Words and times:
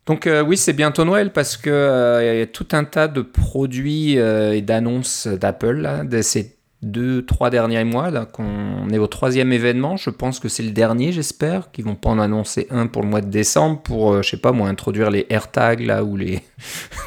Donc 0.07 0.27
euh, 0.27 0.43
oui, 0.43 0.57
c'est 0.57 0.73
bientôt 0.73 1.05
Noël 1.05 1.31
parce 1.33 1.57
que 1.57 1.71
euh, 1.71 2.39
y 2.39 2.43
a 2.43 2.47
tout 2.47 2.67
un 2.73 2.85
tas 2.85 3.07
de 3.07 3.21
produits 3.21 4.19
euh, 4.19 4.57
et 4.57 4.63
d'annonces 4.63 5.27
d'Apple 5.29 6.05
de 6.05 6.23
ces 6.23 6.57
deux, 6.83 7.25
trois 7.25 7.51
derniers 7.51 7.85
mois. 7.85 8.11
Là, 8.11 8.25
qu'on 8.25 8.89
est 8.91 8.99
au 8.99 9.07
troisième 9.07 9.53
événement. 9.53 9.97
Je 9.97 10.11
pense 10.11 10.41
que 10.41 10.49
c'est 10.49 10.63
le 10.63 10.71
dernier, 10.71 11.13
j'espère, 11.13 11.71
qu'ils 11.71 11.85
vont 11.85 11.95
pas 11.95 12.11
en 12.11 12.19
annoncer 12.19 12.67
un 12.71 12.87
pour 12.87 13.03
le 13.03 13.09
mois 13.09 13.21
de 13.21 13.31
décembre 13.31 13.81
pour, 13.83 14.15
euh, 14.15 14.23
je 14.23 14.31
sais 14.31 14.37
pas 14.37 14.53
moi, 14.53 14.69
introduire 14.69 15.11
les 15.11 15.27
AirTags 15.31 15.85
là 15.85 16.05
ou 16.05 16.17
les, 16.17 16.41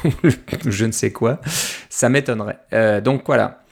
je 0.64 0.84
ne 0.84 0.92
sais 0.92 1.12
quoi. 1.12 1.40
Ça 1.88 2.08
m'étonnerait. 2.08 2.58
Euh, 2.72 3.00
donc 3.00 3.24
voilà. 3.26 3.63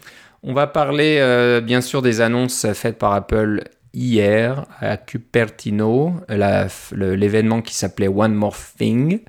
On 0.42 0.54
va 0.54 0.66
parler 0.66 1.18
euh, 1.20 1.60
bien 1.60 1.80
sûr 1.80 2.02
des 2.02 2.20
annonces 2.20 2.66
faites 2.72 2.98
par 2.98 3.12
Apple 3.12 3.62
hier 3.94 4.66
à 4.80 4.96
Cupertino, 4.96 6.14
l'événement 6.28 7.62
qui 7.62 7.74
s'appelait 7.74 8.08
One 8.08 8.34
More 8.34 8.56
Thing, 8.78 9.20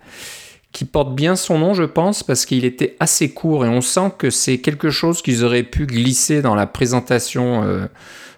qui 0.72 0.86
porte 0.86 1.14
bien 1.14 1.36
son 1.36 1.60
nom, 1.60 1.74
je 1.74 1.84
pense, 1.84 2.24
parce 2.24 2.46
qu'il 2.46 2.66
était 2.66 2.96
assez 3.00 3.32
court 3.32 3.66
et 3.66 3.70
on 3.70 3.82
sent 3.82 4.12
que 4.18 4.30
c'est 4.30 4.58
quelque 4.60 4.90
chose 4.90 5.22
qu'ils 5.22 5.44
auraient 5.44 5.64
pu 5.64 5.86
glisser 5.86 6.42
dans 6.42 6.56
la 6.56 6.66
présentation 6.66 7.64
euh, 7.64 7.86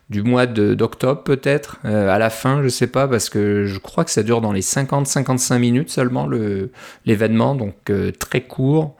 du 0.09 0.21
mois 0.23 0.45
d'octobre, 0.47 1.23
peut-être, 1.23 1.77
euh, 1.85 2.09
à 2.09 2.17
la 2.19 2.29
fin, 2.29 2.61
je 2.61 2.67
sais 2.67 2.87
pas, 2.87 3.07
parce 3.07 3.29
que 3.29 3.65
je 3.65 3.77
crois 3.79 4.03
que 4.03 4.11
ça 4.11 4.23
dure 4.23 4.41
dans 4.41 4.51
les 4.51 4.61
50-55 4.61 5.59
minutes 5.59 5.89
seulement, 5.91 6.27
le- 6.27 6.71
l'événement, 7.05 7.55
donc 7.55 7.75
très 8.19 8.41
court 8.41 8.95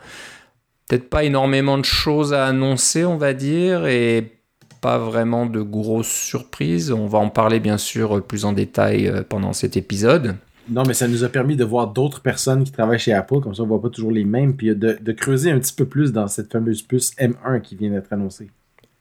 peut-être 0.87 1.09
pas 1.09 1.23
énormément 1.23 1.77
de 1.77 1.85
choses 1.85 2.33
à 2.33 2.45
annoncer, 2.45 3.05
on 3.05 3.17
va 3.17 3.33
dire, 3.33 3.85
et 3.87 4.39
pas 4.81 4.97
vraiment 4.97 5.45
de 5.45 5.61
grosses 5.61 6.11
surprises. 6.11 6.91
On 6.91 7.07
va 7.07 7.17
en 7.19 7.29
parler 7.29 7.59
bien 7.59 7.77
sûr 7.77 8.23
plus 8.23 8.45
en 8.45 8.53
détail 8.53 9.07
euh, 9.07 9.23
pendant 9.27 9.53
cet 9.53 9.77
épisode. 9.77 10.35
Non, 10.69 10.83
mais 10.85 10.93
ça 10.93 11.07
nous 11.07 11.23
a 11.23 11.29
permis 11.29 11.55
de 11.55 11.63
voir 11.63 11.87
d'autres 11.87 12.21
personnes 12.21 12.63
qui 12.63 12.71
travaillent 12.71 12.99
chez 12.99 13.13
Apple, 13.13 13.39
comme 13.39 13.53
ça 13.53 13.63
on 13.63 13.67
voit 13.67 13.81
pas 13.81 13.89
toujours 13.89 14.11
les 14.11 14.25
mêmes, 14.25 14.55
puis 14.55 14.75
de, 14.75 14.97
de 14.99 15.11
creuser 15.11 15.51
un 15.51 15.59
petit 15.59 15.73
peu 15.73 15.85
plus 15.85 16.11
dans 16.11 16.27
cette 16.27 16.51
fameuse 16.51 16.81
puce 16.81 17.13
M1 17.17 17.61
qui 17.61 17.75
vient 17.75 17.91
d'être 17.91 18.11
annoncée. 18.11 18.49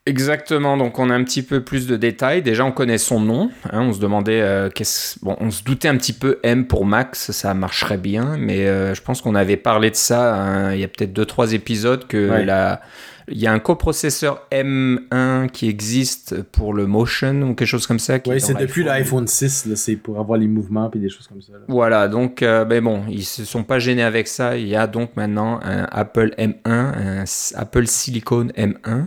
Exactement, 0.06 0.76
donc 0.76 0.98
on 0.98 1.08
a 1.08 1.14
un 1.14 1.24
petit 1.24 1.42
peu 1.42 1.62
plus 1.62 1.86
de 1.86 1.96
détails. 1.96 2.42
Déjà, 2.42 2.64
on 2.66 2.72
connaît 2.72 2.98
son 2.98 3.20
nom. 3.20 3.50
hein, 3.70 3.80
on 3.80 3.92
se 3.94 4.00
demandait, 4.00 4.42
euh, 4.42 4.68
qu'est-ce... 4.68 5.18
bon, 5.22 5.34
on 5.40 5.50
se 5.50 5.64
doutait 5.64 5.88
un 5.88 5.96
petit 5.96 6.12
peu 6.12 6.40
M 6.42 6.66
pour 6.66 6.84
Max, 6.84 7.30
ça 7.30 7.54
marcherait 7.54 7.96
bien, 7.96 8.36
mais 8.38 8.66
euh, 8.66 8.94
je 8.94 9.00
pense 9.00 9.22
qu'on 9.22 9.34
avait 9.34 9.56
parlé 9.56 9.90
de 9.90 9.96
ça 9.96 10.34
hein, 10.34 10.74
il 10.74 10.80
y 10.80 10.84
a 10.84 10.88
peut-être 10.88 11.14
deux 11.14 11.24
trois 11.24 11.54
épisodes 11.54 12.06
que 12.06 12.28
Ouais. 12.28 12.44
la- 12.44 12.82
il 13.28 13.38
y 13.38 13.46
a 13.46 13.52
un 13.52 13.58
coprocesseur 13.58 14.46
M1 14.52 15.48
qui 15.48 15.70
existe 15.70 16.42
pour 16.42 16.74
le 16.74 16.86
motion 16.86 17.40
ou 17.40 17.54
quelque 17.54 17.66
chose 17.66 17.86
comme 17.86 17.98
ça. 17.98 18.18
Oui, 18.26 18.38
c'est 18.42 18.52
depuis 18.52 18.84
l'iPhone. 18.84 19.20
l'iPhone 19.22 19.26
6, 19.26 19.64
là, 19.64 19.76
c'est 19.76 19.96
pour 19.96 20.18
avoir 20.20 20.38
les 20.38 20.46
mouvements 20.46 20.90
puis 20.90 21.00
des 21.00 21.08
choses 21.08 21.26
comme 21.28 21.40
ça. 21.40 21.54
là. 21.54 21.60
Voilà, 21.66 22.08
donc, 22.08 22.42
euh, 22.42 22.66
ben 22.66 22.84
bon, 22.84 23.04
ils 23.08 23.24
se 23.24 23.46
sont 23.46 23.62
pas 23.64 23.78
gênés 23.78 24.02
avec 24.02 24.28
ça. 24.28 24.58
Il 24.58 24.68
y 24.68 24.76
a 24.76 24.86
donc 24.86 25.16
maintenant 25.16 25.58
un 25.62 25.84
Apple 25.90 26.34
M1, 26.36 26.54
un 26.66 27.24
Apple 27.54 27.86
Silicon 27.86 28.48
M1. 28.58 29.06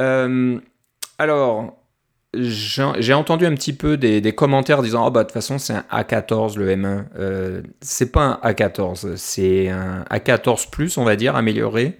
Euh, 0.00 0.60
alors, 1.18 1.76
j'ai 2.34 3.14
entendu 3.14 3.46
un 3.46 3.54
petit 3.54 3.72
peu 3.72 3.96
des, 3.96 4.32
commentaires 4.32 4.82
disant, 4.82 5.06
oh 5.06 5.10
bah 5.10 5.22
de 5.22 5.28
toute 5.28 5.34
façon 5.34 5.58
c'est 5.58 5.72
un 5.72 5.84
A14 5.90 6.58
le 6.58 6.74
M1. 6.74 7.04
Euh, 7.18 7.62
c'est 7.80 8.12
pas 8.12 8.38
un 8.42 8.50
A14, 8.50 9.16
c'est 9.16 9.68
un 9.68 10.04
A14 10.10 10.70
Plus, 10.70 10.98
on 10.98 11.04
va 11.04 11.16
dire, 11.16 11.36
amélioré. 11.36 11.98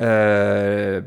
Euh, 0.00 1.00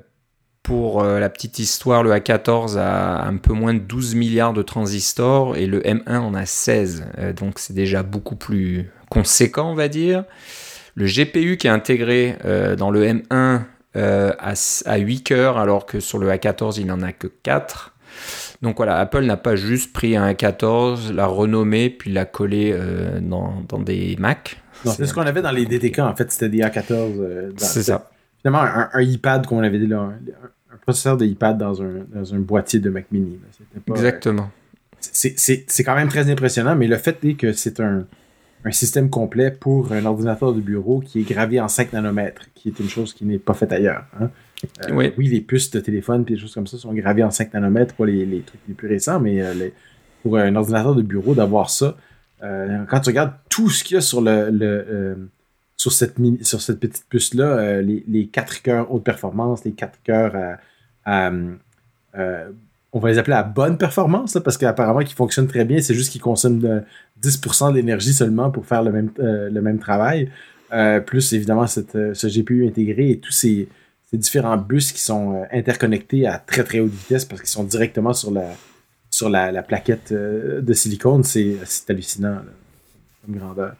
pour 0.63 1.03
euh, 1.03 1.19
la 1.19 1.29
petite 1.29 1.59
histoire, 1.59 2.01
le 2.01 2.11
A14 2.11 2.77
a 2.77 3.27
un 3.27 3.37
peu 3.37 3.53
moins 3.53 3.73
de 3.73 3.79
12 3.79 4.15
milliards 4.15 4.53
de 4.53 4.63
transistors 4.63 5.55
et 5.57 5.67
le 5.67 5.81
M1 5.81 6.17
en 6.17 6.33
a 6.33 6.45
16. 6.45 7.05
Euh, 7.19 7.33
donc 7.33 7.59
c'est 7.59 7.73
déjà 7.73 8.01
beaucoup 8.03 8.35
plus 8.35 8.89
conséquent, 9.09 9.71
on 9.71 9.75
va 9.75 9.89
dire. 9.89 10.23
Le 10.95 11.05
GPU 11.05 11.57
qui 11.57 11.67
est 11.67 11.71
intégré 11.71 12.37
dans 12.77 12.89
le 12.89 13.05
M1 13.05 13.63
euh, 13.95 14.31
a, 14.39 14.53
a 14.85 14.97
8 14.97 15.23
cœurs 15.23 15.57
alors 15.57 15.85
que 15.85 15.99
sur 15.99 16.17
le 16.19 16.29
A14 16.29 16.79
il 16.79 16.85
n'en 16.87 17.01
a 17.01 17.11
que 17.11 17.27
4. 17.43 17.93
Donc 18.61 18.77
voilà, 18.77 18.97
Apple 18.99 19.23
n'a 19.23 19.37
pas 19.37 19.55
juste 19.55 19.91
pris 19.93 20.15
un 20.15 20.31
A14, 20.31 21.11
l'a 21.13 21.25
renommé 21.25 21.89
puis 21.89 22.11
l'a 22.11 22.25
collé 22.25 22.71
euh, 22.73 23.19
dans, 23.21 23.63
dans 23.67 23.79
des 23.79 24.15
Mac. 24.19 24.61
C'est 24.85 25.05
ce 25.05 25.13
qu'on 25.13 25.21
avait 25.21 25.41
dans 25.41 25.51
les 25.51 25.65
DTK, 25.65 25.99
en 25.99 26.15
fait, 26.15 26.31
c'était 26.31 26.49
des 26.49 26.59
A14. 26.59 26.91
euh, 26.93 27.49
dans- 27.51 27.57
C'est 27.57 27.83
ça. 27.83 28.09
Finalement, 28.41 28.61
un, 28.61 28.89
un 28.93 29.01
iPad, 29.01 29.45
comme 29.47 29.57
on 29.57 29.63
avait 29.63 29.79
dit 29.79 29.87
là, 29.87 29.99
un, 29.99 30.09
un 30.73 30.77
processeur 30.81 31.17
de 31.17 31.25
iPad 31.25 31.57
dans 31.57 31.81
un, 31.81 32.05
dans 32.13 32.33
un 32.33 32.39
boîtier 32.39 32.79
de 32.79 32.89
Mac 32.89 33.05
Mini. 33.11 33.39
pas, 33.85 33.93
euh, 33.93 33.95
Exactement. 33.95 34.49
c'est- 34.99 35.33
c'est 35.37 35.65
c'est 35.67 35.83
quand 35.83 35.95
même 35.95 36.07
très 36.09 36.29
impressionnant, 36.29 36.75
mais 36.75 36.87
le 36.87 36.97
fait 36.97 37.17
est 37.25 37.33
que 37.35 37.51
c'est 37.53 37.79
un, 37.79 38.05
un 38.67 38.71
système 38.71 39.09
complet 39.09 39.51
pour 39.51 39.93
un 39.93 40.03
ordinateur 40.05 40.51
de 40.53 40.59
bureau 40.59 40.99
qui 40.99 41.19
est 41.19 41.23
gravé 41.23 41.59
en 41.61 41.67
5 41.67 41.93
nanomètres, 41.93 42.47
qui 42.55 42.69
est 42.69 42.79
une 42.79 42.89
chose 42.89 43.13
qui 43.13 43.23
n'est 43.23 43.37
pas 43.39 43.53
faite 43.53 43.71
ailleurs. 43.71 44.05
hein. 44.19 44.29
Euh, 44.89 44.93
Oui. 44.93 45.13
Oui, 45.17 45.27
les 45.27 45.41
puces 45.41 45.69
de 45.71 45.79
téléphone 45.79 46.21
et 46.27 46.33
des 46.33 46.37
choses 46.37 46.53
comme 46.53 46.65
ça 46.65 46.77
sont 46.77 46.93
gravées 46.93 47.23
en 47.23 47.29
5 47.31 47.53
nanomètres 47.53 47.93
pour 47.93 48.05
les, 48.05 48.25
les 48.25 48.41
trucs 48.41 48.61
les 48.67 48.73
plus 48.73 48.87
récents, 48.87 49.19
mais 49.19 49.41
euh, 49.41 49.53
les- 49.53 49.73
pour 50.23 50.37
un 50.37 50.55
ordinateur 50.55 50.95
de 50.95 51.03
bureau, 51.03 51.35
d'avoir 51.35 51.69
ça, 51.69 51.95
euh, 52.43 52.83
quand 52.89 52.99
tu 53.01 53.09
regardes 53.11 53.33
tout 53.49 53.69
ce 53.69 53.83
qu'il 53.83 53.95
y 53.95 53.97
a 53.97 54.01
sur 54.01 54.21
le, 54.21 54.49
le, 54.49 55.29
sur 55.77 55.91
cette, 55.91 56.17
mini- 56.17 56.43
sur 56.43 56.61
cette 56.61 56.79
petite 56.79 57.05
puce-là, 57.07 57.81
les, 57.83 58.03
les 58.07 58.25
4 58.27 58.63
cœurs 58.63 58.91
haute 58.91 59.03
performance, 59.03 59.63
les 59.65 59.73
4 59.73 59.99
cœurs 60.03 60.35
à, 61.05 61.27
à, 61.27 61.31
on 62.95 62.99
va 62.99 63.09
les 63.09 63.17
appeler 63.17 63.35
à 63.35 63.43
bonne 63.43 63.77
performance, 63.77 64.35
là, 64.35 64.41
parce 64.41 64.57
qu'apparemment 64.57 65.01
qu'ils 65.01 65.17
fonctionnent 65.17 65.49
très 65.49 65.65
bien, 65.65 65.81
c'est 65.81 65.93
juste 65.93 66.13
qu'ils 66.13 66.21
consomment 66.21 66.59
de 66.59 66.81
10% 67.21 67.73
d'énergie 67.73 68.13
seulement 68.13 68.49
pour 68.49 68.65
faire 68.65 68.83
le 68.83 68.91
même, 68.93 69.11
euh, 69.19 69.77
travail. 69.77 70.31
Euh, 70.71 71.01
plus 71.01 71.33
évidemment 71.33 71.65
euh, 71.95 72.13
ce 72.13 72.27
GPU 72.27 72.65
intégré 72.65 73.11
et 73.11 73.19
tous 73.19 73.33
ces, 73.33 73.67
différents 74.13 74.55
bus 74.55 74.93
qui 74.93 75.01
sont 75.01 75.45
interconnectés 75.51 76.25
à 76.25 76.37
très 76.37 76.63
très 76.63 76.79
haute 76.79 76.93
vitesse 76.93 77.25
parce 77.25 77.41
qu'ils 77.41 77.49
sont 77.49 77.65
directement 77.65 78.13
sur 78.13 78.31
la, 78.31 79.61
plaquette 79.61 80.13
de 80.13 80.73
silicone, 80.73 81.25
c'est 81.25 81.57
hallucinant 81.89 82.37
comme 83.25 83.35
grandeur. 83.35 83.75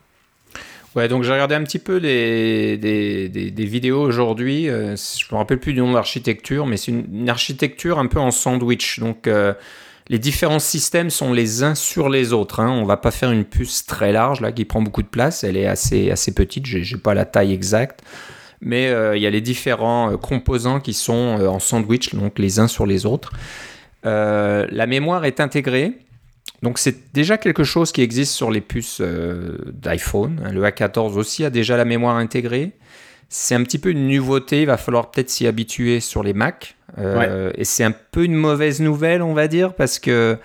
Ouais, 0.96 1.10
donc 1.10 1.24
j'ai 1.24 1.34
regardé 1.34 1.56
un 1.56 1.64
petit 1.64 1.80
peu 1.80 2.00
des, 2.00 2.78
des, 2.78 3.28
des- 3.28 3.66
vidéos 3.66 4.02
aujourd'hui. 4.02 4.70
euh, 4.70 4.96
je 4.96 5.26
me 5.30 5.38
rappelle 5.38 5.60
plus 5.60 5.74
du 5.74 5.82
nom 5.82 5.90
de 5.90 5.96
l'architecture, 5.96 6.66
mais 6.66 6.78
c'est 6.78 6.92
une, 6.92 7.28
architecture 7.28 8.00
un 8.00 8.06
peu 8.08 8.20
en 8.20 8.32
sandwich. 8.32 9.00
Donc 9.02 9.28
euh, 9.28 9.54
les 10.08 10.20
différents 10.20 10.60
systèmes 10.60 11.10
sont 11.10 11.34
les 11.34 11.64
uns 11.64 11.76
sur 11.76 12.08
les 12.08 12.32
autres. 12.32 12.62
Hein. 12.62 12.70
On 12.70 12.86
va 12.86 12.96
pas 12.96 13.12
faire 13.12 13.32
une 13.32 13.44
puce 13.44 13.86
très 13.86 14.14
large 14.14 14.40
là 14.40 14.54
qui 14.54 14.64
prend 14.64 14.82
beaucoup 14.82 15.02
de 15.02 15.08
place. 15.08 15.44
Elle 15.44 15.58
est 15.58 15.68
assez 15.68 16.12
assez 16.12 16.34
petite. 16.34 16.66
J'ai 16.66 16.98
pas 16.98 17.14
la 17.14 17.26
taille 17.26 17.52
exacte, 17.52 18.00
mais 18.62 18.88
euh, 18.88 19.18
il 19.18 19.22
y 19.22 19.28
a 19.28 19.30
les 19.30 19.42
différents 19.42 20.14
euh, 20.14 20.18
composants 20.18 20.80
qui 20.80 20.94
sont 20.94 21.14
en 21.46 21.60
sandwich, 21.60 22.16
donc 22.16 22.40
les 22.40 22.60
uns 22.60 22.70
sur 22.70 22.86
les 22.86 23.06
autres. 23.06 23.34
La 24.04 24.86
mémoire 24.88 25.26
est 25.26 25.40
intégrée. 25.42 26.05
Donc 26.66 26.80
c'est 26.80 27.14
déjà 27.14 27.38
quelque 27.38 27.64
chose 27.64 27.92
qui 27.92 28.02
existe 28.02 28.34
sur 28.34 28.50
les 28.50 28.60
puces 28.62 28.98
euh, 29.02 29.58
d'iPhone. 29.72 30.42
Le 30.52 30.64
A14 30.64 31.14
aussi 31.14 31.46
a 31.46 31.52
déjà 31.52 31.78
la 31.78 31.86
mémoire 31.86 32.16
intégrée. 32.18 32.72
C'est 33.30 33.54
un 33.54 33.62
petit 33.64 33.78
peu 33.78 33.90
une 33.92 34.08
nouveauté, 34.08 34.62
il 34.62 34.66
va 34.68 34.78
falloir 34.78 35.12
peut-être 35.12 35.30
s'y 35.30 35.46
habituer 35.46 36.00
sur 36.00 36.24
les 36.24 36.34
Mac. 36.34 36.76
Euh, 36.98 37.52
Et 37.56 37.66
c'est 37.66 37.84
un 37.84 37.94
peu 38.12 38.24
une 38.24 38.34
mauvaise 38.36 38.82
nouvelle, 38.82 39.22
on 39.22 39.34
va 39.36 39.48
dire, 39.48 39.74
parce 39.76 40.00
que 40.00 40.38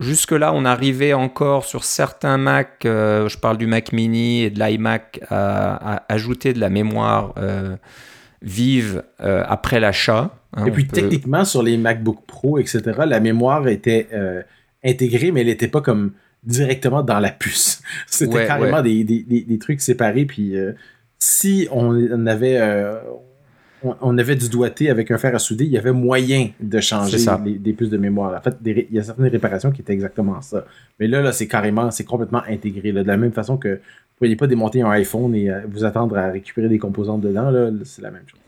jusque-là, 0.00 0.52
on 0.54 0.64
arrivait 0.64 1.12
encore 1.12 1.64
sur 1.64 1.84
certains 1.84 2.36
Mac, 2.36 2.84
euh, 2.84 3.28
je 3.28 3.38
parle 3.38 3.56
du 3.56 3.66
Mac 3.68 3.92
mini 3.92 4.42
et 4.42 4.50
de 4.50 4.58
l'iMac, 4.58 5.20
à, 5.30 5.94
à 5.96 6.02
ajouter 6.12 6.52
de 6.52 6.58
la 6.60 6.68
mémoire 6.68 7.34
vive 8.42 9.02
après 9.20 9.78
l'achat. 9.80 10.30
hein. 10.56 10.66
et 10.66 10.70
On 10.70 10.72
puis 10.74 10.84
peut- 10.86 10.96
techniquement 11.00 11.44
sur 11.44 11.62
les 11.62 11.76
MacBook 11.76 12.26
Pro, 12.26 12.58
etc., 12.58 12.82
la 13.06 13.20
mémoire 13.20 13.68
était 13.68 14.08
intégrée, 14.84 15.32
mais 15.32 15.40
elle 15.40 15.48
n'était 15.48 15.68
pas 15.68 15.80
comme 15.80 16.12
directement 16.42 17.02
dans 17.02 17.20
la 17.20 17.30
puce. 17.30 17.82
C'était 18.06 18.34
Ouais, 18.34 18.46
carrément 18.46 18.78
ouais. 18.78 18.82
Des, 18.82 19.04
des, 19.04 19.22
des, 19.22 19.42
des 19.42 19.58
trucs 19.58 19.80
séparés. 19.80 20.24
Puis 20.26 20.56
euh, 20.56 20.72
si 21.18 21.68
on 21.70 22.26
avait, 22.26 22.58
euh, 22.60 22.98
on, 23.82 24.18
avait 24.18 24.36
du 24.36 24.48
doigté 24.48 24.90
avec 24.90 25.10
un 25.10 25.18
fer 25.18 25.34
à 25.34 25.38
souder, 25.38 25.64
il 25.64 25.70
y 25.70 25.78
avait 25.78 25.92
moyen 25.92 26.50
de 26.60 26.80
changer 26.80 27.18
des 27.58 27.72
puces 27.72 27.90
de 27.90 27.96
mémoire. 27.96 28.36
En 28.36 28.42
fait, 28.42 28.56
il 28.64 28.86
y 28.94 28.98
a 28.98 29.02
certaines 29.02 29.28
réparations 29.28 29.70
qui 29.70 29.80
étaient 29.80 29.92
exactement 29.92 30.40
ça. 30.42 30.66
Mais 31.00 31.06
là, 31.06 31.22
là 31.22 31.32
c'est 31.32 31.48
carrément, 31.48 31.90
c'est 31.90 32.04
complètement 32.04 32.42
intégré. 32.48 32.92
De 32.92 33.00
la 33.00 33.16
même 33.16 33.32
façon 33.32 33.56
que 33.56 33.68
vous 33.68 33.74
ne 33.74 34.18
pourriez 34.18 34.36
pas 34.36 34.46
démonter 34.46 34.82
un 34.82 34.90
iPhone 34.90 35.34
et 35.34 35.50
euh, 35.50 35.60
vous 35.68 35.84
attendre 35.84 36.16
à 36.16 36.28
récupérer 36.28 36.68
des 36.68 36.78
composantes 36.78 37.20
dedans, 37.20 37.50
là, 37.50 37.70
c'est 37.84 38.02
la 38.02 38.10
même 38.10 38.24
chose. 38.26 38.40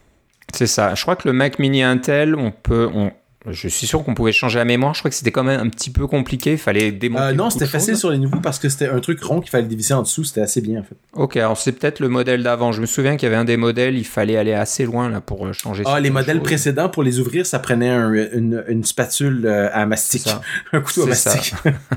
C'est 0.55 0.67
ça. 0.67 0.95
Je 0.95 1.03
crois 1.03 1.17
que 1.17 1.29
le 1.29 1.33
Mac 1.33 1.59
Mini 1.59 1.83
Intel, 1.83 2.35
on 2.37 2.51
peut, 2.51 2.89
on, 2.95 3.11
je 3.51 3.69
suis 3.69 3.87
sûr 3.87 4.03
qu'on 4.03 4.15
pouvait 4.15 4.33
changer 4.33 4.59
la 4.59 4.65
mémoire. 4.65 4.95
Je 4.95 5.01
crois 5.01 5.11
que 5.11 5.17
c'était 5.17 5.31
quand 5.31 5.45
même 5.45 5.61
un 5.61 5.69
petit 5.69 5.91
peu 5.91 6.07
compliqué. 6.07 6.53
Il 6.53 6.59
fallait 6.59 6.91
démonter. 6.91 7.25
Euh, 7.25 7.33
non, 7.33 7.51
c'était 7.51 7.67
facile 7.67 7.97
sur 7.97 8.11
les 8.11 8.19
nouveaux 8.19 8.41
parce 8.41 8.59
que 8.59 8.69
c'était 8.69 8.89
un 8.89 8.99
truc 8.99 9.23
rond 9.23 9.41
qu'il 9.41 9.51
fallait 9.51 9.67
diviser 9.67 9.95
en 9.95 10.03
dessous. 10.03 10.25
C'était 10.25 10.41
assez 10.41 10.61
bien 10.61 10.81
en 10.81 10.83
fait. 10.83 10.97
Ok, 11.13 11.37
alors 11.37 11.57
c'est 11.57 11.73
peut-être 11.73 12.01
le 12.01 12.09
modèle 12.09 12.43
d'avant. 12.43 12.73
Je 12.73 12.81
me 12.81 12.87
souviens 12.87 13.17
qu'il 13.17 13.27
y 13.27 13.29
avait 13.29 13.41
un 13.41 13.45
des 13.45 13.57
modèles, 13.57 13.97
il 13.97 14.07
fallait 14.07 14.37
aller 14.37 14.53
assez 14.53 14.85
loin 14.85 15.09
là 15.09 15.21
pour 15.21 15.47
euh, 15.47 15.53
changer. 15.53 15.85
Ah, 15.87 16.01
les 16.01 16.11
modèles 16.11 16.41
précédents 16.41 16.89
pour 16.89 17.03
les 17.03 17.21
ouvrir, 17.21 17.47
ça 17.47 17.59
prenait 17.59 17.91
une, 17.91 18.85
spatule 18.85 19.47
euh, 19.47 19.69
à 19.73 19.87
mastic, 19.87 20.29
un 20.73 20.81
couteau 20.81 21.05
à 21.05 21.07
mastic. 21.07 21.55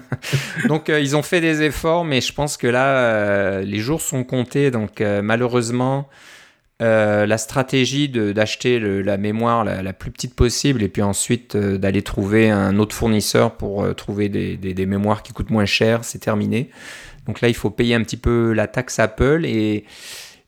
donc 0.67 0.89
ils 0.89 1.15
ont 1.15 1.23
fait 1.23 1.41
des 1.41 1.63
efforts, 1.63 2.05
mais 2.05 2.21
je 2.21 2.33
pense 2.33 2.57
que 2.57 2.67
là 2.67 3.61
les 3.61 3.79
jours 3.79 4.01
sont 4.01 4.23
comptés. 4.23 4.71
Donc 4.71 5.01
malheureusement. 5.23 6.07
Euh, 6.81 7.25
la 7.25 7.37
stratégie 7.37 8.07
d'acheter 8.07 8.79
la 8.79 9.17
mémoire 9.17 9.65
la, 9.65 9.91
plus 9.91 10.11
petite 10.11 10.33
possible 10.33 10.81
et 10.81 10.87
puis 10.87 11.01
ensuite 11.01 11.55
euh, 11.55 11.77
d'aller 11.77 12.03
trouver 12.03 12.49
un 12.49 12.79
autre 12.79 12.95
fournisseur 12.95 13.57
pour 13.57 13.83
euh, 13.83 13.93
trouver 13.93 14.29
des, 14.29 14.85
mémoires 14.85 15.21
qui 15.21 15.33
coûtent 15.33 15.49
moins 15.49 15.65
cher, 15.65 16.05
c'est 16.05 16.19
terminé. 16.19 16.69
Donc 17.27 17.41
là, 17.41 17.49
il 17.49 17.53
faut 17.53 17.69
payer 17.69 17.95
un 17.95 18.01
petit 18.01 18.15
peu 18.15 18.53
la 18.53 18.67
taxe 18.67 18.97
Apple 18.99 19.41
et, 19.45 19.83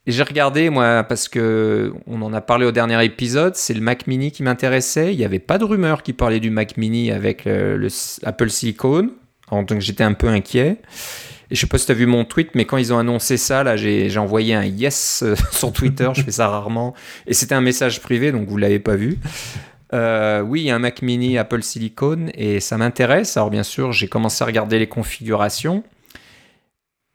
j'ai 0.08 0.24
regardé 0.24 0.72
moi 0.72 1.04
parce 1.04 1.28
que 1.28 1.94
on 2.08 2.24
en 2.24 2.34
a 2.34 2.42
parlé 2.42 2.66
au 2.66 2.72
dernier 2.72 3.06
épisode, 3.06 3.56
c'est 3.56 3.76
le 3.76 3.82
Mac 3.82 4.08
Mini 4.08 4.32
qui 4.32 4.42
m'intéressait. 4.42 5.14
Il 5.14 5.18
n'y 5.18 5.26
avait 5.26 5.38
pas 5.38 5.60
de 5.60 5.64
rumeur 5.64 6.02
qui 6.02 6.12
parlait 6.12 6.40
du 6.40 6.50
Mac 6.50 6.76
Mini 6.76 7.12
avec 7.12 7.46
le, 7.46 7.88
Apple 8.24 8.50
Silicon, 8.50 9.12
donc 9.52 9.80
j'étais 9.80 10.04
un 10.04 10.14
peu 10.14 10.28
inquiet. 10.28 10.78
Et 11.52 11.56
je 11.56 11.60
sais 11.60 11.68
pas 11.68 11.78
si 11.78 11.86
tu 11.86 11.92
as 11.92 11.96
vu 11.96 12.06
mon 12.06 12.24
tweet, 12.24 12.56
mais 12.56 12.64
quand 12.64 12.78
ils 12.78 12.94
ont 12.94 12.98
annoncé 12.98 13.36
ça, 13.36 13.62
là, 13.64 13.76
j'ai 13.76 14.18
envoyé 14.18 14.56
un 14.56 14.64
yes 14.64 15.22
euh, 15.22 15.36
sur 15.52 15.74
Twitter. 15.74 16.10
je 16.16 16.24
fais 16.24 16.32
ça 16.32 16.48
rarement. 16.48 16.94
Et 17.28 17.34
c'était 17.34 17.56
un 17.56 17.62
message 17.62 18.02
privé, 18.02 18.32
donc 18.32 18.48
vous 18.48 18.56
l'avez 18.56 18.80
pas 18.80 18.96
vu. 18.96 19.20
Euh, 19.94 20.40
oui, 20.42 20.62
il 20.62 20.68
y 20.68 20.72
a 20.72 20.76
un 20.76 20.80
Mac 20.80 21.02
mini 21.02 21.38
Apple 21.38 21.62
Silicon 21.62 22.28
et 22.34 22.62
ça 22.62 22.78
m'intéresse. 22.78 23.36
Alors 23.36 23.50
bien 23.50 23.64
sûr, 23.64 23.92
j'ai 23.92 24.08
commencé 24.08 24.42
à 24.44 24.46
regarder 24.48 24.80
les 24.80 24.88
configurations. 24.88 25.84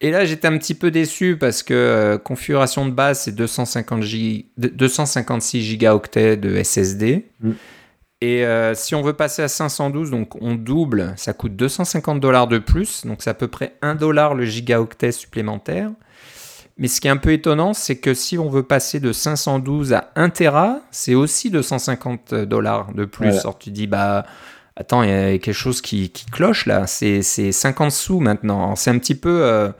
Et 0.03 0.11
là, 0.11 0.27
j'étais 0.27 0.47
un 0.47 0.59
petit 0.59 0.75
peu 0.75 0.91
déçu 0.91 1.38
parce 1.38 1.62
que 1.62 1.73
euh, 1.73 2.19
configuration 2.19 2.85
de 2.85 2.91
base, 2.91 3.21
c'est 3.21 3.35
256 3.35 5.62
gigaoctets 5.62 6.37
de 6.37 6.62
SSD. 6.62 7.25
Mm. 7.41 7.53
Et 8.22 8.46
euh, 8.46 8.74
si 8.74 8.94
on 8.94 9.02
veut 9.02 9.12
passer 9.12 9.42
à 9.42 9.48
512, 9.48 10.10
donc 10.10 10.40
on 10.40 10.54
double, 10.54 11.12
ça 11.16 11.34
coûte 11.34 11.54
250 11.54 12.18
dollars 12.18 12.48
de 12.48 12.58
plus, 12.58 13.04
donc 13.04 13.22
c'est 13.22 13.30
à 13.30 13.34
peu 13.34 13.48
près 13.48 13.74
1 13.82 13.94
dollar 13.94 14.34
le 14.34 14.44
gigaoctet 14.44 15.12
supplémentaire. 15.12 15.90
Mais 16.78 16.88
ce 16.88 17.00
qui 17.00 17.08
est 17.08 17.10
un 17.10 17.16
peu 17.16 17.32
étonnant, 17.32 17.72
c'est 17.72 17.96
que 17.96 18.14
si 18.14 18.38
on 18.38 18.48
veut 18.48 18.62
passer 18.62 19.00
de 19.00 19.12
512 19.12 19.92
à 19.94 20.10
1 20.14 20.30
Tera, 20.30 20.80
c'est 20.90 21.14
aussi 21.14 21.50
250 21.50 22.34
dollars 22.34 22.92
de 22.92 23.06
plus. 23.06 23.38
Alors 23.38 23.58
tu 23.58 23.70
dis, 23.70 23.86
bah 23.86 24.26
attends, 24.76 25.02
il 25.02 25.08
y 25.08 25.12
a 25.12 25.38
quelque 25.38 25.52
chose 25.52 25.80
qui, 25.80 26.12
cloche 26.30 26.66
là, 26.66 26.86
c'est 26.86 27.22
50 27.22 27.90
sous 27.90 28.20
maintenant. 28.20 28.76
C'est 28.76 28.90
un 28.90 28.98
petit 28.98 29.14
peu 29.14 29.42
euh, 29.42 29.70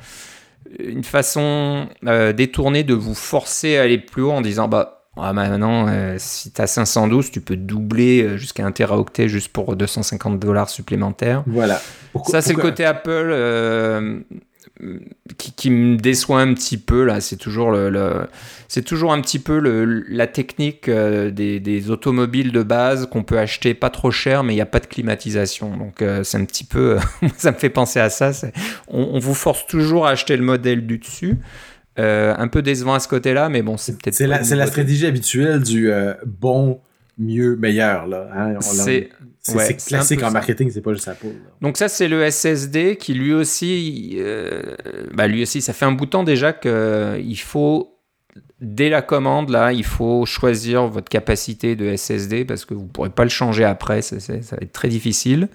une 0.78 1.04
façon 1.04 1.86
euh, 2.06 2.32
détournée 2.32 2.82
de 2.82 2.94
vous 2.94 3.14
forcer 3.14 3.76
à 3.76 3.82
aller 3.82 3.98
plus 3.98 4.22
haut 4.22 4.32
en 4.32 4.40
disant, 4.40 4.68
bah 4.68 4.95
ah, 5.18 5.32
maintenant, 5.32 5.86
euh, 5.88 6.16
si 6.18 6.50
tu 6.50 6.60
as 6.60 6.66
512, 6.66 7.30
tu 7.30 7.40
peux 7.40 7.56
doubler 7.56 8.22
euh, 8.22 8.36
jusqu'à 8.36 8.66
1 8.66 8.72
teraoctet 8.72 9.28
juste 9.28 9.48
pour 9.48 9.74
250 9.74 10.38
dollars 10.38 10.68
supplémentaires. 10.68 11.42
Voilà. 11.46 11.80
ça, 12.26 12.42
c'est 12.42 12.52
le 12.52 12.60
côté 12.60 12.84
Apple 12.84 13.30
euh, 13.30 14.20
qui, 15.38 15.70
me 15.70 15.96
déçoit 15.96 16.40
un 16.40 16.52
petit 16.52 16.76
peu. 16.76 17.04
là. 17.04 17.22
C'est 17.22 17.36
toujours, 17.36 17.70
le, 17.70 18.26
c'est 18.68 18.82
toujours 18.82 19.14
un 19.14 19.22
petit 19.22 19.38
peu 19.38 19.58
le, 19.58 20.04
la 20.06 20.26
technique 20.26 20.90
des, 20.90 21.60
des, 21.60 21.90
automobiles 21.90 22.52
de 22.52 22.62
base 22.62 23.06
qu'on 23.06 23.22
peut 23.22 23.38
acheter 23.38 23.72
pas 23.72 23.88
trop 23.88 24.10
cher, 24.10 24.44
mais 24.44 24.52
il 24.52 24.56
n'y 24.56 24.62
a 24.62 24.66
pas 24.66 24.80
de 24.80 24.86
climatisation. 24.86 25.74
Donc, 25.78 26.04
c'est 26.24 26.36
un 26.36 26.44
petit 26.44 26.64
peu. 26.64 26.98
ça 27.38 27.52
me 27.52 27.56
fait 27.56 27.70
penser 27.70 28.00
à 28.00 28.10
ça. 28.10 28.32
On, 28.88 29.12
on, 29.14 29.19
vous 29.19 29.34
force 29.34 29.66
toujours 29.66 30.06
à 30.06 30.10
acheter 30.10 30.36
le 30.36 30.44
modèle 30.44 30.86
du 30.86 30.98
dessus. 30.98 31.38
Euh, 31.98 32.34
un 32.37 32.48
peu 32.48 32.60
décevant 32.60 32.94
à 32.94 33.00
ce 33.00 33.08
côté-là, 33.08 33.48
mais 33.48 33.62
bon, 33.62 33.76
c'est 33.76 33.93
peut-être. 33.96 34.14
C'est 34.14 34.26
la, 34.26 34.43
la 34.43 34.66
stratégie 34.66 35.06
habituelle 35.06 35.62
du 35.62 35.90
euh, 35.90 36.12
bon, 36.26 36.81
mieux, 37.19 37.56
meilleur. 37.56 38.06
Là, 38.06 38.28
hein. 38.34 38.58
C'est 38.60 39.76
classique 39.87 40.22
en 40.22 40.31
marketing, 40.31 40.70
c'est 40.70 40.82
pas 40.82 40.93
juste 40.93 41.08
Apple. 41.08 41.28
Donc, 41.62 41.76
ça, 41.78 41.88
c'est 41.88 42.08
le 42.08 42.28
SSD 42.31 42.96
qui 42.96 43.14
lui 43.14 43.32
aussi, 43.32 44.16
euh, 44.19 44.75
bah, 45.14 45.26
lui 45.26 45.43
aussi, 45.43 45.62
ça 45.62 45.72
fait 45.72 45.87
un 45.87 45.93
bout 45.93 46.06
de 46.06 46.10
temps 46.10 46.25
déjà 46.25 46.52
qu'il 46.52 47.40
faut. 47.40 47.93
Dès 48.60 48.90
la 48.90 49.00
commande, 49.00 49.50
là, 49.50 49.72
il 49.72 49.84
faut 49.84 50.26
choisir 50.26 50.87
votre 50.88 51.08
capacité 51.08 51.76
de 51.76 51.94
SSD 51.96 52.44
parce 52.44 52.66
que 52.66 52.75
vous 52.75 52.84
ne 52.84 52.88
pourrez 52.88 53.10
pas 53.10 53.25
le 53.25 53.31
changer 53.31 53.64
après, 53.64 54.02
ça 54.02 54.16
va 54.16 54.58
être 54.60 54.72
très 54.72 54.88
difficile. 54.88 55.48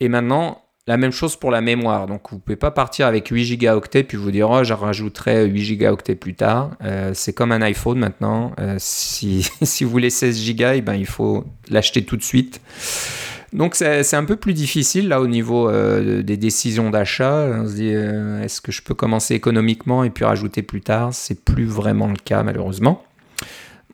Et 0.00 0.08
maintenant, 0.08 0.61
la 0.86 0.96
même 0.96 1.12
chose 1.12 1.36
pour 1.36 1.50
la 1.50 1.60
mémoire. 1.60 2.06
Donc 2.06 2.30
vous 2.30 2.36
ne 2.36 2.40
pouvez 2.40 2.56
pas 2.56 2.70
partir 2.70 3.06
avec 3.06 3.28
8 3.28 3.44
gigaoctets 3.44 4.02
puis 4.02 4.16
vous 4.16 4.30
dire 4.30 4.50
oh, 4.50 4.64
je 4.64 4.72
rajouterai 4.72 5.46
8 5.46 5.62
gigaoctets 5.62 6.16
plus 6.16 6.34
tard. 6.34 6.70
Euh, 6.82 7.12
c'est 7.14 7.32
comme 7.32 7.52
un 7.52 7.62
iPhone 7.62 7.98
maintenant. 7.98 8.52
Euh, 8.58 8.76
si, 8.78 9.48
si, 9.62 9.84
vous 9.84 9.90
voulez 9.90 10.10
16 10.10 10.38
gigas, 10.38 10.74
eh 10.74 10.80
ben, 10.80 10.94
il 10.94 11.06
faut 11.06 11.44
l'acheter 11.68 12.04
tout 12.04 12.16
de 12.16 12.22
suite. 12.22 12.60
Donc 13.52 13.74
c'est 13.74 14.14
un 14.14 14.24
peu 14.24 14.36
plus 14.36 14.54
difficile 14.54 15.08
là 15.08 15.20
au 15.20 15.26
niveau 15.26 15.68
euh, 15.68 16.22
des 16.22 16.38
décisions 16.38 16.88
d'achat. 16.88 17.50
On 17.52 17.68
se 17.68 17.74
dit 17.74 17.88
est-ce 17.88 18.62
que 18.62 18.72
je 18.72 18.80
peux 18.80 18.94
commencer 18.94 19.34
économiquement 19.34 20.04
et 20.04 20.10
puis 20.10 20.24
rajouter 20.24 20.62
plus 20.62 20.80
tard? 20.80 21.12
C'est 21.12 21.44
plus 21.44 21.66
vraiment 21.66 22.08
le 22.08 22.16
cas 22.16 22.42
malheureusement. 22.42 23.04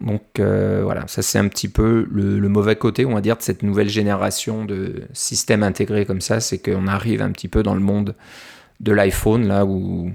Donc 0.00 0.22
euh, 0.38 0.82
voilà, 0.84 1.06
ça 1.08 1.22
c'est 1.22 1.38
un 1.38 1.48
petit 1.48 1.68
peu 1.68 2.06
le, 2.10 2.48
mauvais 2.48 2.76
côté, 2.76 3.04
on 3.04 3.14
va 3.14 3.20
dire, 3.20 3.36
de 3.36 3.42
cette 3.42 3.62
nouvelle 3.62 3.88
génération 3.88 4.64
de 4.64 5.02
systèmes 5.12 5.62
intégrés 5.62 6.06
comme 6.06 6.20
ça, 6.20 6.40
c'est 6.40 6.58
qu'on 6.58 6.86
arrive 6.86 7.20
un 7.20 7.30
petit 7.30 7.48
peu 7.48 7.62
dans 7.62 7.74
le 7.74 7.80
monde 7.80 8.14
de 8.80 8.92
l'iPhone, 8.92 9.48
là 9.48 9.64
où 9.64 10.12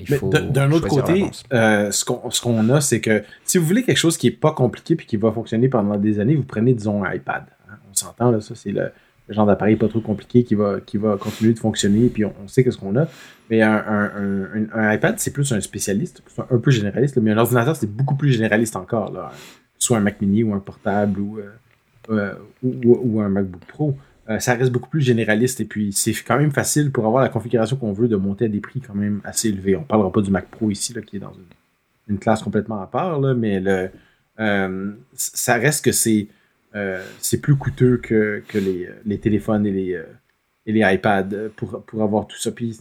il 0.00 0.14
faut... 0.14 0.30
D'un 0.30 0.72
autre 0.72 0.88
côté, 0.88 1.26
euh, 1.52 1.90
ce 1.90 2.04
qu'on 2.04 2.68
a, 2.70 2.80
c'est 2.80 3.00
que 3.00 3.22
si 3.44 3.58
vous 3.58 3.66
voulez 3.66 3.82
quelque 3.82 3.98
chose 3.98 4.16
qui 4.16 4.26
n'est 4.26 4.36
pas 4.36 4.52
compliqué 4.52 4.96
puis 4.96 5.06
qui 5.06 5.16
va 5.16 5.30
fonctionner 5.30 5.68
pendant 5.68 5.96
des 5.96 6.20
années, 6.20 6.34
vous 6.34 6.44
prenez, 6.44 6.74
disons, 6.74 7.04
un 7.04 7.12
iPad. 7.12 7.44
Hein. 7.70 7.74
On 7.90 7.94
s'entend, 7.94 8.30
là, 8.30 8.40
ça 8.40 8.54
c'est 8.54 8.72
le, 8.72 8.90
genre 9.28 9.46
d'appareil 9.46 9.76
pas 9.76 9.88
trop 9.88 10.00
compliqué 10.00 10.44
qui 10.44 10.54
va, 10.54 10.80
qui 10.80 10.98
va 10.98 11.16
continuer 11.16 11.54
de 11.54 11.58
fonctionner, 11.58 12.08
puis 12.08 12.24
on, 12.24 12.32
sait 12.46 12.62
qu'est-ce 12.62 12.76
qu'on 12.76 12.96
a. 12.96 13.08
Mais 13.50 13.62
un, 13.62 14.94
iPad, 14.94 15.18
c'est 15.18 15.32
plus 15.32 15.50
un 15.52 15.60
spécialiste, 15.60 16.22
un 16.50 16.58
peu 16.58 16.70
généraliste, 16.70 17.16
mais 17.18 17.32
un 17.32 17.38
ordinateur, 17.38 17.76
c'est 17.76 17.90
beaucoup 17.90 18.16
plus 18.16 18.30
généraliste 18.30 18.76
encore. 18.76 19.12
Là. 19.12 19.32
Soit 19.78 19.98
un 19.98 20.00
Mac 20.00 20.20
mini 20.20 20.42
ou 20.42 20.54
un 20.54 20.60
portable 20.60 21.20
ou, 21.20 21.38
euh, 21.38 22.34
euh, 22.64 23.20
un 23.22 23.28
MacBook 23.28 23.64
Pro. 23.66 23.96
Euh, 24.30 24.38
ça 24.38 24.54
reste 24.54 24.72
beaucoup 24.72 24.88
plus 24.88 25.02
généraliste 25.02 25.60
et 25.60 25.66
puis 25.66 25.92
c'est 25.92 26.14
quand 26.14 26.38
même 26.38 26.50
facile 26.50 26.90
pour 26.90 27.04
avoir 27.06 27.22
la 27.22 27.28
configuration 27.28 27.76
qu'on 27.76 27.92
veut 27.92 28.08
de 28.08 28.16
monter 28.16 28.46
à 28.46 28.48
des 28.48 28.60
prix 28.60 28.80
quand 28.80 28.94
même 28.94 29.20
assez 29.24 29.48
élevés. 29.48 29.76
On 29.76 29.80
ne 29.80 29.84
parlera 29.84 30.10
pas 30.10 30.22
du 30.22 30.30
Mac 30.30 30.48
Pro 30.48 30.70
ici, 30.70 30.94
là, 30.94 31.02
qui 31.02 31.16
est 31.16 31.20
dans 31.20 31.32
une, 32.08 32.18
classe 32.18 32.42
complètement 32.42 32.80
à 32.80 32.86
part, 32.86 33.20
mais 33.34 33.60
le, 33.60 33.90
ça 35.14 35.54
reste 35.54 35.84
que 35.84 35.92
c'est 35.92 36.28
c'est 37.20 37.40
plus 37.40 37.56
coûteux 37.56 37.98
que, 37.98 38.42
que 38.48 38.58
les, 38.58 38.88
les, 39.06 39.18
téléphones 39.18 39.64
et 39.66 39.70
les, 39.70 40.02
et 40.66 40.72
les 40.72 40.94
iPads 40.94 41.50
pour, 41.56 41.82
pour 41.82 42.02
avoir 42.02 42.26
tout 42.26 42.36
ça. 42.36 42.50
Puis 42.50 42.80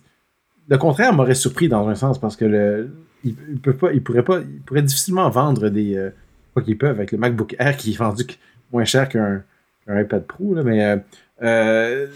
le 0.67 0.77
contraire 0.77 1.13
m'aurait 1.13 1.35
surpris 1.35 1.67
dans 1.67 1.87
un 1.87 1.95
sens 1.95 2.19
parce 2.19 2.35
que 2.35 2.45
le, 2.45 2.89
ils, 3.23 3.35
pas, 3.59 3.89
pourraient 4.03 4.23
pas, 4.23 4.41
difficilement 4.81 5.29
vendre 5.29 5.69
des, 5.69 5.95
euh, 5.95 6.09
pas 6.53 6.61
qu'ils 6.61 6.77
peuvent 6.77 6.97
avec 6.97 7.11
le 7.11 7.17
MacBook 7.17 7.55
Air 7.59 7.77
qui 7.77 7.91
est 7.91 7.97
vendu 7.97 8.25
moins 8.71 8.85
cher 8.85 9.09
qu'un 9.09 9.43
iPad 9.87 10.25
Pro, 10.25 10.53
là, 10.55 10.63
mais 10.63 10.83
euh, 10.83 10.97
euh, 11.43 12.07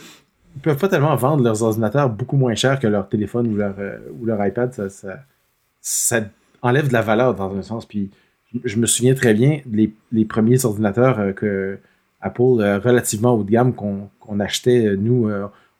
ils 0.55 0.61
peuvent 0.61 0.77
pas 0.77 0.89
tellement 0.89 1.15
vendre 1.15 1.43
leurs 1.43 1.61
ordinateurs 1.63 2.09
beaucoup 2.09 2.37
moins 2.37 2.55
cher 2.55 2.79
que 2.79 2.87
leur 2.87 3.09
téléphone 3.09 3.47
ou 3.47 3.55
leur, 3.55 3.75
euh, 3.79 3.97
ou 4.19 4.27
iPad. 4.27 4.73
Ça, 4.73 4.89
ça, 4.89 5.19
ça, 5.81 6.21
enlève 6.61 6.87
de 6.87 6.93
la 6.93 7.01
valeur 7.01 7.35
dans 7.35 7.55
un 7.55 7.61
sens. 7.61 7.85
Puis 7.85 8.09
je 8.63 8.77
me 8.77 8.85
souviens 8.85 9.13
très 9.13 9.33
bien 9.33 9.61
les, 9.71 10.25
premiers 10.25 10.65
ordinateurs 10.65 11.35
que 11.35 11.77
Apple 12.21 12.79
relativement 12.83 13.33
haut 13.33 13.43
de 13.43 13.51
gamme 13.51 13.73
qu'on 13.73 14.39
achetait 14.39 14.95
nous 14.95 15.29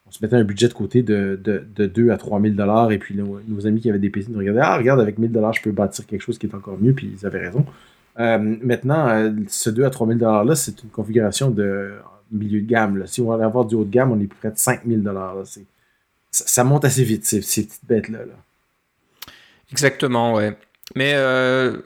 on 0.08 0.12
se 0.12 0.20
mettait 0.22 0.38
un 0.38 0.44
budget 0.44 0.70
de 0.70 0.74
côté 0.74 1.04
de, 1.04 1.40
de, 1.44 1.86
2 1.86 2.12
à 2.12 2.18
3 2.18 2.42
000 2.42 2.54
dollars 2.54 2.92
et 2.92 2.98
puis 2.98 3.16
nos, 3.16 3.68
amis 3.68 3.82
qui 3.82 3.90
avaient 3.90 4.00
des 4.00 4.10
PC 4.10 4.30
nous 4.32 4.40
regardaient 4.40 4.62
Ah, 4.64 4.78
regarde, 4.78 5.02
avec 5.02 5.18
1000 5.18 5.32
dollars, 5.32 5.54
je 5.54 5.62
peux 5.62 5.72
bâtir 5.72 6.06
quelque 6.06 6.22
chose 6.22 6.38
qui 6.38 6.48
est 6.48 6.56
encore 6.56 6.78
mieux, 6.80 6.94
puis 6.94 7.14
ils 7.20 7.26
avaient 7.26 7.46
raison. 7.46 7.66
Euh, 8.20 8.38
maintenant, 8.40 9.10
euh, 9.10 9.32
ce 9.48 9.70
2 9.70 9.84
à 9.84 9.90
3 9.90 10.08
000 10.08 10.20
dollars-là, 10.20 10.56
c'est 10.56 10.82
une 10.82 10.90
configuration 10.90 11.52
de 11.52 11.92
milieu 12.32 12.62
de 12.62 12.66
gamme. 12.66 13.06
Si 13.06 13.22
on 13.22 13.36
va 13.36 13.44
avoir 13.44 13.66
du 13.66 13.76
haut 13.76 13.84
de 13.84 13.92
gamme, 13.92 14.12
on 14.12 14.20
est 14.20 14.28
près 14.28 14.52
de 14.52 14.58
5 14.58 14.82
000 14.88 15.02
dollars. 15.02 15.36
Ça, 16.32 16.64
monte 16.64 16.86
assez 16.86 17.04
vite, 17.04 17.26
ces, 17.26 17.40
petites 17.40 17.82
bêtes-là. 17.88 18.20
Exactement, 19.72 20.36
ouais. 20.36 20.58
Mais 20.96 21.14
euh, 21.16 21.78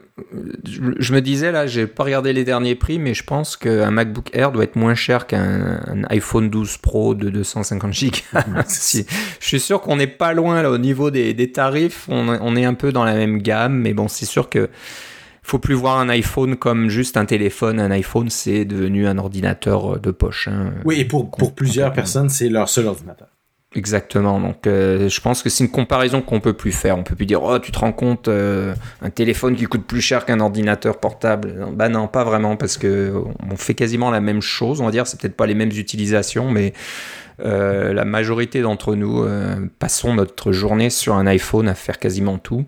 je, 0.64 1.12
me 1.12 1.20
disais 1.20 1.50
là, 1.50 1.66
j'ai 1.66 1.86
pas 1.86 2.04
regardé 2.04 2.32
les 2.32 2.44
derniers 2.44 2.76
prix, 2.76 2.98
mais 2.98 3.14
je 3.14 3.24
pense 3.24 3.56
qu'un 3.56 3.90
MacBook 3.90 4.30
Air 4.32 4.52
doit 4.52 4.64
être 4.64 4.76
moins 4.76 4.94
cher 4.94 5.26
qu'un 5.26 5.80
iPhone 6.08 6.48
12 6.48 6.78
Pro 6.78 7.14
de 7.14 7.28
250 7.28 7.92
Go. 7.92 8.08
je 8.68 9.04
suis 9.40 9.60
sûr 9.60 9.80
qu'on 9.80 9.96
n'est 9.96 10.06
pas 10.06 10.32
loin 10.32 10.62
là 10.62 10.70
au 10.70 10.78
niveau 10.78 11.10
des, 11.10 11.52
tarifs. 11.52 12.06
On, 12.08 12.28
on, 12.28 12.56
est 12.56 12.64
un 12.64 12.74
peu 12.74 12.92
dans 12.92 13.04
la 13.04 13.14
même 13.14 13.42
gamme, 13.42 13.74
mais 13.74 13.92
bon, 13.92 14.08
c'est 14.08 14.26
sûr 14.26 14.48
que 14.48 14.70
faut 15.42 15.58
plus 15.58 15.74
voir 15.74 15.98
un 15.98 16.08
iPhone 16.08 16.56
comme 16.56 16.88
juste 16.88 17.16
un 17.16 17.24
téléphone. 17.24 17.80
Un 17.80 17.90
iPhone, 17.90 18.30
c'est 18.30 18.64
devenu 18.64 19.08
un 19.08 19.18
ordinateur 19.18 19.98
de 19.98 20.10
poche. 20.12 20.48
Hein. 20.48 20.72
oui, 20.84 21.00
et 21.00 21.04
pour, 21.04 21.30
pour 21.30 21.54
plusieurs 21.54 21.92
personnes, 21.92 22.28
c'est 22.28 22.48
leur 22.48 22.68
seul 22.68 22.86
ordinateur. 22.86 23.28
Exactement. 23.74 24.38
Donc, 24.38 24.66
euh, 24.66 25.08
je 25.08 25.20
pense 25.20 25.42
que 25.42 25.48
c'est 25.48 25.64
une 25.64 25.70
comparaison 25.70 26.20
qu'on 26.20 26.40
peut 26.40 26.52
plus 26.52 26.72
faire. 26.72 26.98
On 26.98 27.02
peut 27.02 27.14
plus 27.14 27.26
dire, 27.26 27.42
oh, 27.42 27.58
tu 27.58 27.72
te 27.72 27.78
rends 27.78 27.92
compte, 27.92 28.28
euh, 28.28 28.74
un 29.00 29.10
téléphone 29.10 29.56
qui 29.56 29.64
coûte 29.64 29.86
plus 29.86 30.02
cher 30.02 30.26
qu'un 30.26 30.40
ordinateur 30.40 30.98
portable. 30.98 31.68
Bah 31.72 31.88
non, 31.88 32.06
pas 32.06 32.24
vraiment, 32.24 32.56
parce 32.56 32.76
que 32.76 33.14
on 33.50 33.56
fait 33.56 33.74
quasiment 33.74 34.10
la 34.10 34.20
même 34.20 34.42
chose. 34.42 34.80
On 34.80 34.84
va 34.84 34.90
dire, 34.90 35.06
c'est 35.06 35.20
peut-être 35.20 35.36
pas 35.36 35.46
les 35.46 35.54
mêmes 35.54 35.70
utilisations, 35.70 36.50
mais 36.50 36.74
euh, 37.40 37.94
la 37.94 38.04
majorité 38.04 38.60
d'entre 38.60 38.94
nous 38.94 39.24
passons 39.78 40.14
notre 40.14 40.52
journée 40.52 40.90
sur 40.90 41.14
un 41.14 41.26
iPhone 41.26 41.68
à 41.68 41.74
faire 41.74 41.98
quasiment 41.98 42.38
tout 42.38 42.66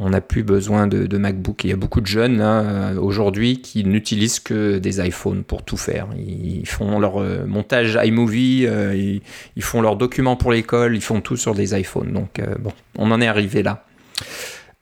on 0.00 0.10
n'a 0.10 0.22
plus 0.22 0.42
besoin 0.42 0.86
de, 0.86 1.18
MacBook. 1.18 1.62
Il 1.64 1.70
y 1.70 1.72
a 1.74 1.76
beaucoup 1.76 2.00
de 2.00 2.06
jeunes 2.06 2.40
euh, 2.40 2.98
aujourd'hui 2.98 3.60
qui 3.60 3.84
n'utilisent 3.84 4.40
que 4.40 4.78
des 4.78 5.06
iPhones 5.06 5.44
pour 5.44 5.62
tout 5.62 5.76
faire. 5.76 6.08
Ils 6.16 6.66
font 6.66 6.98
leur 6.98 7.20
euh, 7.20 7.44
montage 7.46 7.98
iMovie, 8.02 8.64
euh, 8.66 9.20
ils, 9.56 9.62
font 9.62 9.82
leurs 9.82 9.96
documents 9.96 10.36
pour 10.36 10.52
l'école, 10.52 10.96
ils 10.96 11.02
font 11.02 11.20
tout 11.20 11.36
sur 11.36 11.54
des 11.54 11.78
iPhones. 11.78 12.12
Donc 12.12 12.40
bon, 12.60 12.72
on 12.96 13.10
en 13.10 13.20
est 13.20 13.28
arrivé 13.28 13.62
là. 13.62 13.84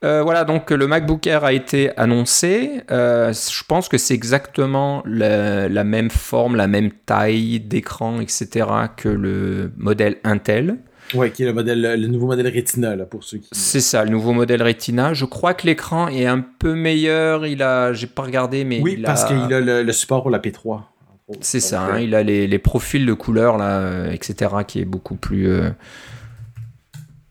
voilà, 0.03 0.45
donc 0.45 0.71
le 0.71 0.87
MacBook 0.87 1.27
Air 1.27 1.45
a 1.45 1.53
été 1.53 1.91
annoncé. 1.99 2.83
je 2.89 3.65
pense 3.67 3.89
que 3.89 3.99
c'est 3.99 4.15
exactement 4.15 5.03
la, 5.05 5.83
même 5.83 6.11
forme, 6.11 6.55
la 6.55 6.69
même 6.69 6.93
taille 6.93 7.59
d'écran, 7.59 8.21
etc. 8.21 8.67
que 8.97 9.09
le 9.09 9.73
modèle 9.77 10.19
Intel. 10.23 10.79
Oui, 11.15 11.31
qui 11.33 11.43
est 11.43 11.47
le, 11.47 11.53
modèle, 11.53 12.01
le 12.01 12.07
nouveau 12.07 12.27
modèle 12.27 12.55
Retina, 12.55 12.97
là, 12.97 13.05
pour 13.05 13.25
ceux 13.25 13.39
qui... 13.39 13.49
C'est 13.53 13.81
ça, 13.81 14.05
le 14.05 14.11
nouveau 14.11 14.33
modèle 14.33 14.63
Retina. 14.63 15.15
Je 15.15 15.25
crois 15.25 15.55
que 15.55 15.67
l'écran 15.67 16.09
est 16.09 16.27
un 16.27 16.41
peu 16.41 16.75
meilleur. 16.75 17.47
Il 17.47 17.63
a... 17.63 17.93
J'ai 17.93 18.07
pas 18.07 18.23
regardé, 18.23 18.65
mais 18.65 18.81
Oui, 18.81 18.99
parce 18.99 19.25
qu'il 19.25 19.53
a 19.53 19.61
le, 19.61 19.93
support 19.93 20.23
pour 20.23 20.31
la 20.31 20.39
P3. 20.39 20.83
C'est 21.41 21.61
ça, 21.61 21.83
hein, 21.83 22.01
il 22.01 22.15
a 22.15 22.23
les, 22.23 22.59
profils 22.59 23.05
de 23.05 23.13
couleurs, 23.13 23.59
là, 23.59 23.81
euh, 23.81 24.11
etc., 24.11 24.51
qui 24.67 24.81
est 24.81 24.87
beaucoup 24.87 25.17
plus... 25.17 25.49
Euh, 25.49 25.71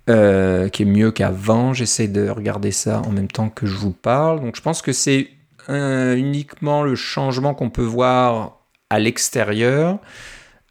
euh, 0.10 0.70
qui 0.70 0.84
est 0.84 0.86
mieux 0.86 1.12
qu'avant. 1.12 1.74
J'essaie 1.74 2.08
de 2.08 2.30
regarder 2.30 2.72
ça 2.72 3.02
en 3.06 3.12
même 3.12 3.28
temps 3.28 3.50
que 3.50 3.66
je 3.66 3.76
vous 3.76 3.92
parle. 3.92 4.40
Donc 4.40 4.56
je 4.56 4.62
pense 4.62 4.82
que 4.82 4.94
c'est 4.94 5.30
uniquement 5.68 6.84
le 6.84 6.96
changement 6.96 7.54
qu'on 7.54 7.70
peut 7.70 7.82
voir 7.82 8.62
à 8.90 9.00
l'extérieur. 9.00 10.00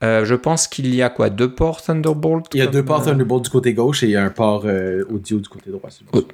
Euh, 0.04 0.24
je 0.26 0.34
pense 0.34 0.68
qu'il 0.68 0.94
y 0.94 1.02
a 1.02 1.08
quoi 1.08 1.30
Deux 1.30 1.54
ports 1.54 1.82
Thunderbolt 1.82 2.46
Il 2.52 2.58
y 2.58 2.62
a 2.62 2.66
deux 2.66 2.84
ports 2.84 3.00
euh, 3.02 3.12
Thunderbolt 3.12 3.44
du 3.44 3.50
côté 3.50 3.72
gauche 3.72 4.02
et 4.02 4.14
un 4.16 4.28
port 4.28 4.64
euh, 4.66 5.04
audio 5.08 5.40
du 5.40 5.48
côté 5.48 5.70
droit. 5.70 5.88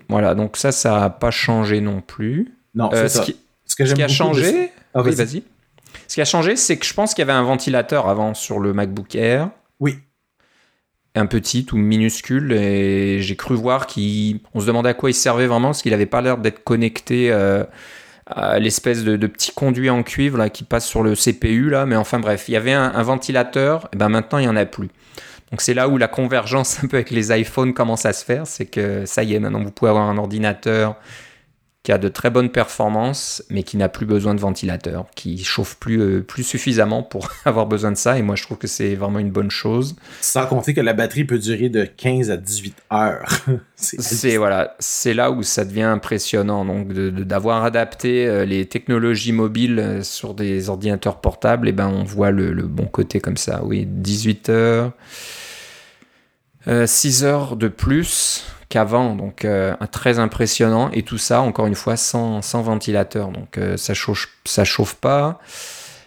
voilà, 0.08 0.34
donc 0.34 0.56
ça, 0.56 0.72
ça 0.72 0.98
n'a 0.98 1.10
pas 1.10 1.30
changé 1.30 1.80
non 1.80 2.00
plus. 2.00 2.56
Non, 2.74 2.90
c'est 2.92 3.08
ça. 3.08 3.22
Ce 3.22 3.30
qui, 3.30 3.36
ce 3.66 3.94
qui 3.94 4.02
a 4.02 4.08
changé. 4.08 4.70
Ah, 4.94 5.02
oui, 5.02 5.14
vas-y. 5.14 5.44
Ce 6.08 6.14
qui 6.14 6.20
a 6.20 6.24
changé, 6.24 6.56
c'est 6.56 6.76
que 6.76 6.84
je 6.84 6.92
pense 6.92 7.14
qu'il 7.14 7.22
y 7.22 7.28
avait 7.28 7.38
un 7.38 7.44
ventilateur 7.44 8.08
avant 8.08 8.34
sur 8.34 8.58
le 8.58 8.72
MacBook 8.72 9.14
Air. 9.14 9.50
Oui. 9.78 9.98
Un 11.14 11.26
petit 11.26 11.66
ou 11.72 11.76
minuscule, 11.76 12.52
et 12.52 13.20
j'ai 13.20 13.36
cru 13.36 13.54
voir 13.54 13.86
qu'on 13.86 14.60
se 14.60 14.66
demandait 14.66 14.88
à 14.88 14.94
quoi 14.94 15.10
il 15.10 15.14
servait 15.14 15.46
vraiment, 15.46 15.68
parce 15.68 15.82
qu'il 15.82 15.92
n'avait 15.92 16.06
pas 16.06 16.22
l'air 16.22 16.38
d'être 16.38 16.64
connecté 16.64 17.30
l'espèce 18.58 19.04
de, 19.04 19.26
petit 19.26 19.52
conduit 19.52 19.90
en 19.90 20.02
cuivre 20.02 20.46
qui 20.48 20.64
passe 20.64 20.86
sur 20.86 21.02
le 21.02 21.14
CPU 21.14 21.70
là, 21.70 21.86
mais 21.86 21.96
enfin 21.96 22.18
bref, 22.18 22.44
il 22.48 22.52
y 22.52 22.56
avait 22.56 22.72
un, 22.72 23.02
ventilateur, 23.02 23.88
et 23.92 23.96
ben 23.96 24.08
maintenant 24.08 24.38
il 24.38 24.42
n'y 24.42 24.48
en 24.48 24.56
a 24.56 24.66
plus. 24.66 24.88
Donc 25.50 25.60
c'est 25.60 25.74
là 25.74 25.88
où 25.88 25.98
la 25.98 26.08
convergence 26.08 26.78
un 26.84 26.88
peu 26.88 26.96
avec 26.96 27.10
les 27.10 27.36
iPhones 27.38 27.74
commence 27.74 28.06
à 28.06 28.12
se 28.12 28.24
faire, 28.24 28.46
c'est 28.46 28.66
que 28.66 29.06
ça 29.06 29.22
y 29.22 29.34
est, 29.34 29.40
maintenant 29.40 29.62
vous 29.62 29.70
pouvez 29.70 29.90
avoir 29.90 30.08
un 30.08 30.18
ordinateur 30.18 30.96
qui 31.82 31.90
a 31.90 31.98
de 31.98 32.06
très 32.06 32.30
bonnes 32.30 32.50
performances, 32.50 33.42
mais 33.50 33.64
qui 33.64 33.76
n'a 33.76 33.88
plus 33.88 34.06
besoin 34.06 34.34
de 34.34 34.40
ventilateur, 34.40 35.06
qui 35.16 35.42
chauffe 35.42 35.76
plus, 35.76 36.00
euh, 36.00 36.22
plus 36.22 36.44
suffisamment 36.44 37.02
pour 37.02 37.28
avoir 37.44 37.66
besoin 37.66 37.90
de 37.90 37.96
ça. 37.96 38.18
Et 38.18 38.22
moi, 38.22 38.36
je 38.36 38.44
trouve 38.44 38.58
que 38.58 38.68
c'est 38.68 38.94
vraiment 38.94 39.18
une 39.18 39.32
bonne 39.32 39.50
chose. 39.50 39.96
Sans 40.20 40.46
compter 40.46 40.74
que 40.74 40.80
la 40.80 40.92
batterie 40.92 41.24
peut 41.24 41.40
durer 41.40 41.70
de 41.70 41.84
15 41.84 42.30
à 42.30 42.36
18 42.36 42.76
heures. 42.92 43.28
c'est 43.74 44.36
voilà, 44.36 44.76
c'est 44.78 45.12
là 45.12 45.32
où 45.32 45.42
ça 45.42 45.64
devient 45.64 45.82
impressionnant. 45.82 46.64
Donc, 46.64 46.92
d'avoir 46.92 47.64
adapté 47.64 48.26
euh, 48.26 48.44
les 48.44 48.66
technologies 48.66 49.32
mobiles 49.32 49.80
euh, 49.80 50.02
sur 50.04 50.34
des 50.34 50.68
ordinateurs 50.68 51.20
portables, 51.20 51.66
et 51.66 51.70
eh 51.70 51.72
ben, 51.72 51.88
on 51.88 52.04
voit 52.04 52.30
le, 52.30 52.52
le 52.52 52.62
bon 52.62 52.86
côté 52.86 53.18
comme 53.18 53.36
ça. 53.36 53.62
Oui, 53.64 53.86
18 53.86 54.48
heures. 54.50 54.92
6 56.64 57.24
heures 57.24 57.56
de 57.56 57.66
plus 57.66 58.44
qu'avant, 58.72 59.14
donc 59.14 59.44
euh, 59.44 59.74
très 59.90 60.18
impressionnant. 60.18 60.90
Et 60.92 61.02
tout 61.02 61.18
ça, 61.18 61.42
encore 61.42 61.66
une 61.66 61.74
fois, 61.74 61.96
sans, 61.96 62.40
sans 62.40 62.62
ventilateur, 62.62 63.30
donc 63.30 63.58
euh, 63.58 63.76
ça 63.76 63.92
chauffe, 63.92 64.28
ça 64.46 64.64
chauffe 64.64 64.94
pas. 64.94 65.38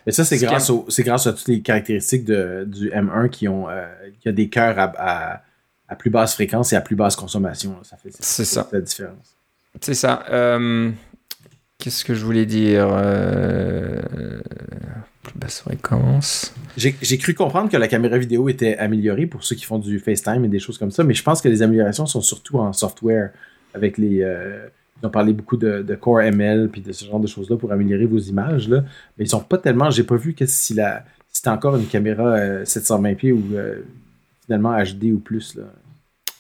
Et 0.08 0.12
ça, 0.12 0.26
c'est 0.26 0.38
grâce, 0.38 0.72
grâce 1.00 1.28
à 1.28 1.34
toutes 1.34 1.48
les 1.48 1.62
caractéristiques 1.62 2.26
de, 2.26 2.66
du 2.68 2.90
M1 2.90 3.30
qui 3.30 3.48
ont 3.48 3.70
euh, 3.70 3.86
qui 4.20 4.30
a 4.30 4.32
des 4.32 4.50
cœurs 4.50 4.80
à, 4.80 5.42
à, 5.88 5.96
plus 5.96 6.10
basse 6.10 6.34
fréquence 6.34 6.74
et 6.74 6.76
à 6.76 6.82
plus 6.82 6.96
basse 6.96 7.16
consommation. 7.16 7.78
Ça 7.84 7.98
fait, 7.98 8.12
ça. 8.12 8.68
la 8.72 8.82
différence. 8.82 9.36
C'est 9.80 9.94
ça. 9.94 10.24
Qu'est-ce 11.78 12.06
que 12.06 12.16
je 12.16 12.26
voulais 12.26 12.46
dire 12.46 12.88
Plus 15.26 15.40
basse 15.40 15.62
fréquence. 15.62 16.54
J'ai 16.78 17.18
cru 17.18 17.34
comprendre 17.34 17.70
que 17.70 17.78
la 17.78 17.88
caméra 17.88 18.18
vidéo 18.18 18.50
était 18.50 18.78
améliorée 18.78 19.26
pour 19.26 19.44
ceux 19.44 19.56
qui 19.56 19.66
font 19.66 19.80
du 19.80 20.00
FaceTime 20.00 20.46
et 20.46 20.48
des 20.48 20.60
choses 20.60 20.78
comme 20.78 20.92
ça, 20.92 21.04
mais 21.04 21.14
je 21.14 21.24
pense 21.24 21.42
que 21.42 21.50
les 21.50 21.62
améliorations 21.62 22.06
sont 22.06 22.22
surtout 22.22 22.60
en 22.60 22.74
software 22.74 23.32
avec 23.74 23.98
les. 23.98 24.22
Euh, 24.22 24.68
ils 25.02 25.06
ont 25.06 25.10
parlé 25.10 25.34
beaucoup 25.34 25.58
de, 25.58 25.98
Core 26.00 26.22
ML 26.22 26.70
puis 26.70 26.82
de 26.82 26.92
ce 26.92 27.06
genre 27.06 27.20
de 27.20 27.28
choses-là 27.28 27.58
pour 27.58 27.72
améliorer 27.72 28.06
vos 28.06 28.18
images 28.18 28.70
là, 28.70 28.84
mais 29.18 29.26
ils 29.26 29.30
sont 29.30 29.42
pas 29.42 29.58
tellement. 29.58 29.90
J'ai 29.90 30.04
pas 30.04 30.16
vu 30.16 30.34
que 30.34 30.46
si 30.46 30.74
la 30.74 31.04
c'était 31.32 31.50
encore 31.50 31.76
une 31.76 31.86
caméra 31.86 32.64
720p 32.64 33.28
euh, 33.28 33.34
ou 33.34 33.56
euh, 33.56 33.82
finalement 34.46 34.82
HD 34.82 35.12
ou 35.14 35.20
plus 35.20 35.56
là. 35.56 35.64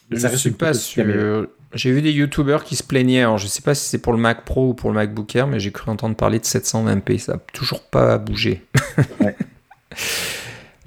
je 0.09 0.37
suis 0.37 0.51
pas 0.51 0.73
sûr. 0.73 1.47
J'ai 1.75 1.91
vu 1.91 2.01
des 2.01 2.11
youtubeurs 2.11 2.63
qui 2.63 2.75
se 2.75 2.83
plaignaient. 2.83 3.21
Alors, 3.21 3.37
je 3.37 3.47
sais 3.47 3.61
pas 3.61 3.75
si 3.75 3.87
c'est 3.87 3.97
pour 3.97 4.13
le 4.13 4.19
Mac 4.19 4.45
Pro 4.45 4.69
ou 4.69 4.73
pour 4.73 4.89
le 4.89 4.95
MacBook 4.95 5.35
Air, 5.35 5.45
mais 5.45 5.59
j'ai 5.59 5.71
cru 5.71 5.91
entendre 5.91 6.15
parler 6.15 6.39
de 6.39 6.45
720p. 6.45 7.19
Ça 7.19 7.33
n'a 7.33 7.39
toujours 7.53 7.81
pas 7.81 8.17
bougé. 8.17 8.63
ouais. 9.19 9.35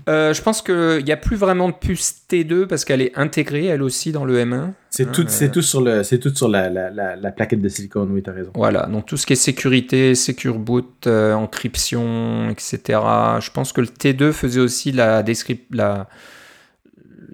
Euh, 0.08 0.32
je 0.32 0.40
pense 0.40 0.62
qu'il 0.62 1.04
n'y 1.04 1.12
a 1.12 1.18
plus 1.18 1.36
vraiment 1.36 1.68
de 1.68 1.74
puce 1.74 2.22
T2 2.30 2.66
parce 2.66 2.86
qu'elle 2.86 3.02
est 3.02 3.12
intégrée 3.18 3.66
elle 3.66 3.82
aussi 3.82 4.10
dans 4.10 4.24
le 4.24 4.42
M1. 4.42 4.70
C'est 4.88 5.12
tout, 5.12 5.26
c'est 5.28 5.52
tout 5.52 5.60
sur, 5.60 5.82
le, 5.82 6.02
c'est 6.02 6.18
tout 6.18 6.34
sur 6.34 6.48
la, 6.48 6.70
la, 6.70 6.90
la, 6.90 7.30
plaquette 7.30 7.60
de 7.60 7.68
silicone, 7.68 8.10
oui, 8.10 8.22
tu 8.22 8.30
as 8.30 8.32
raison. 8.32 8.50
Voilà, 8.54 8.86
donc 8.86 9.04
tout 9.04 9.18
ce 9.18 9.26
qui 9.26 9.34
est 9.34 9.36
sécurité, 9.36 10.14
Secure 10.14 10.58
Boot, 10.58 11.06
euh, 11.06 11.34
encryption, 11.34 12.48
etc. 12.48 13.00
Je 13.40 13.50
pense 13.50 13.74
que 13.74 13.82
le 13.82 13.88
T2 13.88 14.32
faisait 14.32 14.60
aussi 14.60 14.92
la, 14.92 15.22
la, 15.70 16.08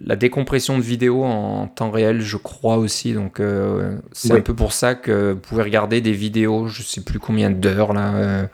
la 0.02 0.16
décompression 0.16 0.78
de 0.78 0.82
vidéo 0.82 1.24
en 1.24 1.66
temps 1.68 1.90
réel, 1.90 2.20
je 2.20 2.36
crois 2.36 2.76
aussi. 2.76 3.12
Donc 3.12 3.40
euh, 3.40 3.98
c'est 4.12 4.32
un 4.32 4.40
peu 4.40 4.54
pour 4.54 4.72
ça 4.72 4.94
que 4.94 5.32
vous 5.32 5.40
pouvez 5.40 5.62
regarder 5.62 6.00
des 6.00 6.12
vidéos, 6.12 6.68
je 6.68 6.82
sais 6.82 7.02
plus 7.02 7.18
combien 7.18 7.50
d'heures 7.50 7.92
là 7.92 8.48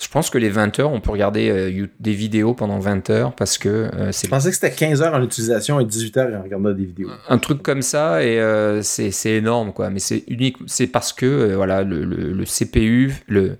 je 0.00 0.06
pense 0.06 0.30
que 0.30 0.38
les 0.38 0.48
20 0.48 0.78
heures, 0.78 0.92
on 0.92 1.00
peut 1.00 1.10
regarder 1.10 1.50
euh, 1.50 1.86
des 1.98 2.12
vidéos 2.12 2.54
pendant 2.54 2.78
20 2.78 3.10
heures 3.10 3.34
parce 3.34 3.58
que 3.58 3.68
euh, 3.68 4.12
c'est. 4.12 4.28
Je 4.28 4.30
pensais 4.30 4.50
que 4.50 4.54
c'était 4.54 4.70
15 4.70 5.02
heures 5.02 5.14
en 5.14 5.22
utilisation 5.22 5.80
et 5.80 5.84
18 5.84 6.16
heures 6.18 6.38
en 6.38 6.42
regardant 6.44 6.70
des 6.70 6.84
vidéos. 6.84 7.10
Un 7.28 7.38
truc 7.38 7.62
comme 7.62 7.82
ça 7.82 8.22
et 8.22 8.38
euh, 8.38 8.80
c'est 8.82 9.10
énorme 9.32 9.72
quoi. 9.72 9.90
Mais 9.90 9.98
c'est 9.98 10.22
unique, 10.28 10.56
c'est 10.66 10.86
parce 10.86 11.12
que 11.12 11.52
voilà 11.54 11.82
le, 11.82 12.04
le, 12.04 12.44
CPU, 12.44 13.12
le 13.26 13.56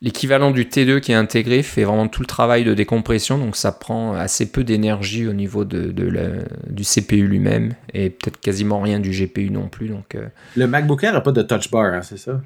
l'équivalent 0.00 0.50
du 0.50 0.64
T2 0.64 1.00
qui 1.00 1.12
est 1.12 1.16
intégré 1.16 1.62
fait 1.62 1.84
vraiment 1.84 2.08
tout 2.08 2.20
le 2.20 2.26
travail 2.26 2.64
de 2.64 2.74
décompression, 2.74 3.38
donc 3.38 3.56
ça 3.56 3.72
prend 3.72 4.14
assez 4.14 4.50
peu 4.50 4.64
d'énergie 4.64 5.26
au 5.26 5.32
niveau 5.32 5.64
de, 5.64 5.90
de 5.90 6.44
du 6.68 6.84
CPU 6.84 7.26
lui-même 7.26 7.74
et 7.94 8.10
peut-être 8.10 8.40
quasiment 8.40 8.80
rien 8.80 9.00
du 9.00 9.10
GPU 9.10 9.50
non 9.50 9.68
plus. 9.68 9.88
Donc, 9.88 10.16
Le 10.56 10.66
MacBook 10.66 11.02
Air 11.04 11.12
n'a 11.12 11.20
pas 11.20 11.32
de 11.32 11.42
touch 11.42 11.70
bar, 11.70 11.94
hein, 11.94 12.02
c'est 12.02 12.18
ça? 12.18 12.40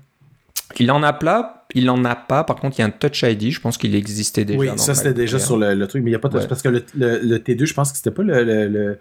Il 0.78 0.90
en 0.90 1.02
a 1.02 1.12
pas, 1.12 1.66
il 1.74 1.88
en 1.90 2.04
a 2.04 2.14
pas. 2.14 2.44
Par 2.44 2.56
contre, 2.56 2.78
il 2.78 2.82
y 2.82 2.84
a 2.84 2.86
un 2.86 2.90
Touch 2.90 3.22
ID. 3.22 3.50
Je 3.50 3.60
pense 3.60 3.78
qu'il 3.78 3.94
existait 3.94 4.44
déjà. 4.44 4.58
Oui, 4.58 4.68
ça 4.76 4.94
c'était 4.94 5.14
déjà 5.14 5.38
sur 5.38 5.56
le, 5.56 5.86
truc, 5.86 6.02
mais 6.02 6.10
il 6.10 6.12
n'y 6.12 6.16
a 6.16 6.18
pas 6.18 6.28
de 6.28 6.44
parce 6.46 6.62
que 6.62 6.68
le, 6.68 6.80
T2, 6.80 7.64
je 7.64 7.74
pense 7.74 7.92
que 7.92 7.98
c'était 7.98 8.10
pas 8.10 8.22
le, 8.22 8.98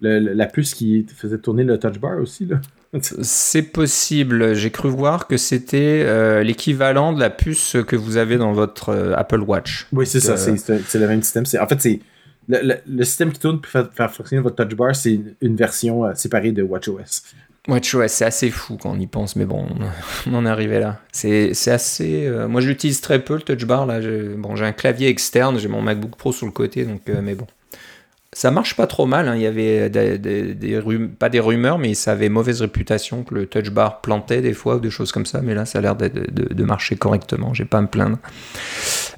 la 0.00 0.46
puce 0.46 0.74
qui 0.74 1.06
faisait 1.14 1.38
tourner 1.38 1.64
le 1.64 1.78
Touch 1.78 1.98
Bar 1.98 2.18
aussi 2.18 2.46
là. 2.46 2.60
C'est 3.00 3.62
possible. 3.62 4.54
J'ai 4.54 4.70
cru 4.70 4.90
voir 4.90 5.26
que 5.26 5.38
c'était 5.38 6.04
euh, 6.04 6.42
l'équivalent 6.42 7.14
de 7.14 7.20
la 7.20 7.30
puce 7.30 7.76
que 7.86 7.96
vous 7.96 8.18
avez 8.18 8.36
dans 8.36 8.52
votre 8.52 8.90
euh, 8.90 9.14
Apple 9.16 9.40
Watch. 9.40 9.86
Oui, 9.92 10.06
c'est 10.06 10.20
ça. 10.20 10.32
Euh, 10.32 10.56
c'est 10.86 10.98
le 10.98 11.08
même 11.08 11.22
système. 11.22 11.44
En 11.58 11.66
fait, 11.66 11.80
c'est 11.80 12.00
le, 12.48 13.04
système 13.04 13.32
qui 13.32 13.40
tourne 13.40 13.62
pour 13.62 13.70
faire, 13.70 14.12
fonctionner 14.12 14.42
votre 14.42 14.62
Touch 14.62 14.76
Bar, 14.76 14.94
c'est 14.94 15.18
une 15.40 15.56
version 15.56 16.14
séparée 16.14 16.52
de 16.52 16.62
WatchOS. 16.62 17.22
WatchOS, 17.66 18.08
c'est 18.08 18.24
assez 18.26 18.50
fou 18.50 18.76
quand 18.76 18.90
on 18.90 18.98
y 18.98 19.06
pense, 19.06 19.36
mais 19.36 19.46
bon, 19.46 19.66
on 20.26 20.34
en 20.34 20.44
est 20.44 20.50
arrivé 20.50 20.78
là. 20.78 21.00
C'est 21.12 21.52
assez. 21.68 22.30
Moi, 22.46 22.60
je 22.60 22.68
l'utilise 22.68 23.00
très 23.00 23.20
peu, 23.20 23.36
le 23.36 23.42
touch 23.42 23.64
bar. 23.64 23.86
Là. 23.86 24.00
Bon, 24.36 24.54
j'ai 24.54 24.66
un 24.66 24.72
clavier 24.72 25.08
externe, 25.08 25.58
j'ai 25.58 25.68
mon 25.68 25.80
MacBook 25.80 26.16
Pro 26.16 26.32
sur 26.32 26.44
le 26.44 26.52
côté, 26.52 26.84
donc, 26.84 27.00
mais 27.22 27.34
bon. 27.34 27.46
Ça 28.34 28.50
marche 28.50 28.76
pas 28.76 28.86
trop 28.86 29.06
mal. 29.06 29.28
Hein. 29.28 29.36
Il 29.36 29.42
y 29.42 29.46
avait 29.46 29.90
des, 29.90 30.80
pas 31.18 31.28
des 31.28 31.40
rumeurs, 31.40 31.78
mais 31.78 31.94
ça 31.94 32.12
avait 32.12 32.30
mauvaise 32.30 32.62
réputation 32.62 33.24
que 33.24 33.34
le 33.34 33.46
touch 33.46 33.70
bar 33.70 34.00
plantait 34.00 34.40
des 34.40 34.54
fois 34.54 34.76
ou 34.76 34.80
des 34.80 34.90
choses 34.90 35.12
comme 35.12 35.26
ça. 35.26 35.42
Mais 35.42 35.54
là, 35.54 35.66
ça 35.66 35.78
a 35.78 35.82
l'air 35.82 35.96
de, 35.96 36.08
de, 36.08 36.64
marcher 36.64 36.96
correctement. 36.96 37.52
J'ai 37.52 37.66
pas 37.66 37.78
à 37.78 37.82
me 37.82 37.88
plaindre. 37.88 38.18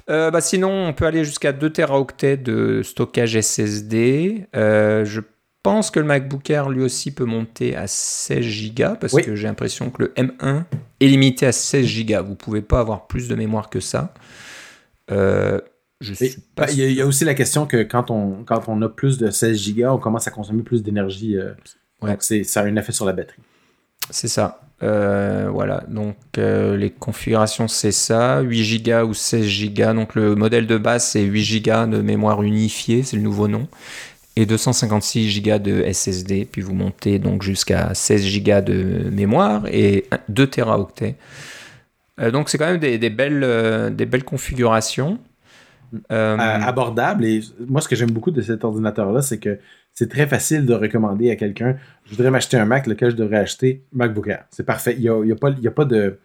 Euh, 0.09 0.31
bah 0.31 0.41
sinon, 0.41 0.69
on 0.69 0.93
peut 0.93 1.05
aller 1.05 1.23
jusqu'à 1.23 1.53
2 1.53 1.69
Teraoctets 1.69 2.37
de 2.37 2.81
stockage 2.83 3.39
SSD. 3.39 4.47
je 4.53 5.21
pense 5.65 5.89
que 5.89 5.99
le 5.99 6.05
MacBook 6.05 6.47
Air 6.51 6.69
lui 6.69 6.83
aussi 6.83 7.11
peut 7.11 7.25
monter 7.25 7.75
à 7.75 7.87
16 7.87 8.75
Go 8.75 8.97
parce 9.01 9.13
que 9.13 9.35
j'ai 9.35 9.47
l'impression 9.47 9.89
que 9.89 10.03
le 10.03 10.13
M1 10.15 10.61
est 10.99 11.07
limité 11.07 11.47
à 11.47 11.51
16 11.51 12.05
Go. 12.05 12.23
Vous 12.23 12.35
pouvez 12.35 12.61
pas 12.61 12.81
avoir 12.81 13.07
plus 13.07 13.27
de 13.27 13.33
mémoire 13.33 13.71
que 13.71 13.79
ça. 13.79 14.13
Euh, 15.11 15.59
je 16.01 16.13
suis 16.13 16.35
pas 16.55 16.69
il, 16.71 16.91
y 16.91 17.01
a, 17.01 17.05
aussi 17.05 17.25
la 17.25 17.33
question 17.33 17.65
que 17.65 17.83
quand 17.83 18.11
on, 18.11 18.43
quand 18.43 18.63
on 18.67 18.81
a 18.81 18.89
plus 18.89 19.17
de 19.17 19.29
16 19.29 19.75
Go, 19.75 19.87
on 19.87 19.97
commence 19.97 20.27
à 20.27 20.31
consommer 20.31 20.63
plus 20.63 20.83
d'énergie. 20.83 21.37
Euh, 21.37 21.53
donc 22.01 22.21
ça 22.21 22.61
a 22.61 22.63
un 22.63 22.75
effet 22.75 22.91
sur 22.91 23.05
la 23.05 23.13
batterie. 23.13 23.41
C'est 24.09 24.27
ça. 24.27 24.61
Euh, 24.83 25.47
voilà, 25.49 25.85
donc 25.87 26.17
les 26.35 26.91
configurations 26.91 27.67
c'est 27.69 27.93
ça, 27.93 28.41
8 28.41 28.85
Go 28.85 29.07
ou 29.07 29.13
16 29.13 29.73
Go. 29.73 29.93
Donc 29.93 30.15
le 30.15 30.35
modèle 30.35 30.67
de 30.67 30.77
base 30.77 31.05
c'est 31.05 31.23
8 31.23 31.61
Go 31.61 31.85
de 31.87 32.01
mémoire 32.01 32.43
unifiée, 32.43 33.03
c'est 33.03 33.15
le 33.15 33.23
nouveau 33.23 33.47
nom 33.47 33.67
et 34.35 34.45
256 34.45 35.41
Go 35.41 35.57
de 35.59 35.83
SSD, 35.91 36.45
puis 36.45 36.61
vous 36.61 36.73
montez 36.73 37.19
donc 37.19 37.41
jusqu'à 37.41 37.93
16 37.93 38.43
Go 38.43 38.61
de 38.61 39.09
mémoire 39.11 39.65
et 39.67 40.07
2 40.29 40.47
Teraoctets. 40.47 41.15
Euh, 42.19 42.31
donc 42.31 42.49
c'est 42.49 42.57
quand 42.57 42.65
même 42.65 42.79
des, 42.79 42.97
belles, 43.09 43.43
euh, 43.43 43.89
des 43.89 44.05
belles 44.05 44.23
configurations. 44.23 45.19
Euh, 46.11 46.37
abordables. 46.37 47.25
Et 47.25 47.41
moi, 47.67 47.81
ce 47.81 47.87
que 47.87 47.95
j'aime 47.95 48.11
beaucoup 48.11 48.31
de 48.31 48.41
cet 48.41 48.63
ordinateur-là, 48.63 49.21
c'est 49.21 49.39
que 49.39 49.59
c'est 49.93 50.09
très 50.09 50.27
facile 50.27 50.65
de 50.65 50.73
recommander 50.73 51.31
à 51.31 51.35
quelqu'un 51.35 51.77
je 52.05 52.11
voudrais 52.11 52.31
m'acheter 52.31 52.57
un 52.57 52.65
Mac, 52.65 52.85
lequel 52.85 53.11
je 53.11 53.15
devrais 53.15 53.37
acheter? 53.37 53.83
MacBook 53.93 54.27
Air. 54.27 54.45
C'est 54.49 54.65
parfait. 54.65 54.95
Il 54.97 55.01
n'y 55.01 55.09
a, 55.09 55.33
a, 55.33 55.35
pas, 55.35 55.49
a, 55.49 55.71
pas 55.71 55.85
de, 55.85 56.19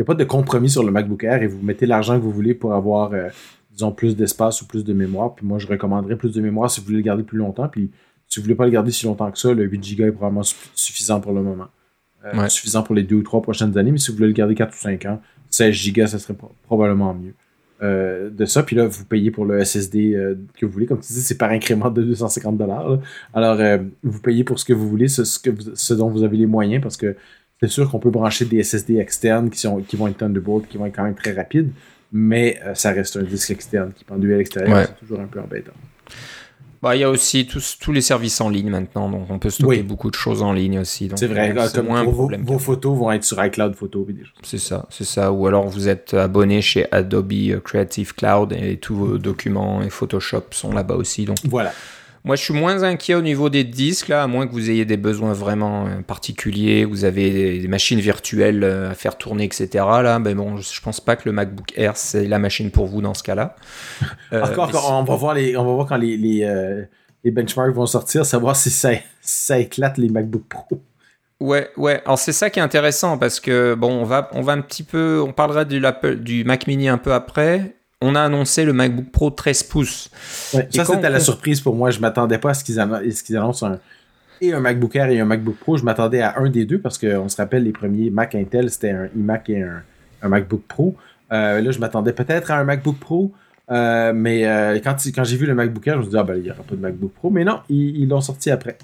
a 0.00 0.04
pas 0.04 0.14
de 0.14 0.24
compromis 0.24 0.70
sur 0.70 0.82
le 0.82 0.90
MacBook 0.90 1.24
Air 1.24 1.42
et 1.42 1.46
vous 1.46 1.60
mettez 1.62 1.86
l'argent 1.86 2.16
que 2.18 2.22
vous 2.22 2.30
voulez 2.30 2.54
pour 2.54 2.72
avoir 2.72 3.12
disons, 3.76 3.92
plus 3.92 4.16
d'espace 4.16 4.62
ou 4.62 4.66
plus 4.66 4.84
de 4.84 4.92
mémoire. 4.92 5.34
Puis 5.34 5.46
moi, 5.46 5.58
je 5.58 5.66
recommanderais 5.66 6.16
plus 6.16 6.32
de 6.32 6.40
mémoire 6.40 6.70
si 6.70 6.80
vous 6.80 6.86
voulez 6.86 6.98
le 6.98 7.02
garder 7.02 7.22
plus 7.22 7.38
longtemps. 7.38 7.68
Puis 7.68 7.90
si 8.26 8.40
vous 8.40 8.44
voulez 8.44 8.54
pas 8.54 8.64
le 8.64 8.70
garder 8.70 8.90
si 8.90 9.06
longtemps 9.06 9.30
que 9.30 9.38
ça, 9.38 9.52
le 9.52 9.64
8 9.64 9.96
Go 9.96 10.04
est 10.04 10.12
probablement 10.12 10.42
suffisant 10.74 11.20
pour 11.20 11.32
le 11.32 11.42
moment. 11.42 11.68
Euh, 12.24 12.48
suffisant 12.48 12.82
pour 12.82 12.94
les 12.94 13.04
deux 13.04 13.16
ou 13.16 13.22
trois 13.22 13.42
prochaines 13.42 13.76
années. 13.78 13.92
Mais 13.92 13.98
si 13.98 14.10
vous 14.10 14.16
voulez 14.16 14.28
le 14.28 14.34
garder 14.34 14.54
4 14.54 14.74
ou 14.74 14.76
5 14.76 15.04
ans, 15.04 15.20
16 15.50 15.92
Go, 15.92 16.06
ça 16.06 16.18
serait 16.18 16.36
probablement 16.64 17.14
mieux. 17.14 17.34
Euh, 17.82 18.30
de 18.30 18.46
ça, 18.46 18.62
puis 18.62 18.74
là, 18.74 18.86
vous 18.86 19.04
payez 19.04 19.30
pour 19.30 19.44
le 19.44 19.62
SSD 19.62 20.14
euh, 20.14 20.34
que 20.58 20.64
vous 20.64 20.72
voulez. 20.72 20.86
Comme 20.86 21.00
tu 21.00 21.12
dis, 21.12 21.20
c'est 21.20 21.36
par 21.36 21.50
incrément 21.50 21.90
de 21.90 22.02
250 22.02 22.56
dollars. 22.56 22.98
Alors, 23.34 23.58
vous 24.02 24.20
payez 24.20 24.44
pour 24.44 24.58
ce 24.58 24.64
que 24.64 24.72
vous 24.72 24.88
voulez, 24.88 25.08
ce, 25.08 25.24
ce, 25.24 25.94
dont 25.94 26.08
vous 26.08 26.22
avez 26.22 26.36
les 26.38 26.46
moyens, 26.46 26.82
parce 26.82 26.96
que 26.96 27.16
c'est 27.60 27.68
sûr 27.68 27.90
qu'on 27.90 27.98
peut 27.98 28.10
brancher 28.10 28.44
des 28.44 28.62
SSD 28.62 28.98
externes 28.98 29.50
qui, 29.50 29.58
sont, 29.58 29.80
qui 29.80 29.96
vont 29.96 30.08
être 30.08 30.18
Thunderbolt, 30.18 30.68
qui 30.68 30.78
vont 30.78 30.86
être 30.86 30.96
quand 30.96 31.04
même 31.04 31.14
très 31.14 31.32
rapides 31.32 31.70
mais 32.12 32.60
euh, 32.64 32.74
ça 32.74 32.92
reste 32.92 33.16
un 33.16 33.22
disque 33.22 33.50
externe 33.50 33.92
qui 33.92 34.04
pendu 34.04 34.32
à 34.32 34.38
l'extérieur, 34.38 34.86
c'est 34.86 34.98
toujours 34.98 35.20
un 35.20 35.26
peu 35.26 35.40
embêtant. 35.40 35.72
Bah, 36.86 36.94
il 36.94 37.00
y 37.00 37.04
a 37.04 37.10
aussi 37.10 37.48
tous, 37.48 37.78
tous 37.80 37.90
les 37.90 38.00
services 38.00 38.40
en 38.40 38.48
ligne 38.48 38.70
maintenant, 38.70 39.10
donc 39.10 39.28
on 39.28 39.40
peut 39.40 39.50
stocker 39.50 39.82
beaucoup 39.82 40.08
de 40.08 40.14
choses 40.14 40.40
en 40.40 40.52
ligne 40.52 40.78
aussi. 40.78 41.10
C'est 41.16 41.26
vrai, 41.26 41.52
euh, 41.52 41.68
comme 41.74 41.86
moins 41.86 42.04
vos, 42.04 42.30
vos, 42.44 42.58
photos 42.60 42.96
vont 42.96 43.10
être 43.10 43.24
sur 43.24 43.44
iCloud 43.44 43.74
Photo. 43.74 44.06
C'est 44.44 44.58
ça, 44.58 44.86
c'est 44.88 45.02
ça. 45.02 45.32
Ou 45.32 45.48
alors 45.48 45.66
vous 45.66 45.88
êtes 45.88 46.14
abonné 46.14 46.62
chez 46.62 46.86
Adobe 46.92 47.60
Creative 47.64 48.14
Cloud 48.14 48.52
et 48.52 48.76
tous 48.76 48.94
vos 48.94 49.18
documents 49.18 49.82
et 49.82 49.90
Photoshop 49.90 50.44
sont 50.52 50.70
là-bas 50.70 50.94
aussi. 50.94 51.24
Donc 51.24 51.38
voilà. 51.48 51.72
Moi, 52.26 52.34
je 52.34 52.42
suis 52.42 52.54
moins 52.54 52.82
inquiet 52.82 53.14
au 53.14 53.22
niveau 53.22 53.48
des 53.50 53.62
disques, 53.62 54.08
là, 54.08 54.24
à 54.24 54.26
moins 54.26 54.48
que 54.48 54.52
vous 54.52 54.68
ayez 54.68 54.84
des 54.84 54.96
besoins 54.96 55.32
vraiment 55.32 55.86
euh, 55.86 56.00
particuliers, 56.04 56.84
vous 56.84 57.04
avez 57.04 57.60
des 57.60 57.68
machines 57.68 58.00
virtuelles 58.00 58.64
euh, 58.64 58.90
à 58.90 58.94
faire 58.94 59.16
tourner, 59.16 59.44
etc. 59.44 59.68
Là, 60.02 60.18
mais 60.18 60.34
bon, 60.34 60.56
je 60.56 60.80
pense 60.80 60.98
pas 60.98 61.14
que 61.14 61.22
le 61.26 61.30
MacBook 61.30 61.72
Air, 61.76 61.96
c'est 61.96 62.26
la 62.26 62.40
machine 62.40 62.72
pour 62.72 62.86
vous 62.86 63.00
dans 63.00 63.14
ce 63.14 63.22
cas-là. 63.22 63.54
Euh, 64.32 64.42
Encore, 64.42 64.90
on, 64.90 65.04
va 65.04 65.14
voir 65.14 65.34
les, 65.34 65.56
on 65.56 65.64
va 65.64 65.72
voir 65.72 65.86
quand 65.86 65.96
les, 65.96 66.16
les, 66.16 67.30
benchmarks 67.30 67.72
vont 67.72 67.86
sortir, 67.86 68.26
savoir 68.26 68.56
si 68.56 68.70
ça, 68.70 68.90
ça 69.20 69.60
éclate 69.60 69.98
les 69.98 70.08
MacBook 70.08 70.42
Pro. 70.48 70.82
Ouais, 71.38 71.70
ouais. 71.76 72.02
Alors 72.04 72.18
c'est 72.18 72.32
ça 72.32 72.50
qui 72.50 72.58
est 72.58 72.62
intéressant 72.62 73.18
parce 73.18 73.38
que 73.38 73.74
bon, 73.74 73.92
on 73.92 74.04
va, 74.04 74.28
on 74.32 74.42
va 74.42 74.52
un 74.52 74.60
petit 74.62 74.82
peu, 74.82 75.22
on 75.24 75.32
parlera 75.32 75.64
du, 75.64 75.80
du 76.16 76.42
Mac 76.42 76.66
Mini 76.66 76.88
un 76.88 76.98
peu 76.98 77.12
après 77.12 77.76
on 78.00 78.14
a 78.14 78.22
annoncé 78.22 78.64
le 78.64 78.72
MacBook 78.72 79.10
Pro 79.10 79.30
13 79.30 79.62
pouces. 79.64 80.10
ça, 80.12 80.84
c'était 80.84 81.10
la 81.10 81.20
surprise 81.20 81.60
pour 81.60 81.74
moi. 81.74 81.90
Je 81.90 82.00
m'attendais 82.00 82.38
pas 82.38 82.50
à 82.50 82.54
ce 82.54 82.64
qu'ils 82.64 83.36
annoncent 83.36 83.66
un, 83.66 83.78
et 84.40 84.52
un 84.52 84.60
MacBook 84.60 84.94
Air 84.96 85.08
et 85.08 85.20
un 85.20 85.24
MacBook 85.24 85.56
Pro. 85.56 85.76
Je 85.76 85.84
m'attendais 85.84 86.20
à 86.20 86.38
un 86.38 86.50
des 86.50 86.64
deux 86.64 86.78
parce 86.78 86.98
qu'on 86.98 87.28
se 87.28 87.36
rappelle, 87.36 87.64
les 87.64 87.72
premiers 87.72 88.10
Mac 88.10 88.34
Intel, 88.34 88.70
c'était 88.70 88.90
un 88.90 89.08
iMac 89.16 89.48
et 89.50 89.62
un, 89.62 89.82
MacBook 90.28 90.62
Pro. 90.66 90.96
Euh, 91.32 91.60
là, 91.60 91.70
je 91.70 91.78
m'attendais 91.78 92.12
peut-être 92.12 92.50
à 92.50 92.58
un 92.58 92.64
MacBook 92.64 92.98
Pro. 92.98 93.32
Euh, 93.70 94.12
mais 94.14 94.46
euh, 94.46 94.78
quand, 94.82 94.96
quand 95.14 95.24
j'ai 95.24 95.36
vu 95.36 95.46
le 95.46 95.54
MacBook 95.54 95.86
Air, 95.86 95.94
je 95.94 95.98
me 95.98 96.02
suis 96.04 96.10
dit, 96.10 96.18
ah 96.18 96.22
ben, 96.22 96.36
il 96.36 96.42
n'y 96.42 96.50
aura 96.50 96.62
pas 96.62 96.74
de 96.74 96.80
MacBook 96.80 97.12
Pro. 97.12 97.30
Mais 97.30 97.44
non, 97.44 97.60
ils 97.68 98.06
l'ont 98.08 98.20
sorti 98.20 98.50
après. 98.50 98.76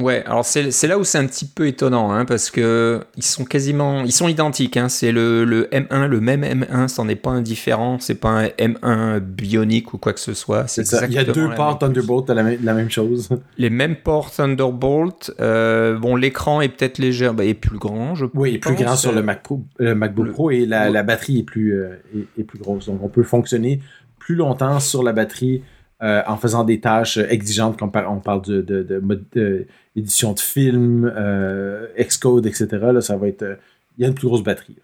Ouais, 0.00 0.24
alors 0.26 0.44
c'est 0.44 0.86
là 0.88 0.98
où 0.98 1.04
c'est 1.04 1.18
un 1.18 1.26
petit 1.26 1.44
peu 1.44 1.68
étonnant, 1.68 2.10
hein, 2.10 2.24
parce 2.24 2.50
que 2.50 3.00
ils 3.16 3.22
sont 3.22 3.44
quasiment, 3.44 4.02
ils 4.02 4.12
sont 4.12 4.26
identiques. 4.26 4.76
Hein, 4.76 4.88
c'est 4.88 5.12
le, 5.12 5.44
le, 5.44 5.68
M1, 5.70 6.08
le 6.08 6.20
même 6.20 6.42
M1, 6.42 6.88
c'en 6.88 7.08
est 7.08 7.14
pas 7.14 7.30
un 7.30 7.42
différent, 7.42 7.98
c'est 8.00 8.16
pas 8.16 8.30
un 8.30 8.46
M1 8.46 9.20
bionique 9.20 9.94
ou 9.94 9.98
quoi 9.98 10.12
que 10.12 10.18
ce 10.18 10.34
soit. 10.34 10.66
C'est. 10.66 10.82
Il 11.08 11.12
y 11.12 11.18
a 11.18 11.22
deux 11.22 11.48
ports 11.54 11.78
Thunderbolt, 11.78 12.28
la, 12.28 12.42
la, 12.42 12.74
même 12.74 12.90
chose. 12.90 13.28
Les 13.58 13.70
mêmes 13.70 13.94
ports 13.94 14.32
Thunderbolt. 14.32 15.32
Euh, 15.40 15.96
bon, 15.96 16.16
l'écran 16.16 16.60
est 16.60 16.70
peut-être 16.70 16.98
léger, 16.98 17.30
bah, 17.32 17.44
est 17.44 17.54
plus 17.54 17.78
grand, 17.78 18.16
je 18.16 18.26
Oui, 18.34 18.50
il 18.50 18.54
est 18.56 18.58
plus 18.58 18.74
grand 18.74 18.96
sur 18.96 19.12
le, 19.12 19.22
Mac 19.22 19.44
Pro, 19.44 19.62
le 19.78 19.94
MacBook 19.94 20.32
Pro 20.32 20.50
et 20.50 20.66
la, 20.66 20.90
la, 20.90 21.04
batterie 21.04 21.38
est 21.38 21.44
plus, 21.44 21.72
euh, 21.72 22.02
est, 22.16 22.40
est 22.40 22.44
plus 22.44 22.58
grosse. 22.58 22.86
Donc 22.86 23.00
on 23.00 23.08
peut 23.08 23.22
fonctionner 23.22 23.80
plus 24.18 24.34
longtemps 24.34 24.80
sur 24.80 25.04
la 25.04 25.12
batterie 25.12 25.62
euh, 26.02 26.22
en 26.26 26.36
faisant 26.36 26.64
des 26.64 26.80
tâches 26.80 27.16
exigeantes, 27.16 27.78
comme 27.78 27.92
on 28.08 28.18
parle 28.18 28.42
de, 28.42 28.60
de, 28.60 28.82
de, 28.82 29.66
édition 29.96 30.32
de 30.32 30.40
film, 30.40 31.12
euh, 31.16 31.86
Xcode, 31.98 32.46
etc. 32.46 32.66
Là, 32.92 33.00
ça 33.00 33.16
va 33.16 33.28
être. 33.28 33.42
Euh, 33.42 33.56
il 33.96 34.02
y 34.02 34.04
a 34.04 34.08
une 34.08 34.14
plus 34.14 34.26
grosse 34.26 34.42
batterie. 34.42 34.76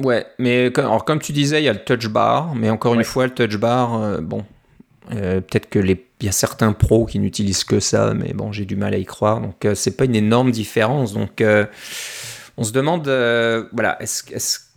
Ouais, 0.00 0.26
mais 0.38 0.70
alors, 0.78 1.04
comme 1.04 1.18
tu 1.18 1.32
disais, 1.32 1.60
il 1.60 1.64
y 1.64 1.68
a 1.68 1.72
le 1.72 1.84
touch 1.84 2.08
bar, 2.08 2.54
mais 2.54 2.70
encore 2.70 2.94
une 2.94 3.04
fois, 3.04 3.26
le 3.26 3.34
touch 3.34 3.56
bar, 3.56 4.22
bon, 4.22 4.44
peut-être 5.10 5.68
que 5.68 5.80
les, 5.80 6.06
y 6.22 6.28
a 6.28 6.32
certains 6.32 6.72
pros 6.72 7.04
qui 7.04 7.18
n'utilisent 7.18 7.64
que 7.64 7.80
ça, 7.80 8.14
mais 8.14 8.32
bon, 8.32 8.52
j'ai 8.52 8.64
du 8.64 8.76
mal 8.76 8.94
à 8.94 8.98
y 8.98 9.04
croire. 9.04 9.40
Donc, 9.40 9.66
c'est 9.74 9.96
pas 9.96 10.04
une 10.04 10.14
énorme 10.14 10.52
différence. 10.52 11.12
Donc, 11.12 11.42
on 12.56 12.62
se 12.62 12.72
demande, 12.72 13.02
voilà, 13.72 14.00
est-ce 14.00 14.22
est 14.32 14.71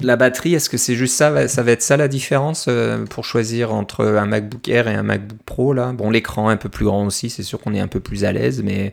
la 0.00 0.16
batterie, 0.16 0.54
est-ce 0.54 0.70
que 0.70 0.76
c'est 0.76 0.94
juste 0.94 1.16
ça 1.16 1.48
Ça 1.48 1.62
va 1.62 1.72
être 1.72 1.82
ça 1.82 1.96
la 1.96 2.08
différence 2.08 2.66
euh, 2.68 3.04
pour 3.06 3.24
choisir 3.24 3.74
entre 3.74 4.04
un 4.04 4.26
MacBook 4.26 4.68
Air 4.68 4.88
et 4.88 4.94
un 4.94 5.02
MacBook 5.02 5.38
Pro 5.44 5.72
là? 5.72 5.92
Bon, 5.92 6.10
l'écran 6.10 6.48
un 6.48 6.56
peu 6.56 6.68
plus 6.68 6.84
grand 6.84 7.04
aussi, 7.04 7.30
c'est 7.30 7.42
sûr 7.42 7.60
qu'on 7.60 7.74
est 7.74 7.80
un 7.80 7.88
peu 7.88 8.00
plus 8.00 8.24
à 8.24 8.32
l'aise, 8.32 8.62
mais 8.62 8.92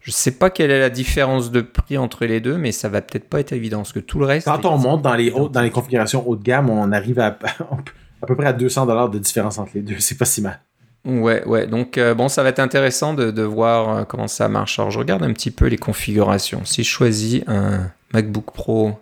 je 0.00 0.10
sais 0.10 0.32
pas 0.32 0.50
quelle 0.50 0.70
est 0.70 0.80
la 0.80 0.90
différence 0.90 1.50
de 1.50 1.60
prix 1.60 1.98
entre 1.98 2.24
les 2.24 2.40
deux, 2.40 2.56
mais 2.56 2.72
ça 2.72 2.88
va 2.88 3.02
peut-être 3.02 3.28
pas 3.28 3.40
être 3.40 3.52
évident 3.52 3.78
parce 3.78 3.92
que 3.92 4.00
tout 4.00 4.18
le 4.18 4.26
reste. 4.26 4.46
Quand 4.46 4.64
on 4.64 4.78
monte 4.78 5.02
dans 5.02 5.14
les 5.14 5.30
dans 5.30 5.60
les 5.60 5.70
configurations 5.70 6.26
haut 6.26 6.36
de 6.36 6.42
gamme, 6.42 6.70
on 6.70 6.92
arrive 6.92 7.20
à 7.20 7.26
à 8.22 8.26
peu 8.26 8.34
près 8.34 8.46
à 8.46 8.52
200 8.52 8.86
dollars 8.86 9.10
de 9.10 9.18
différence 9.18 9.58
entre 9.58 9.72
les 9.74 9.82
deux. 9.82 9.98
C'est 9.98 10.18
pas 10.18 10.24
si 10.24 10.40
mal. 10.40 10.60
Ouais, 11.04 11.44
ouais. 11.46 11.66
Donc 11.66 11.98
euh, 11.98 12.14
bon, 12.14 12.28
ça 12.28 12.42
va 12.42 12.48
être 12.50 12.60
intéressant 12.60 13.14
de, 13.14 13.30
de 13.30 13.42
voir 13.42 13.88
euh, 13.88 14.04
comment 14.04 14.28
ça 14.28 14.48
marche. 14.48 14.78
Alors 14.78 14.90
je 14.90 14.98
regarde 14.98 15.22
un 15.22 15.32
petit 15.32 15.50
peu 15.50 15.66
les 15.66 15.78
configurations. 15.78 16.64
Si 16.64 16.84
je 16.84 16.88
choisis 16.88 17.42
un 17.46 17.90
MacBook 18.12 18.52
Pro 18.52 18.92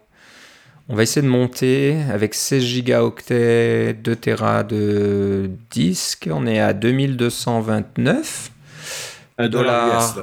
on 0.90 0.96
va 0.96 1.04
essayer 1.04 1.22
de 1.22 1.30
monter 1.30 2.02
avec 2.10 2.34
16 2.34 2.82
Go 2.82 3.14
2 3.28 3.94
Tera 4.20 4.64
de 4.64 5.48
disque. 5.70 6.28
On 6.28 6.48
est 6.48 6.58
à 6.58 6.72
2229 6.72 8.50
dollars. 9.48 10.16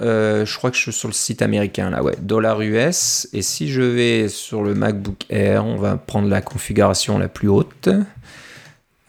Euh, 0.00 0.46
je 0.46 0.56
crois 0.56 0.70
que 0.70 0.78
je 0.78 0.82
suis 0.82 0.92
sur 0.94 1.08
le 1.08 1.14
site 1.14 1.42
américain 1.42 1.90
là, 1.90 2.02
ouais, 2.02 2.16
dollar 2.18 2.62
US. 2.62 3.28
Et 3.34 3.42
si 3.42 3.70
je 3.70 3.82
vais 3.82 4.28
sur 4.28 4.62
le 4.62 4.74
MacBook 4.74 5.26
Air, 5.28 5.66
on 5.66 5.76
va 5.76 5.98
prendre 5.98 6.28
la 6.28 6.40
configuration 6.40 7.18
la 7.18 7.28
plus 7.28 7.48
haute. 7.48 7.90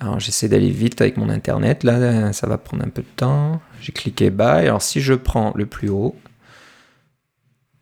Alors 0.02 0.20
j'essaie 0.20 0.50
d'aller 0.50 0.70
vite 0.70 1.00
avec 1.00 1.16
mon 1.16 1.30
internet 1.30 1.86
là, 1.86 2.34
ça 2.34 2.46
va 2.46 2.58
prendre 2.58 2.84
un 2.84 2.90
peu 2.90 3.04
de 3.04 3.16
temps. 3.16 3.62
J'ai 3.80 3.94
cliqué 3.94 4.32
buy. 4.32 4.44
Alors 4.68 4.82
si 4.82 5.00
je 5.00 5.14
prends 5.14 5.54
le 5.56 5.66
plus 5.66 5.88
haut, 5.88 6.14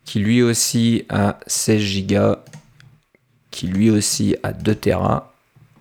qui 0.05 0.19
lui 0.19 0.43
aussi 0.43 1.05
a 1.09 1.39
16 1.47 2.05
Go 2.05 2.35
qui 3.53 3.67
lui 3.67 3.89
aussi 3.89 4.35
a 4.43 4.51
2 4.51 4.75
Tera. 4.75 5.33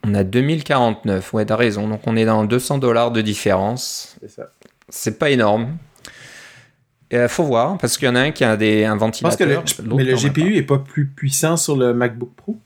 On 0.04 0.14
a 0.14 0.24
2049, 0.24 1.32
ouais, 1.32 1.46
t'as 1.46 1.56
raison. 1.56 1.88
Donc 1.88 2.02
on 2.06 2.16
est 2.16 2.24
dans 2.24 2.44
200 2.44 2.78
dollars 2.78 3.10
de 3.10 3.20
différence. 3.20 4.16
C'est 4.20 4.30
ça. 4.30 4.50
C'est 4.88 5.18
pas 5.18 5.30
énorme. 5.30 5.76
Il 7.10 7.28
faut 7.28 7.44
voir, 7.44 7.76
parce 7.78 7.98
qu'il 7.98 8.06
y 8.06 8.10
en 8.10 8.14
a 8.14 8.20
un 8.20 8.30
qui 8.30 8.44
a 8.44 8.56
des, 8.56 8.84
un 8.84 8.96
ventilateur. 8.96 9.64
mais 9.96 10.04
le 10.04 10.16
GPU 10.16 10.54
n'est 10.54 10.62
pas 10.62 10.78
plus 10.78 11.06
puissant 11.06 11.56
sur 11.56 11.76
le 11.76 11.92
MacBook 11.92 12.32
Pro? 12.34 12.58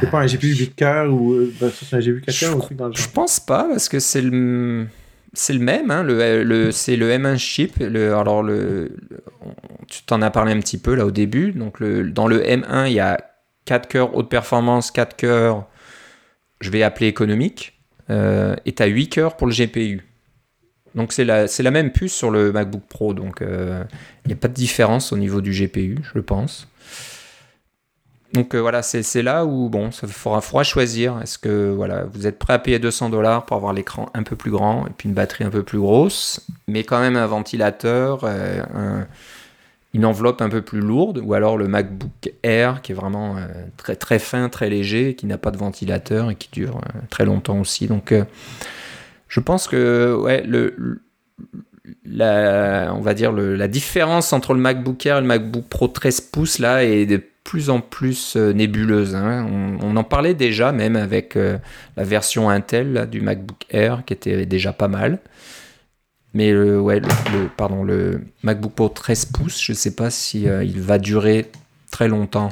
C'est 0.00 0.10
pas 0.10 0.20
un 0.20 0.26
GPU 0.26 0.54
8 0.54 0.74
cœurs 0.74 1.12
ou 1.12 1.36
ben, 1.60 1.70
c'est 1.70 1.94
un 1.94 2.00
GPU 2.00 2.22
4 2.22 2.38
cœurs 2.38 2.56
ou 2.56 2.74
dans 2.74 2.88
le 2.88 2.94
genre 2.94 3.06
Je 3.06 3.10
pense 3.10 3.38
pas, 3.38 3.64
parce 3.64 3.90
que 3.90 4.00
c'est 4.00 4.22
le 4.22 4.86
c'est 5.34 5.52
le 5.52 5.60
même, 5.60 5.90
hein, 5.90 6.02
le, 6.02 6.42
le 6.42 6.72
c'est 6.72 6.96
le 6.96 7.10
M1 7.10 7.38
chip. 7.38 7.76
Le, 7.78 8.14
alors, 8.14 8.42
le, 8.42 8.96
tu 9.88 10.02
t'en 10.04 10.20
as 10.22 10.30
parlé 10.30 10.52
un 10.52 10.60
petit 10.60 10.78
peu 10.78 10.94
là 10.94 11.06
au 11.06 11.10
début. 11.10 11.52
Donc, 11.52 11.80
le, 11.80 12.10
dans 12.10 12.26
le 12.28 12.40
M1, 12.40 12.86
il 12.88 12.94
y 12.94 13.00
a 13.00 13.18
4 13.64 13.88
cœurs 13.88 14.16
haute 14.16 14.28
performance, 14.28 14.90
4 14.90 15.16
cœurs, 15.16 15.66
je 16.60 16.70
vais 16.70 16.82
appeler 16.82 17.06
économique, 17.06 17.80
euh, 18.10 18.56
et 18.64 18.72
tu 18.72 18.82
as 18.82 18.86
8 18.86 19.08
cœurs 19.08 19.36
pour 19.36 19.46
le 19.46 19.54
GPU. 19.54 20.06
Donc, 20.94 21.12
c'est 21.12 21.24
la, 21.24 21.70
même 21.70 21.90
puce 21.90 22.12
sur 22.12 22.30
le 22.30 22.52
MacBook 22.52 22.82
Pro. 22.86 23.14
Donc, 23.14 23.40
euh, 23.40 23.82
il 24.24 24.28
n'y 24.28 24.34
a 24.34 24.36
pas 24.36 24.48
de 24.48 24.52
différence 24.52 25.12
au 25.12 25.16
niveau 25.16 25.40
du 25.40 25.52
GPU, 25.52 25.98
je 26.14 26.20
pense. 26.20 26.68
Donc 28.32 28.54
euh, 28.54 28.60
voilà, 28.60 28.82
c'est 28.82 29.22
là 29.22 29.44
où 29.44 29.68
bon, 29.68 29.90
ça 29.90 30.06
fera 30.06 30.40
froid 30.40 30.62
choisir. 30.62 31.20
Est-ce 31.22 31.38
que 31.38 31.70
voilà, 31.70 32.04
vous 32.04 32.26
êtes 32.26 32.38
prêt 32.38 32.54
à 32.54 32.58
payer 32.58 32.78
200 32.78 33.10
dollars 33.10 33.44
pour 33.44 33.58
avoir 33.58 33.74
l'écran 33.74 34.08
un 34.14 34.22
peu 34.22 34.36
plus 34.36 34.50
grand 34.50 34.86
et 34.86 34.90
puis 34.96 35.08
une 35.08 35.14
batterie 35.14 35.44
un 35.44 35.50
peu 35.50 35.62
plus 35.62 35.78
grosse, 35.78 36.40
mais 36.66 36.82
quand 36.82 36.98
même 36.98 37.16
un 37.16 37.26
ventilateur, 37.26 38.20
euh, 38.24 39.04
une 39.94 40.04
enveloppe 40.04 40.40
un 40.40 40.48
peu 40.48 40.62
plus 40.62 40.80
lourde, 40.80 41.20
ou 41.22 41.34
alors 41.34 41.56
le 41.56 41.68
MacBook 41.68 42.32
Air 42.42 42.80
qui 42.82 42.92
est 42.92 42.94
vraiment 42.94 43.36
euh, 43.36 43.46
très 43.76 43.96
très 43.96 44.18
fin, 44.18 44.48
très 44.48 44.70
léger, 44.70 45.14
qui 45.14 45.26
n'a 45.26 45.38
pas 45.38 45.50
de 45.50 45.58
ventilateur 45.58 46.30
et 46.30 46.34
qui 46.34 46.48
dure 46.50 46.80
très 47.10 47.24
longtemps 47.24 47.60
aussi. 47.60 47.86
Donc 47.86 48.14
je 49.28 49.40
pense 49.40 49.68
que 49.68 50.14
ouais, 50.14 50.42
le, 50.42 51.00
la, 52.04 52.92
on 52.94 53.00
va 53.00 53.14
dire 53.14 53.32
la 53.32 53.68
différence 53.68 54.32
entre 54.32 54.54
le 54.54 54.60
MacBook 54.60 55.04
Air 55.06 55.18
et 55.18 55.20
le 55.20 55.26
MacBook 55.26 55.64
Pro 55.68 55.88
13 55.88 56.20
pouces 56.20 56.58
là 56.58 56.84
est 56.84 57.06
de 57.06 57.22
plus 57.44 57.70
en 57.70 57.80
plus 57.80 58.36
euh, 58.36 58.52
nébuleuse. 58.52 59.14
Hein. 59.14 59.46
On, 59.82 59.96
en 59.96 60.04
parlait 60.04 60.34
déjà 60.34 60.72
même 60.72 60.96
avec 60.96 61.36
euh, 61.36 61.58
la 61.96 62.04
version 62.04 62.48
Intel 62.48 63.08
du 63.10 63.20
MacBook 63.20 63.64
Air 63.70 64.04
qui 64.06 64.12
était 64.12 64.46
déjà 64.46 64.72
pas 64.72 64.88
mal. 64.88 65.18
Mais 66.34 66.50
le, 66.52 66.80
ouais, 66.80 67.00
le, 67.00 67.48
pardon, 67.56 67.84
le 67.84 68.22
MacBook 68.42 68.72
Pro 68.72 68.88
13 68.88 69.26
pouces, 69.26 69.62
je 69.62 69.72
ne 69.72 69.76
sais 69.76 69.94
pas 69.94 70.10
si 70.10 70.48
euh, 70.48 70.64
il 70.64 70.80
va 70.80 70.98
durer 70.98 71.50
très 71.90 72.08
longtemps. 72.08 72.48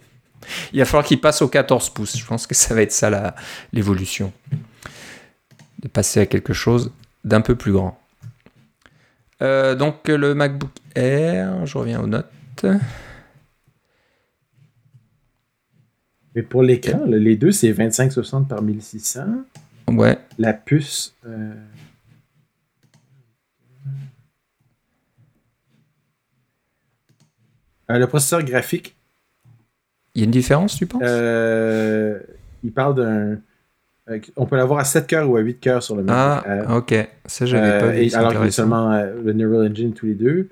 il 0.72 0.78
va 0.80 0.84
falloir 0.84 1.04
qu'il 1.04 1.20
passe 1.20 1.40
au 1.40 1.48
14 1.48 1.90
pouces. 1.90 2.16
Je 2.18 2.26
pense 2.26 2.46
que 2.46 2.54
ça 2.54 2.74
va 2.74 2.82
être 2.82 2.92
ça 2.92 3.34
l'évolution. 3.72 4.32
De 5.80 5.88
passer 5.88 6.20
à 6.20 6.26
quelque 6.26 6.52
chose 6.52 6.92
d'un 7.24 7.40
peu 7.40 7.54
plus 7.54 7.72
grand. 7.72 7.98
donc 9.40 10.08
le 10.08 10.34
MacBook 10.34 10.70
Air, 10.94 11.66
je 11.66 11.78
reviens 11.78 12.00
aux 12.00 12.06
notes. 12.06 12.66
Mais 16.36 16.42
pour 16.42 16.62
l'écran, 16.62 17.00
les 17.06 17.34
deux, 17.34 17.50
c'est 17.50 17.72
2560 17.72 18.46
par 18.46 18.60
1600. 18.60 19.24
Ouais. 19.88 20.18
La 20.38 20.52
puce. 20.52 21.14
Euh, 21.26 21.54
euh, 27.90 27.98
le 27.98 28.06
processeur 28.06 28.42
graphique. 28.42 28.96
Il 30.14 30.20
y 30.20 30.22
a 30.22 30.26
une 30.26 30.30
différence, 30.30 30.76
tu 30.76 30.86
penses? 30.86 31.02
Euh, 31.04 32.18
Il 32.62 32.72
parle 32.72 32.94
d'un. 32.94 33.38
On 34.36 34.46
peut 34.46 34.56
l'avoir 34.56 34.78
à 34.78 34.84
7 34.84 35.06
cœurs 35.06 35.28
ou 35.28 35.36
à 35.36 35.40
8 35.40 35.58
cœurs 35.58 35.82
sur 35.82 35.96
le 35.96 36.04
même. 36.04 36.14
Ah, 36.16 36.76
ok. 36.76 36.94
Ça, 37.26 37.44
j'avais 37.44 37.80
pas 37.80 37.88
vu. 37.88 38.14
alors 38.14 38.32
qu'il 38.32 38.40
y 38.40 38.46
a 38.46 38.50
seulement 38.52 38.90
le 38.92 39.32
Neural 39.32 39.70
Engine 39.70 39.92
tous 39.92 40.06
les 40.06 40.14
deux. 40.14 40.48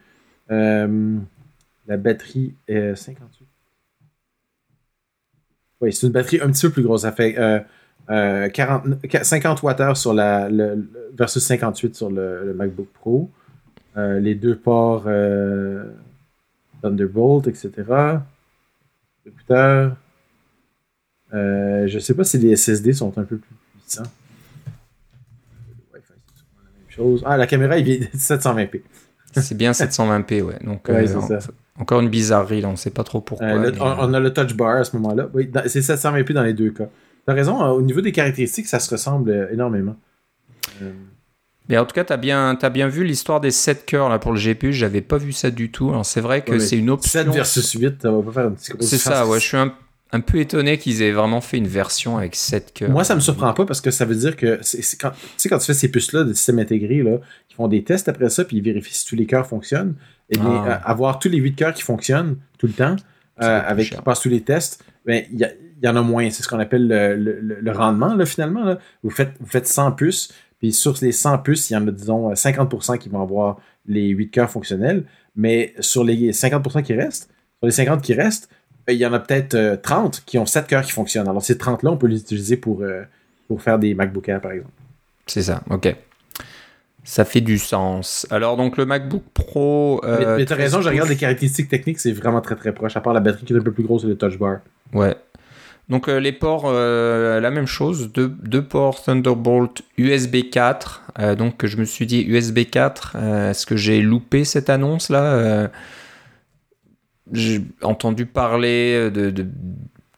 la 0.48 1.96
batterie 1.96 2.54
est 2.66 2.96
58 2.96 3.46
oui, 5.84 5.92
c'est 5.92 6.06
une 6.06 6.12
batterie 6.12 6.40
un 6.40 6.50
petit 6.50 6.66
peu 6.66 6.72
plus 6.72 6.82
grosse. 6.82 7.02
Ça 7.02 7.12
fait 7.12 7.34
40, 7.34 7.66
euh, 8.10 8.48
50 9.22 9.64
euh, 9.64 9.68
Wh 9.68 9.94
sur 9.94 10.14
la, 10.14 10.48
versus 11.14 11.44
58 11.44 11.94
sur 11.94 12.10
le, 12.10 12.54
MacBook 12.56 12.88
Pro. 12.94 13.30
Euh, 13.96 14.18
les 14.18 14.34
deux 14.34 14.56
ports 14.56 15.04
Thunderbolt, 16.88 17.46
etc. 17.46 17.70
Écouteurs. 19.26 19.96
je 21.32 21.94
ne 21.94 21.98
sais 21.98 22.14
pas 22.14 22.24
si 22.24 22.38
les 22.38 22.56
SSD 22.56 22.92
sont 22.92 23.16
un 23.18 23.24
peu 23.24 23.38
plus 23.38 23.56
puissants. 23.80 24.02
Ah, 27.24 27.36
la 27.36 27.46
caméra, 27.46 27.78
il 27.78 27.84
vient 27.84 28.08
720p. 28.16 28.82
C'est 29.32 29.56
bien 29.56 29.72
720p, 29.72 30.42
ouais. 30.42 30.58
Donc, 30.64 30.88
ouais, 30.88 31.06
c'est 31.06 31.40
ça. 31.40 31.50
Encore 31.78 32.00
une 32.00 32.08
bizarrerie, 32.08 32.60
là, 32.60 32.68
on 32.68 32.72
ne 32.72 32.76
sait 32.76 32.90
pas 32.90 33.02
trop 33.02 33.20
pourquoi. 33.20 33.48
Euh, 33.48 33.72
on, 33.80 34.14
a 34.14 34.20
le 34.20 34.32
touch 34.32 34.54
bar 34.54 34.76
à 34.76 34.84
ce 34.84 34.96
moment-là. 34.96 35.28
Oui, 35.34 35.50
c'est 35.66 35.80
720p 35.80 36.32
dans 36.32 36.44
les 36.44 36.52
deux 36.52 36.70
cas. 36.70 36.88
Tu 37.26 37.32
as 37.32 37.34
raison, 37.34 37.62
euh, 37.62 37.70
au 37.70 37.82
niveau 37.82 38.00
des 38.00 38.12
caractéristiques, 38.12 38.68
ça 38.68 38.78
se 38.78 38.88
ressemble 38.90 39.30
euh, 39.30 39.52
énormément. 39.52 39.96
Mais 41.68 41.78
en 41.78 41.86
tout 41.86 41.94
cas, 41.94 42.04
tu 42.04 42.12
as 42.12 42.18
bien, 42.18 42.58
as 42.60 42.70
bien 42.70 42.88
vu 42.88 43.04
l'histoire 43.04 43.40
des 43.40 43.50
7 43.50 43.86
cœurs 43.86 44.08
là, 44.08 44.18
pour 44.18 44.32
le 44.32 44.38
GPU. 44.38 44.72
J'avais 44.72 45.00
pas 45.00 45.16
vu 45.16 45.32
ça 45.32 45.50
du 45.50 45.70
tout. 45.70 45.88
Alors, 45.90 46.04
c'est 46.04 46.20
vrai 46.20 46.42
que 46.42 46.58
c'est 46.58 46.76
une 46.76 46.90
option. 46.90 47.20
7 47.20 47.28
versus 47.28 47.72
8, 47.72 48.02
ça 48.02 48.10
va 48.10 48.22
pas 48.22 48.32
faire 48.32 48.48
une 48.48 48.54
petite 48.54 48.82
C'est 48.82 48.98
ça, 48.98 49.26
ouais. 49.26 49.40
Je 49.40 49.46
suis 49.46 49.56
un, 49.56 49.72
un 50.14 50.20
peu 50.20 50.38
étonné 50.38 50.78
qu'ils 50.78 51.02
aient 51.02 51.10
vraiment 51.10 51.40
fait 51.40 51.56
une 51.56 51.66
version 51.66 52.16
avec 52.16 52.36
7 52.36 52.72
cœurs. 52.72 52.90
Moi, 52.90 53.02
ça 53.02 53.16
me 53.16 53.20
surprend 53.20 53.52
pas 53.52 53.66
parce 53.66 53.80
que 53.80 53.90
ça 53.90 54.04
veut 54.04 54.14
dire 54.14 54.36
que 54.36 54.60
quand, 55.00 55.10
tu 55.10 55.18
sais, 55.36 55.48
quand 55.48 55.58
tu 55.58 55.66
fais 55.66 55.74
ces 55.74 55.90
puces-là 55.90 56.22
de 56.22 56.32
système 56.32 56.60
intégré, 56.60 57.02
là, 57.02 57.18
ils 57.50 57.54
font 57.54 57.66
des 57.66 57.82
tests 57.82 58.08
après 58.08 58.28
ça, 58.30 58.44
puis 58.44 58.58
ils 58.58 58.62
vérifient 58.62 58.94
si 58.94 59.06
tous 59.06 59.16
les 59.16 59.26
cœurs 59.26 59.46
fonctionnent. 59.46 59.96
Et 60.30 60.36
eh 60.36 60.38
bien, 60.38 60.62
ah. 60.66 60.68
euh, 60.68 60.76
avoir 60.84 61.18
tous 61.18 61.28
les 61.28 61.38
8 61.38 61.56
cœurs 61.56 61.74
qui 61.74 61.82
fonctionnent 61.82 62.36
tout 62.58 62.68
le 62.68 62.72
temps, 62.74 62.94
euh, 63.42 63.60
avec 63.66 63.90
qui 63.90 64.02
passent 64.02 64.20
tous 64.20 64.28
les 64.28 64.42
tests, 64.42 64.84
ben, 65.04 65.24
il 65.32 65.50
y, 65.82 65.88
en 65.88 65.96
a 65.96 66.02
moins. 66.02 66.30
C'est 66.30 66.44
ce 66.44 66.48
qu'on 66.48 66.60
appelle 66.60 66.86
le, 66.86 67.72
rendement, 67.72 68.14
là, 68.14 68.24
finalement. 68.24 68.76
Vous, 69.02 69.10
faites, 69.10 69.32
vous 69.40 69.48
faites 69.48 69.66
100 69.66 69.92
puces, 69.92 70.32
puis 70.64 70.72
sur 70.72 70.94
les 71.02 71.12
100 71.12 71.38
puces, 71.40 71.68
il 71.68 71.74
y 71.74 71.76
en 71.76 71.86
a, 71.86 71.90
disons, 71.90 72.32
50% 72.32 72.96
qui 72.96 73.10
vont 73.10 73.20
avoir 73.20 73.58
les 73.84 74.08
8 74.08 74.30
cœurs 74.30 74.50
fonctionnels. 74.50 75.04
Mais 75.36 75.74
sur 75.78 76.04
les 76.04 76.32
50% 76.32 76.82
qui 76.82 76.94
restent, 76.94 77.28
sur 77.58 77.66
les 77.66 77.70
50 77.70 78.00
qui 78.00 78.14
restent, 78.14 78.48
il 78.88 78.94
y 78.94 79.04
en 79.04 79.12
a 79.12 79.20
peut-être 79.20 79.82
30 79.82 80.14
euh, 80.16 80.20
qui 80.24 80.38
ont 80.38 80.46
7 80.46 80.66
cœurs 80.66 80.82
qui 80.82 80.92
fonctionnent. 80.92 81.28
Alors, 81.28 81.44
ces 81.44 81.56
30-là, 81.56 81.90
on 81.90 81.98
peut 81.98 82.06
les 82.06 82.18
utiliser 82.18 82.56
pour, 82.56 82.80
euh, 82.80 83.02
pour 83.46 83.60
faire 83.60 83.78
des 83.78 83.92
MacBook 83.92 84.26
Air, 84.26 84.40
par 84.40 84.52
exemple. 84.52 84.72
C'est 85.26 85.42
ça, 85.42 85.62
ok. 85.68 85.94
Ça 87.02 87.26
fait 87.26 87.42
du 87.42 87.58
sens. 87.58 88.26
Alors, 88.30 88.56
donc, 88.56 88.78
le 88.78 88.86
MacBook 88.86 89.24
Pro. 89.34 90.00
Euh, 90.04 90.38
mais, 90.38 90.46
tu 90.46 90.52
as 90.54 90.56
raison, 90.56 90.80
je 90.80 90.88
regarde 90.88 91.10
les 91.10 91.16
caractéristiques 91.16 91.68
techniques, 91.68 92.00
c'est 92.00 92.12
vraiment 92.12 92.40
très 92.40 92.56
très 92.56 92.72
proche, 92.72 92.96
à 92.96 93.02
part 93.02 93.12
la 93.12 93.20
batterie 93.20 93.44
qui 93.44 93.52
est 93.52 93.56
un 93.58 93.60
peu 93.60 93.72
plus 93.72 93.84
grosse 93.84 94.04
et 94.04 94.06
le 94.06 94.16
touch 94.16 94.38
bar. 94.38 94.60
Ouais. 94.94 95.14
Donc, 95.88 96.08
les 96.08 96.32
ports, 96.32 96.72
la 96.72 97.50
même 97.50 97.66
chose. 97.66 98.10
Deux, 98.12 98.62
ports 98.62 99.02
Thunderbolt 99.02 99.82
USB 99.98 100.50
4. 100.50 101.02
donc, 101.36 101.66
je 101.66 101.76
me 101.76 101.84
suis 101.84 102.06
dit 102.06 102.22
USB 102.22 102.60
4. 102.70 103.16
Est-ce 103.50 103.66
que 103.66 103.76
j'ai 103.76 104.00
loupé 104.00 104.44
cette 104.44 104.70
annonce 104.70 105.10
là 105.10 105.70
j'ai 107.32 107.62
entendu 107.82 108.26
parler 108.26 109.10
de, 109.10 109.32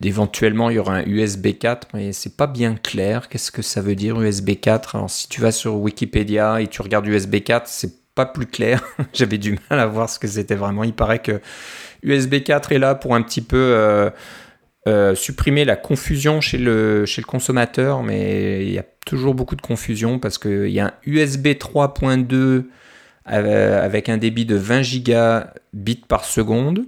d'éventuellement 0.00 0.70
il 0.70 0.76
y 0.76 0.78
aura 0.78 0.96
un 0.96 1.04
USB 1.04 1.58
4, 1.58 1.88
mais 1.94 2.12
c'est 2.12 2.36
pas 2.36 2.46
bien 2.46 2.74
clair. 2.74 3.28
Qu'est-ce 3.28 3.50
que 3.50 3.62
ça 3.62 3.80
veut 3.80 3.94
dire 3.94 4.20
USB 4.20 4.52
4 4.60 4.96
Alors 4.96 5.10
si 5.10 5.28
tu 5.28 5.40
vas 5.40 5.52
sur 5.52 5.76
Wikipédia 5.76 6.60
et 6.60 6.66
tu 6.66 6.82
regardes 6.82 7.06
USB 7.06 7.42
4, 7.42 7.66
c'est 7.66 7.92
pas 8.14 8.26
plus 8.26 8.46
clair. 8.46 8.82
J'avais 9.12 9.38
du 9.38 9.58
mal 9.70 9.80
à 9.80 9.86
voir 9.86 10.08
ce 10.08 10.18
que 10.18 10.28
c'était 10.28 10.54
vraiment. 10.54 10.84
Il 10.84 10.92
paraît 10.92 11.20
que 11.20 11.40
USB 12.02 12.42
4 12.42 12.72
est 12.72 12.78
là 12.78 12.94
pour 12.94 13.14
un 13.14 13.22
petit 13.22 13.42
peu 13.42 13.56
euh, 13.56 14.10
euh, 14.86 15.14
supprimer 15.14 15.64
la 15.64 15.76
confusion 15.76 16.40
chez 16.40 16.58
le, 16.58 17.06
chez 17.06 17.20
le 17.20 17.26
consommateur, 17.26 18.02
mais 18.02 18.64
il 18.64 18.72
y 18.72 18.78
a 18.78 18.84
toujours 19.04 19.34
beaucoup 19.34 19.56
de 19.56 19.62
confusion 19.62 20.18
parce 20.18 20.38
qu'il 20.38 20.70
y 20.70 20.80
a 20.80 20.86
un 20.86 20.92
USB 21.06 21.48
3.2 21.48 22.34
euh, 22.34 23.84
avec 23.84 24.08
un 24.08 24.16
débit 24.16 24.46
de 24.46 24.54
20 24.54 24.82
gigabits 24.82 26.04
par 26.06 26.24
seconde 26.24 26.84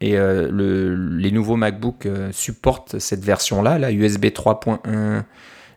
et 0.00 0.16
euh, 0.16 0.48
les 1.16 1.30
nouveaux 1.30 1.54
MacBook 1.54 2.08
supportent 2.32 2.98
cette 2.98 3.24
version-là, 3.24 3.78
la 3.78 3.92
USB 3.92 4.26
3.1 4.26 5.22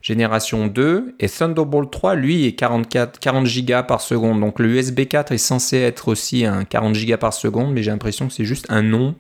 génération 0.02 0.68
2. 0.68 1.16
Et 1.20 1.28
Thunderbolt 1.28 1.92
3, 1.92 2.14
lui, 2.14 2.46
est 2.46 2.54
44, 2.54 3.20
40 3.20 3.48
Go 3.66 3.84
par 3.88 4.02
seconde. 4.02 4.40
Donc 4.40 4.60
le 4.60 4.70
USB 4.70 5.08
4 5.08 5.32
est 5.32 5.40
censé 5.40 5.78
être 5.78 6.08
aussi 6.08 6.46
un 6.46 6.64
40 6.64 6.96
Go 7.06 7.18
par 7.18 7.34
seconde, 7.34 7.74
mais 7.74 7.82
j'ai 7.82 7.90
l'impression 7.90 8.28
que 8.28 8.34
c'est 8.34 8.46
juste 8.46 8.68
un 8.70 8.84
nom 8.84 9.16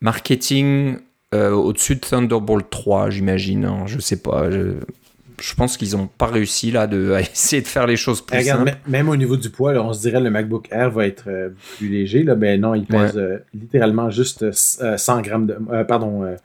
marketing 0.00 0.98
euh, 1.34 1.50
au-dessus 1.50 1.96
de 1.96 2.00
Thunderbolt 2.00 2.70
3, 2.70 3.10
j'imagine. 3.10 3.64
Hein. 3.64 3.84
Je 3.86 3.98
sais 3.98 4.16
pas. 4.16 4.50
Je 4.50 4.74
je 5.40 5.54
pense 5.54 5.76
qu'ils 5.76 5.96
n'ont 5.96 6.06
pas 6.06 6.26
réussi 6.26 6.70
là 6.70 6.86
de, 6.86 7.12
à 7.12 7.20
essayer 7.32 7.62
de 7.62 7.66
faire 7.66 7.86
les 7.86 7.96
choses 7.96 8.20
plus 8.20 8.44
simples. 8.44 8.74
Même 8.86 9.08
au 9.08 9.16
niveau 9.16 9.36
du 9.36 9.50
poids, 9.50 9.72
on 9.74 9.92
se 9.92 10.00
dirait 10.00 10.18
que 10.18 10.24
le 10.24 10.30
MacBook 10.30 10.68
Air 10.70 10.90
va 10.90 11.06
être 11.06 11.24
euh, 11.28 11.50
plus 11.76 11.88
léger. 11.88 12.22
Là. 12.22 12.34
Ben 12.34 12.60
non, 12.60 12.74
il 12.74 12.86
pèse 12.86 13.16
euh, 13.16 13.38
littéralement 13.54 14.10
juste 14.10 14.50
100 14.52 14.82
euh, 14.82 15.20
grammes 15.20 15.46
de... 15.46 15.82
pardon, 15.84 16.36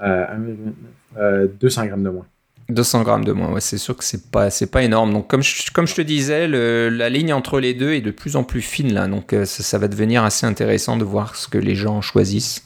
200 0.00 1.86
grammes 1.86 2.04
de 2.04 2.10
moins. 2.10 2.26
200 2.68 3.02
grammes 3.02 3.24
de 3.24 3.32
moins, 3.32 3.50
ouais, 3.50 3.60
c'est 3.60 3.78
sûr 3.78 3.96
que 3.96 4.04
c'est 4.04 4.30
pas, 4.30 4.48
c'est 4.48 4.70
pas 4.70 4.84
énorme. 4.84 5.12
Donc, 5.12 5.26
comme 5.26 5.42
je, 5.42 5.72
comme 5.72 5.88
je 5.88 5.96
te 5.96 6.02
disais, 6.02 6.46
la 6.46 7.08
ligne 7.08 7.32
entre 7.32 7.58
les 7.58 7.74
deux 7.74 7.94
est 7.94 8.00
de 8.00 8.12
plus 8.12 8.36
en 8.36 8.44
plus 8.44 8.60
fine 8.60 8.94
là. 8.94 9.08
Donc, 9.08 9.34
ça, 9.44 9.78
va 9.78 9.88
devenir 9.88 10.22
assez 10.22 10.46
intéressant 10.46 10.96
de 10.96 11.02
voir 11.02 11.34
ce 11.34 11.48
que 11.48 11.58
les 11.58 11.74
gens 11.74 12.00
choisissent 12.00 12.64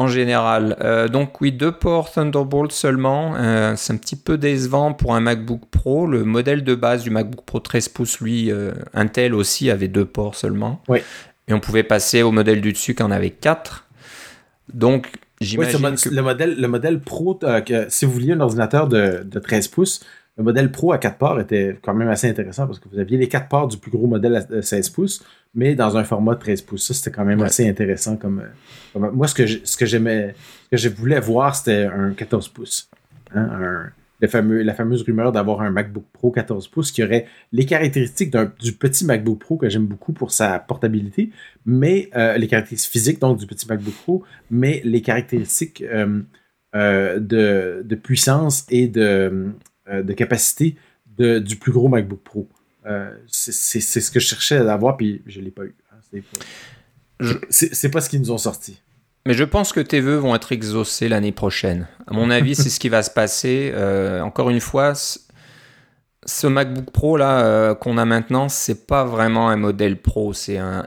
en 0.00 0.08
général. 0.08 0.76
Euh, 0.80 1.08
donc, 1.08 1.40
oui, 1.40 1.52
deux 1.52 1.72
ports 1.72 2.10
Thunderbolt 2.10 2.72
seulement. 2.72 3.34
Euh, 3.36 3.74
c'est 3.76 3.92
un 3.92 3.96
petit 3.96 4.16
peu 4.16 4.38
décevant 4.38 4.92
pour 4.92 5.14
un 5.14 5.20
MacBook 5.20 5.62
Pro. 5.70 6.06
Le 6.06 6.24
modèle 6.24 6.64
de 6.64 6.74
base 6.74 7.02
du 7.02 7.10
MacBook 7.10 7.44
Pro 7.44 7.60
13 7.60 7.88
pouces, 7.90 8.20
lui, 8.20 8.50
Intel 8.94 9.34
aussi 9.34 9.70
avait 9.70 9.88
deux 9.88 10.06
ports 10.06 10.34
seulement. 10.34 10.82
Oui. 10.88 11.00
Et 11.48 11.52
on 11.52 11.60
pouvait 11.60 11.82
passer 11.82 12.22
au 12.22 12.30
modèle 12.30 12.60
du 12.60 12.72
dessus 12.72 12.94
qui 12.94 13.02
en 13.02 13.10
avait 13.10 13.30
quatre. 13.30 13.86
Donc, 14.72 15.08
J'imagine 15.40 15.96
le, 16.10 16.20
modèle, 16.20 16.60
le 16.60 16.68
modèle 16.68 17.00
Pro, 17.00 17.38
euh, 17.44 17.62
que, 17.62 17.86
si 17.88 18.04
vous 18.04 18.12
vouliez 18.12 18.32
un 18.32 18.40
ordinateur 18.40 18.88
de, 18.88 19.22
de, 19.24 19.38
13 19.38 19.68
pouces, 19.68 20.00
le 20.40 20.44
modèle 20.44 20.72
Pro 20.72 20.92
à 20.92 20.98
4 20.98 21.18
ports 21.18 21.38
était 21.38 21.76
quand 21.82 21.92
même 21.92 22.08
assez 22.08 22.26
intéressant 22.26 22.66
parce 22.66 22.78
que 22.78 22.88
vous 22.88 22.98
aviez 22.98 23.18
les 23.18 23.28
4 23.28 23.46
ports 23.46 23.68
du 23.68 23.76
plus 23.76 23.90
gros 23.90 24.06
modèle 24.06 24.36
à 24.36 24.62
16 24.62 24.88
pouces, 24.88 25.22
mais 25.54 25.74
dans 25.74 25.98
un 25.98 26.04
format 26.04 26.34
de 26.34 26.40
13 26.40 26.62
pouces. 26.62 26.86
Ça, 26.86 26.94
c'était 26.94 27.10
quand 27.10 27.26
même 27.26 27.42
assez 27.42 27.68
intéressant. 27.68 28.16
Comme, 28.16 28.44
comme, 28.94 29.10
moi, 29.10 29.28
ce 29.28 29.34
que 29.34 29.46
ce 29.46 29.76
que 29.76 29.84
j'aimais, 29.84 30.34
ce 30.64 30.70
que 30.70 30.76
je 30.78 30.88
voulais 30.88 31.20
voir, 31.20 31.54
c'était 31.54 31.84
un 31.84 32.12
14 32.12 32.48
pouces. 32.48 32.88
Hein, 33.34 33.90
un, 34.22 34.28
fameux, 34.28 34.62
la 34.62 34.72
fameuse 34.72 35.02
rumeur 35.02 35.30
d'avoir 35.30 35.60
un 35.60 35.70
MacBook 35.70 36.04
Pro 36.10 36.30
14 36.30 36.68
pouces 36.68 36.90
qui 36.90 37.04
aurait 37.04 37.26
les 37.52 37.66
caractéristiques 37.66 38.34
du 38.62 38.72
petit 38.72 39.04
MacBook 39.04 39.38
Pro 39.38 39.58
que 39.58 39.68
j'aime 39.68 39.86
beaucoup 39.86 40.14
pour 40.14 40.30
sa 40.30 40.58
portabilité, 40.58 41.32
mais 41.66 42.08
euh, 42.16 42.38
les 42.38 42.46
caractéristiques 42.46 42.92
physiques 42.92 43.20
donc 43.20 43.38
du 43.38 43.46
petit 43.46 43.66
MacBook 43.68 43.94
Pro, 44.04 44.24
mais 44.50 44.80
les 44.84 45.02
caractéristiques 45.02 45.82
euh, 45.82 46.22
euh, 46.74 47.18
de, 47.18 47.94
puissance 47.96 48.64
et 48.70 48.88
de, 48.88 49.52
de 49.90 50.12
capacité 50.12 50.76
du 51.18 51.56
plus 51.56 51.72
gros 51.72 51.88
MacBook 51.88 52.20
Pro. 52.20 52.48
c'est 53.26 53.80
ce 53.80 54.10
que 54.10 54.20
je 54.20 54.26
cherchais 54.26 54.56
à 54.56 54.72
avoir, 54.72 54.96
puis 54.96 55.22
je 55.26 55.40
ne 55.40 55.44
l'ai 55.44 55.50
pas 55.50 55.64
eu. 55.64 55.74
Hein. 55.92 56.20
C'est 57.50 57.90
pas 57.90 58.00
ce 58.00 58.08
qu'ils 58.08 58.20
nous 58.20 58.30
ont 58.30 58.38
sorti. 58.38 58.80
Mais 59.26 59.34
je 59.34 59.44
pense 59.44 59.72
que 59.72 59.80
tes 59.80 60.00
vœux 60.00 60.16
vont 60.16 60.34
être 60.34 60.52
exaucés 60.52 61.08
l'année 61.08 61.32
prochaine. 61.32 61.88
À 62.06 62.14
mon 62.14 62.30
avis, 62.30 62.54
c'est 62.54 62.70
ce 62.70 62.80
qui 62.80 62.88
va 62.88 63.02
se 63.02 63.10
passer. 63.10 63.70
Euh, 63.74 64.22
encore 64.22 64.48
une 64.48 64.60
fois, 64.60 64.94
ce 66.24 66.46
MacBook 66.46 66.90
Pro 66.90 67.16
là 67.16 67.44
euh, 67.44 67.74
qu'on 67.74 67.98
a 67.98 68.04
maintenant, 68.04 68.48
c'est 68.48 68.86
pas 68.86 69.04
vraiment 69.04 69.50
un 69.50 69.56
modèle 69.56 69.96
Pro, 70.00 70.32
c'est 70.32 70.58
un, 70.58 70.86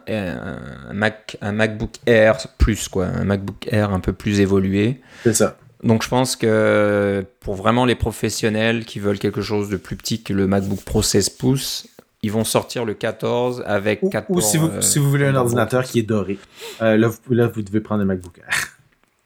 Mac, 0.91 1.37
un 1.41 1.51
MacBook 1.51 1.91
Air 2.05 2.37
plus 2.57 2.87
quoi, 2.87 3.05
un 3.07 3.23
MacBook 3.23 3.67
Air 3.71 3.91
un 3.91 3.99
peu 3.99 4.13
plus 4.13 4.39
évolué. 4.39 5.01
C'est 5.23 5.33
ça. 5.33 5.57
Donc 5.83 6.03
je 6.03 6.09
pense 6.09 6.35
que 6.35 7.25
pour 7.41 7.55
vraiment 7.55 7.85
les 7.85 7.95
professionnels 7.95 8.85
qui 8.85 8.99
veulent 8.99 9.19
quelque 9.19 9.41
chose 9.41 9.69
de 9.69 9.77
plus 9.77 9.95
petit 9.95 10.23
que 10.23 10.33
le 10.33 10.47
MacBook 10.47 10.81
Pro 10.81 11.01
16 11.01 11.29
pouces, 11.29 11.87
ils 12.23 12.31
vont 12.31 12.45
sortir 12.45 12.85
le 12.85 12.93
14 12.93 13.63
avec 13.65 14.01
ou, 14.01 14.09
4 14.09 14.29
Ou 14.29 14.41
si 14.41 14.57
vous, 14.57 14.69
si 14.81 14.97
vous 14.97 15.09
voulez 15.09 15.25
un 15.25 15.35
ordinateur 15.35 15.83
qui 15.83 15.99
est 15.99 16.03
doré. 16.03 16.39
Euh, 16.81 16.97
là, 16.97 17.09
vous, 17.09 17.33
là, 17.33 17.47
vous 17.47 17.61
devez 17.61 17.81
prendre 17.81 18.01
un 18.01 18.05
MacBook 18.05 18.39
Air. 18.39 18.47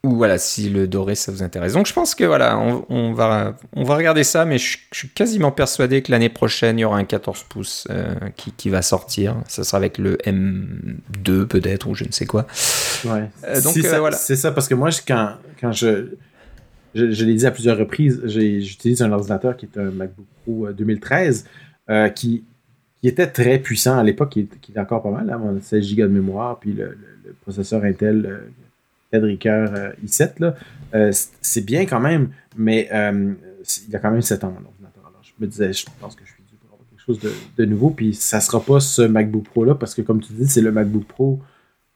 Ou 0.04 0.14
voilà, 0.14 0.38
si 0.38 0.70
le 0.70 0.86
doré 0.86 1.16
ça 1.16 1.32
vous 1.32 1.42
intéresse. 1.42 1.72
Donc 1.72 1.86
je 1.86 1.92
pense 1.92 2.14
que 2.14 2.22
voilà, 2.22 2.56
on, 2.56 3.12
va, 3.12 3.56
on 3.74 3.82
va 3.82 3.96
regarder 3.96 4.22
ça, 4.22 4.44
mais 4.44 4.56
je, 4.56 4.78
suis 4.92 5.08
quasiment 5.08 5.50
persuadé 5.50 6.02
que 6.02 6.12
l'année 6.12 6.28
prochaine, 6.28 6.78
il 6.78 6.82
y 6.82 6.84
aura 6.84 6.98
un 6.98 7.04
14 7.04 7.44
pouces 7.48 7.86
euh, 7.90 8.14
qui, 8.36 8.52
qui, 8.52 8.70
va 8.70 8.80
sortir. 8.80 9.34
Ça 9.48 9.64
sera 9.64 9.78
avec 9.78 9.98
le 9.98 10.16
M2 10.18 11.46
peut-être, 11.46 11.88
ou 11.88 11.96
je 11.96 12.04
ne 12.04 12.12
sais 12.12 12.26
quoi. 12.26 12.46
Ouais. 13.04 13.28
Euh, 13.44 13.60
donc 13.60 13.76
voilà. 13.76 14.16
C'est 14.16 14.36
ça, 14.36 14.52
parce 14.52 14.68
que 14.68 14.76
moi, 14.76 14.90
quand, 15.06 15.32
quand 15.60 15.72
je, 15.72 16.10
je, 17.06 17.24
l'ai 17.24 17.34
dit 17.34 17.46
à 17.46 17.50
plusieurs 17.50 17.78
reprises, 17.78 18.20
j'utilise 18.26 19.02
un 19.02 19.12
ordinateur 19.12 19.56
qui 19.56 19.66
est 19.66 19.78
un 19.78 19.90
MacBook 19.90 20.26
Pro 20.44 20.72
2013 20.72 21.46
qui 22.14 22.44
qui 23.00 23.08
était 23.08 23.28
très 23.28 23.58
puissant 23.58 23.98
à 23.98 24.02
l'époque, 24.02 24.30
qui, 24.30 24.72
est 24.74 24.78
encore 24.78 25.02
pas 25.02 25.10
mal, 25.10 25.26
là, 25.26 25.40
16 25.60 25.94
Go 25.94 26.02
de 26.02 26.08
mémoire, 26.08 26.58
puis 26.58 26.72
le, 26.72 26.96
processeur 27.42 27.84
Intel 27.84 28.26
euh, 28.26 28.38
Threadripper 29.10 29.48
euh, 29.50 29.92
i7, 30.04 30.40
là, 30.40 30.54
euh, 30.94 31.12
c'est 31.40 31.64
bien 31.64 31.84
quand 31.86 32.00
même, 32.00 32.30
mais 32.56 32.88
euh, 32.92 33.34
il 33.86 33.92
y 33.92 33.96
a 33.96 33.98
quand 33.98 34.10
même 34.10 34.22
7 34.22 34.44
ans 34.44 34.48
mon 34.48 34.66
ordinateur. 34.66 35.12
Je 35.22 35.32
me 35.38 35.46
disais, 35.46 35.72
je 35.72 35.86
pense 36.00 36.14
que 36.14 36.24
je 36.24 36.32
suis 36.32 36.42
dû 36.42 36.56
pour 36.56 36.72
avoir 36.72 36.88
quelque 36.88 37.04
chose 37.04 37.20
de, 37.56 37.64
nouveau, 37.64 37.90
puis 37.90 38.14
ça 38.14 38.40
sera 38.40 38.60
pas 38.60 38.80
ce 38.80 39.02
MacBook 39.02 39.44
Pro-là, 39.44 39.74
parce 39.74 39.94
que 39.94 40.02
comme 40.02 40.20
tu 40.20 40.32
dis, 40.32 40.48
c'est 40.48 40.62
le 40.62 40.72
MacBook 40.72 41.04
Pro. 41.04 41.40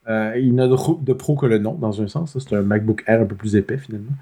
il 0.06 0.54
n'a 0.54 0.68
de, 0.68 1.02
de, 1.02 1.12
pro 1.12 1.36
que 1.36 1.46
le 1.46 1.58
nom, 1.58 1.74
dans 1.74 2.00
un 2.00 2.08
sens. 2.08 2.36
C'est 2.38 2.54
un 2.54 2.62
MacBook 2.62 3.02
Air 3.06 3.22
un 3.22 3.26
peu 3.26 3.36
plus 3.36 3.56
épais, 3.56 3.78
finalement. 3.78 4.12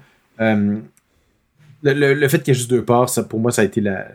Le, 1.83 2.27
fait 2.27 2.39
qu'il 2.39 2.49
y 2.49 2.51
ait 2.51 2.59
juste 2.59 2.69
deux 2.69 2.83
parts, 2.83 3.09
ça, 3.09 3.23
pour 3.23 3.39
moi, 3.39 3.51
ça 3.51 3.61
a 3.61 3.65
été 3.65 3.81
la, 3.81 4.07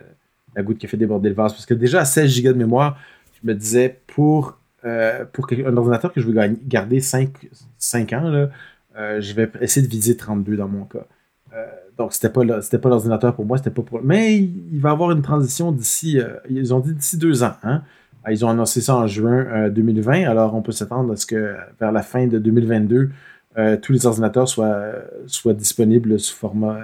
goutte 0.59 0.77
qui 0.77 0.85
a 0.85 0.89
fait 0.89 0.97
déborder 0.97 1.29
le 1.29 1.35
vase. 1.35 1.53
Parce 1.53 1.65
que 1.65 1.73
déjà 1.73 2.01
à 2.01 2.05
16 2.05 2.43
Go 2.43 2.53
de 2.53 2.57
mémoire, 2.57 2.97
je 3.41 3.47
me 3.47 3.53
disais, 3.53 3.99
pour, 4.07 4.57
euh, 4.85 5.25
pour 5.31 5.47
un 5.51 5.77
ordinateur 5.77 6.13
que 6.13 6.21
je 6.21 6.27
veux 6.27 6.55
garder 6.65 6.99
5, 6.99 7.29
5 7.77 8.13
ans, 8.13 8.29
là, 8.29 8.49
euh, 8.97 9.21
je 9.21 9.33
vais 9.33 9.49
essayer 9.61 9.85
de 9.85 9.91
viser 9.91 10.17
32 10.17 10.55
dans 10.55 10.67
mon 10.67 10.85
cas. 10.85 11.05
Euh, 11.53 11.65
donc, 11.97 12.13
c'était 12.13 12.29
pas, 12.29 12.41
pas 12.43 12.89
l'ordinateur 12.89 13.35
pour 13.35 13.45
moi, 13.45 13.57
c'était 13.57 13.69
pas 13.69 13.81
pour. 13.81 14.01
Mais 14.03 14.37
il 14.37 14.79
va 14.79 14.89
y 14.89 14.91
avoir 14.91 15.11
une 15.11 15.21
transition 15.21 15.71
d'ici. 15.71 16.19
ils 16.49 16.73
ont 16.73 16.79
dit 16.79 16.93
d'ici 16.93 17.17
deux 17.17 17.43
ans. 17.43 17.53
Hein? 17.63 17.83
Ah, 18.23 18.31
ils 18.31 18.43
ont 18.45 18.49
annoncé 18.49 18.81
ça 18.81 18.95
en 18.95 19.07
juin 19.07 19.69
2020. 19.69 20.23
Alors, 20.29 20.55
on 20.55 20.61
peut 20.61 20.71
s'attendre 20.71 21.13
à 21.13 21.15
ce 21.15 21.25
que 21.25 21.55
vers 21.79 21.91
la 21.91 22.01
fin 22.01 22.27
de 22.27 22.39
2022, 22.39 23.11
tous 23.81 23.91
les 23.91 24.05
ordinateurs 24.05 24.47
soient, 24.47 24.93
soient 25.25 25.53
disponibles 25.53 26.19
sous 26.19 26.35
format 26.35 26.79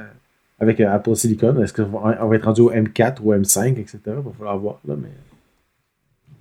avec 0.63 0.79
euh, 0.79 0.91
Apple 0.91 1.15
Silicon. 1.15 1.61
Est-ce 1.61 1.73
qu'on 1.73 1.99
va 1.99 2.35
être 2.35 2.45
rendu 2.45 2.61
au 2.61 2.71
M4 2.71 3.17
ou 3.21 3.33
M5, 3.33 3.77
etc. 3.79 3.99
Il 4.07 4.13
va 4.13 4.31
falloir 4.37 4.57
voir. 4.57 4.79
Là, 4.87 4.95
mais 4.97 5.09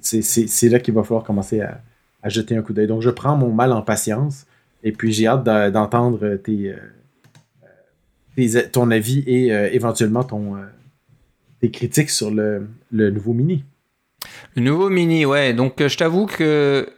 c'est 0.01 0.69
là 0.69 0.81
qu'il 0.81 0.95
va 0.95 1.03
falloir 1.03 1.25
commencer 1.25 1.61
à, 1.61 1.81
jeter 2.29 2.57
un 2.57 2.63
coup 2.63 2.73
d'œil. 2.73 2.87
Donc, 2.87 3.03
je 3.03 3.11
prends 3.11 3.37
mon 3.37 3.53
mal 3.53 3.73
en 3.73 3.83
patience 3.83 4.47
et 4.85 4.93
puis 4.93 5.13
j'ai 5.13 5.27
hâte 5.27 5.45
d'entendre 5.45 6.37
tes, 6.37 6.75
euh, 8.39 8.63
ton 8.71 8.91
avis 8.91 9.25
et 9.27 9.53
euh, 9.53 9.69
éventuellement 9.73 10.23
ton, 10.23 10.55
tes 11.61 11.71
critiques 11.71 12.11
sur 12.11 12.31
le, 12.31 12.69
le, 12.93 13.11
nouveau 13.11 13.33
Mini. 13.33 13.65
Le 14.55 14.63
nouveau 14.63 14.89
Mini, 14.89 15.25
ouais. 15.27 15.53
Donc, 15.53 15.75
je 15.85 15.97
t'avoue 15.97 16.27
que 16.27 16.89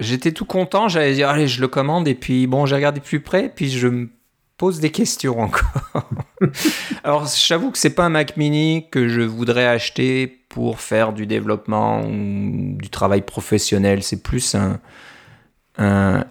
j'étais 0.00 0.32
tout 0.32 0.44
content. 0.44 0.88
J'allais 0.88 1.14
dire, 1.14 1.28
allez, 1.28 1.46
je 1.46 1.60
le 1.60 1.68
commande. 1.68 2.08
Et 2.08 2.14
puis, 2.14 2.46
bon, 2.46 2.66
j'ai 2.66 2.74
regardé 2.74 3.00
plus 3.00 3.20
près. 3.20 3.52
Puis, 3.54 3.70
je 3.70 3.88
me 3.88 4.10
pose 4.56 4.80
des 4.80 4.90
questions 4.90 5.40
encore. 5.40 6.10
Alors, 7.04 7.26
j'avoue 7.26 7.70
que 7.70 7.78
c'est 7.78 7.94
pas 7.94 8.04
un 8.04 8.10
Mac 8.10 8.36
Mini 8.36 8.86
que 8.90 9.08
je 9.08 9.20
voudrais 9.20 9.66
acheter 9.66 10.26
pour 10.48 10.80
faire 10.80 11.12
du 11.12 11.26
développement 11.26 12.02
ou 12.02 12.76
du 12.76 12.90
travail 12.90 13.22
professionnel. 13.22 14.02
C'est 14.02 14.22
plus 14.22 14.54
un, 14.54 14.80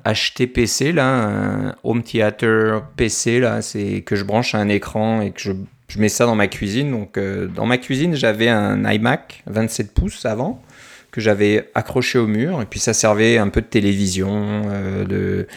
HTPC, 0.05 0.91
là, 0.91 1.07
un 1.07 1.75
Home 1.83 2.03
Theater 2.03 2.83
PC, 2.97 3.39
là, 3.39 3.63
c'est 3.63 4.03
que 4.03 4.15
je 4.15 4.23
branche 4.23 4.53
à 4.53 4.59
un 4.59 4.69
écran 4.69 5.21
et 5.21 5.31
que 5.31 5.39
je, 5.39 5.53
je 5.87 5.99
mets 5.99 6.09
ça 6.09 6.27
dans 6.27 6.35
ma 6.35 6.47
cuisine. 6.47 6.91
Donc, 6.91 7.17
euh, 7.17 7.47
dans 7.47 7.65
ma 7.65 7.79
cuisine, 7.79 8.13
j'avais 8.15 8.49
un 8.49 8.87
iMac 8.91 9.43
27 9.47 9.91
pouces 9.91 10.25
avant 10.25 10.61
que 11.11 11.21
j'avais 11.21 11.69
accroché 11.75 12.19
au 12.19 12.27
mur 12.27 12.61
et 12.61 12.65
puis 12.65 12.79
ça 12.79 12.93
servait 12.93 13.37
un 13.37 13.49
peu 13.49 13.61
de 13.61 13.67
télévision, 13.67 14.63
euh, 14.65 15.05
de 15.05 15.47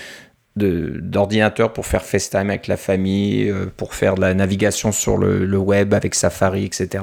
d'ordinateur 0.55 1.73
pour 1.73 1.87
faire 1.87 2.05
FaceTime 2.05 2.51
avec 2.51 2.67
la 2.67 2.77
famille, 2.77 3.49
euh, 3.49 3.65
pour 3.75 3.95
faire 3.95 4.17
de 4.17 4.21
la 4.21 4.35
navigation 4.35 4.93
sur 4.93 5.17
le, 5.17 5.57
web 5.57 5.95
avec 5.95 6.15
Safari, 6.15 6.67
etc. 6.67 7.03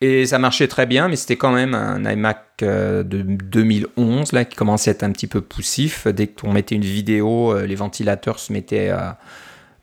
Et 0.00 0.26
ça 0.26 0.40
marchait 0.40 0.66
très 0.66 0.86
bien, 0.86 1.06
mais 1.06 1.14
c'était 1.14 1.36
quand 1.36 1.52
même 1.52 1.72
un 1.72 2.04
iMac 2.04 2.42
euh, 2.62 3.04
de 3.04 3.22
2011 3.22 4.32
là, 4.32 4.44
qui 4.44 4.56
commençait 4.56 4.90
à 4.90 4.94
être 4.94 5.04
un 5.04 5.12
petit 5.12 5.28
peu 5.28 5.40
poussif. 5.40 6.08
Dès 6.08 6.26
qu'on 6.26 6.52
mettait 6.52 6.74
une 6.74 6.82
vidéo, 6.82 7.56
les 7.64 7.76
ventilateurs 7.76 8.40
se 8.40 8.52
mettaient 8.52 8.88
à, 8.88 9.18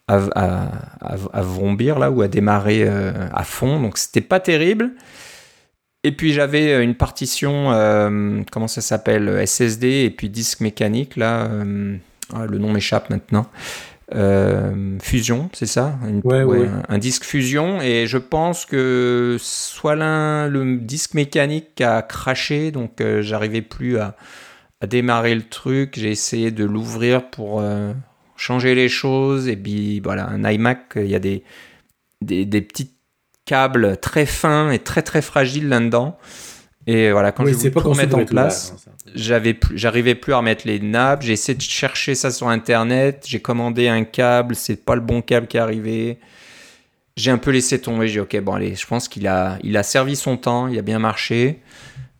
à, 0.09 0.67
à, 0.99 1.41
vrombir 1.43 1.97
là, 1.97 2.11
ou 2.11 2.23
à 2.23 2.27
démarrer 2.27 2.85
à 2.85 3.43
fond. 3.45 3.79
Donc 3.79 3.97
c'était 3.97 4.19
pas 4.19 4.41
terrible. 4.41 4.91
Et 6.03 6.11
puis 6.11 6.33
j'avais 6.33 6.83
une 6.83 6.95
partition, 6.95 7.69
comment 8.51 8.67
ça 8.67 8.81
s'appelle, 8.81 9.47
SSD 9.47 10.03
et 10.03 10.09
puis 10.09 10.29
disque 10.29 10.59
mécanique 10.59 11.15
là 11.15 11.49
ah, 12.33 12.45
le 12.45 12.57
nom 12.57 12.71
m'échappe 12.71 13.09
maintenant. 13.09 13.47
Euh, 14.13 14.97
fusion, 15.01 15.49
c'est 15.53 15.65
ça? 15.65 15.97
Un, 16.03 16.97
disque 16.97 17.23
fusion 17.23 17.81
et 17.81 18.05
je 18.05 18.17
pense 18.17 18.65
que 18.65 19.37
soit 19.39 19.95
l'un 19.95 20.47
le 20.47 20.77
disque 20.77 21.13
mécanique 21.13 21.81
a 21.81 22.01
craché 22.01 22.71
donc 22.71 23.01
euh, 23.01 23.21
j'arrivais 23.21 23.61
plus 23.61 23.97
à, 23.97 24.15
démarrer 24.85 25.33
le 25.33 25.43
truc. 25.43 25.93
J'ai 25.97 26.11
essayé 26.11 26.51
de 26.51 26.65
l'ouvrir 26.65 27.29
pour 27.29 27.61
euh, 27.61 27.93
changer 28.35 28.75
les 28.75 28.89
choses 28.89 29.47
et 29.47 29.55
puis 29.55 29.99
voilà 30.01 30.27
un 30.27 30.43
iMac 30.49 30.93
il 30.97 31.07
y 31.07 31.15
a 31.15 31.19
des, 31.19 31.43
des, 32.21 32.45
des 32.45 32.61
petits 32.61 32.91
câbles 33.45 33.97
très 33.97 34.25
fins 34.25 34.71
et 34.71 34.79
très 34.79 35.01
très 35.01 35.21
fragiles 35.21 35.67
là-dedans 35.67 36.17
et 36.85 37.11
voilà, 37.11 37.31
quand 37.31 37.45
je 37.45 37.53
voulais 37.53 37.71
tout 37.71 37.79
remettre 37.79 38.17
en 38.17 38.25
place, 38.25 38.73
hein, 38.87 38.91
j'avais 39.15 39.57
j'arrivais 39.73 40.15
plus 40.15 40.33
à 40.33 40.37
remettre 40.37 40.67
les 40.67 40.79
nappes. 40.79 41.21
J'ai 41.21 41.33
essayé 41.33 41.57
de 41.57 41.61
chercher 41.61 42.13
ça 42.13 42.29
sur 42.29 42.49
internet. 42.49 43.25
J'ai 43.27 43.39
commandé 43.39 43.87
un 43.87 44.03
câble, 44.03 44.55
c'est 44.55 44.83
pas 44.83 44.95
le 44.95 45.01
bon 45.01 45.21
câble 45.21 45.47
qui 45.47 45.57
est 45.57 45.61
arrivé. 45.61 46.19
j'ai 47.15 47.31
un 47.31 47.37
peu 47.37 47.51
laissé 47.51 47.79
tomber. 47.79 48.07
J'ai 48.07 48.13
dit, 48.13 48.19
ok, 48.19 48.41
bon, 48.41 48.53
allez, 48.53 48.75
je 48.75 48.85
pense 48.85 49.07
qu'il 49.07 49.27
a, 49.27 49.57
il 49.63 49.77
a 49.77 49.83
servi 49.83 50.15
son 50.15 50.35
temps, 50.35 50.67
il 50.67 50.77
a 50.77 50.81
bien 50.81 50.99
marché. 50.99 51.61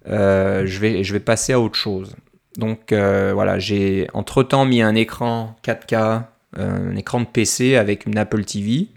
Euh, 0.08 0.66
je, 0.66 0.80
vais, 0.80 1.04
je 1.04 1.14
vais 1.14 1.20
passer 1.20 1.54
à 1.54 1.60
autre 1.60 1.76
chose. 1.78 2.16
Donc 2.58 2.92
euh, 2.92 3.32
voilà, 3.34 3.60
j'ai 3.60 4.08
entre-temps 4.14 4.66
mis 4.66 4.82
un 4.82 4.96
écran 4.96 5.56
4K, 5.66 6.24
un 6.56 6.96
écran 6.96 7.20
de 7.20 7.26
PC 7.26 7.76
avec 7.76 8.06
une 8.06 8.18
Apple 8.18 8.46
TV. 8.46 8.88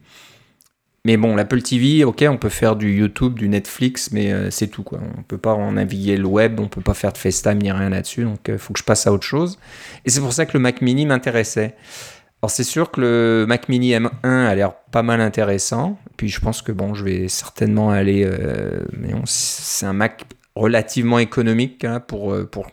Mais 1.07 1.17
bon, 1.17 1.37
l'Apple 1.37 1.63
TV, 1.63 2.03
ok, 2.03 2.25
on 2.29 2.37
peut 2.37 2.49
faire 2.49 2.75
du 2.75 2.93
YouTube, 2.93 3.39
du 3.39 3.49
Netflix, 3.49 4.11
mais 4.11 4.33
euh, 4.33 4.51
c'est 4.51 4.67
tout 4.67 4.83
quoi. 4.83 4.99
On 5.17 5.23
peut 5.23 5.39
pas 5.39 5.53
en 5.53 5.71
naviguer 5.71 6.17
le 6.17 6.27
web, 6.27 6.59
on 6.59 6.67
peut 6.67 6.81
pas 6.81 6.95
faire 6.95 7.13
de 7.13 7.19
FaceTime 7.19 7.59
ni 7.59 7.71
rien 7.71 7.91
là-dessus, 7.91 8.25
donc 8.25 8.41
il 8.49 8.59
faut 8.59 8.73
que 8.73 8.81
je 8.81 8.85
passe 8.85 9.07
à 9.07 9.13
autre 9.13 9.23
chose. 9.23 9.57
Et 10.05 10.11
c'est 10.11 10.21
pour 10.21 10.33
ça 10.33 10.47
que 10.47 10.55
le 10.55 10.59
Mac 10.59 10.83
Mini 10.83 11.07
m'intéressait. 11.07 11.77
Alors 12.43 12.51
c'est 12.51 12.65
sûr 12.65 12.91
que 12.91 13.01
le 13.01 13.45
Mac 13.47 13.69
Mini 13.69 13.93
M1 13.93 14.11
a 14.25 14.53
l'air 14.57 14.75
pas 14.91 15.05
mal 15.05 15.21
intéressant. 15.21 15.97
Puis 16.17 16.29
je 16.29 16.41
pense 16.41 16.61
que 16.61 16.73
bon, 16.73 16.93
je 16.93 17.05
vais 17.05 17.29
certainement 17.29 17.91
aller. 17.91 18.25
Euh, 18.25 18.81
mais 18.93 19.11
c'est 19.27 19.87
un 19.87 19.93
Mac 19.93 20.25
relativement 20.57 21.21
économique 21.21 21.85
hein, 21.85 22.01
pour, 22.01 22.33
euh, 22.33 22.45
pour, 22.51 22.67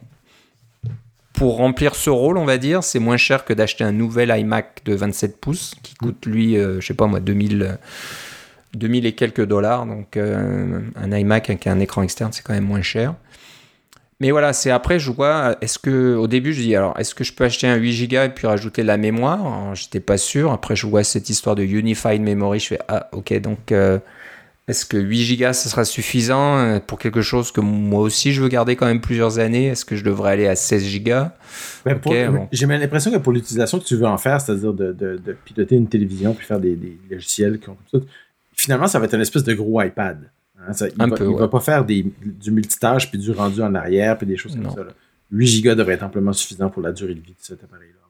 pour 1.44 1.58
remplir 1.58 1.94
ce 1.96 2.10
rôle, 2.10 2.38
on 2.38 2.46
va 2.46 2.58
dire. 2.58 2.86
C'est 2.86 3.00
moins 3.00 3.18
cher 3.18 3.44
que 3.44 3.52
d'acheter 3.52 3.84
un 3.84 3.92
nouvel 3.92 4.34
iMac 4.34 4.80
de 4.86 4.96
27 4.96 5.42
pouces 5.42 5.76
qui 5.84 5.94
coûte 5.94 6.26
lui, 6.26 6.56
euh, 6.56 6.80
je 6.80 6.88
sais 6.88 6.94
pas 6.94 7.06
moi, 7.06 7.20
2000, 7.20 7.80
2000 8.76 9.06
et 9.06 9.12
quelques 9.12 9.46
dollars. 9.46 9.86
Donc 9.86 10.16
un 10.16 11.12
iMac 11.12 11.50
avec 11.50 11.68
un 11.68 11.82
écran 11.82 12.02
externe, 12.02 12.32
c'est 12.32 12.44
quand 12.44 12.54
même 12.54 12.64
moins 12.64 12.82
cher. 12.82 13.16
Mais 14.22 14.32
voilà, 14.32 14.54
c'est 14.54 14.72
après, 14.72 15.00
je 15.00 15.12
vois, 15.12 15.58
est-ce 15.60 15.78
que, 15.78 16.16
au 16.16 16.28
début, 16.28 16.54
je 16.54 16.62
dis, 16.62 16.78
alors, 16.78 16.98
est-ce 16.98 17.14
que 17.14 17.26
je 17.26 17.34
peux 17.34 17.44
acheter 17.44 17.68
un 17.68 17.76
8 17.76 18.08
Go 18.08 18.22
et 18.22 18.30
puis 18.30 18.48
rajouter 18.48 18.82
de 18.82 18.88
la 18.88 18.96
mémoire? 18.96 19.76
J'étais 19.76 20.00
pas 20.00 20.18
sûr. 20.18 20.54
Après, 20.54 20.78
je 20.78 20.88
vois 20.88 21.04
cette 21.04 21.30
histoire 21.30 21.56
de 21.56 21.64
Unified 21.64 22.22
Memory, 22.22 22.60
je 22.62 22.68
fais, 22.68 22.80
ah, 22.88 23.10
ok, 23.12 23.38
donc, 23.42 23.74
euh, 23.74 24.00
est-ce 24.68 24.86
que 24.86 24.98
8 24.98 25.38
Go, 25.38 25.54
ça 25.54 25.70
sera 25.70 25.84
suffisant 25.84 26.58
euh, 26.58 26.80
pour 26.80 26.98
quelque 26.98 27.22
chose 27.22 27.52
que 27.52 27.60
moi 27.60 28.00
aussi, 28.00 28.32
je 28.32 28.42
veux 28.42 28.48
garder 28.48 28.78
quand 28.78 28.86
même 28.86 29.02
plusieurs 29.02 29.38
années? 29.40 29.68
Est-ce 29.68 29.84
que 29.84 29.98
je 29.98 30.06
devrais 30.06 30.32
aller 30.32 30.48
à 30.48 30.56
16 30.56 31.04
Go 31.04 31.12
ben, 31.86 32.00
J'ai 32.52 32.66
l'impression 32.66 33.12
que 33.12 33.18
pour 33.18 33.34
l'utilisation 33.34 33.80
que 33.80 33.84
tu 33.84 33.98
veux 33.98 34.06
en 34.06 34.18
faire, 34.18 34.40
c'est-à-dire 34.40 34.74
de, 34.74 34.94
de, 34.94 35.36
piloter 35.46 35.76
une 35.76 35.90
télévision 35.90 36.34
puis 36.34 36.46
faire 36.46 36.60
des, 36.60 36.76
des 36.76 36.98
logiciels 37.12 37.60
comme 37.60 37.76
ça, 37.92 38.00
finalement, 38.54 38.88
ça 38.88 39.00
va 39.00 39.06
être 39.06 39.16
une 39.16 39.22
espèce 39.22 39.44
de 39.44 39.54
gros 39.54 39.82
iPad. 39.82 40.30
Hein, 40.60 40.72
il 40.98 41.06
ne 41.06 41.38
va, 41.38 41.48
pas 41.50 41.60
faire 41.60 41.84
du 41.84 42.52
multitâche 42.52 43.10
puis 43.10 43.20
du 43.20 43.32
rendu 43.32 43.62
en 43.62 43.76
arrière 43.76 44.18
puis 44.18 44.26
des 44.26 44.38
choses 44.38 44.56
comme 44.56 44.70
ça. 44.70 44.86
8 45.32 45.62
Go 45.62 45.76
devrait 45.76 45.96
être 45.96 46.04
amplement 46.04 46.32
suffisant 46.32 46.70
pour 46.70 46.82
la 46.82 46.94
durée 46.94 47.16
de 47.16 47.20
vie 47.20 47.32
de 47.32 47.38
cet 47.40 47.64
appareil-là. 47.64 48.03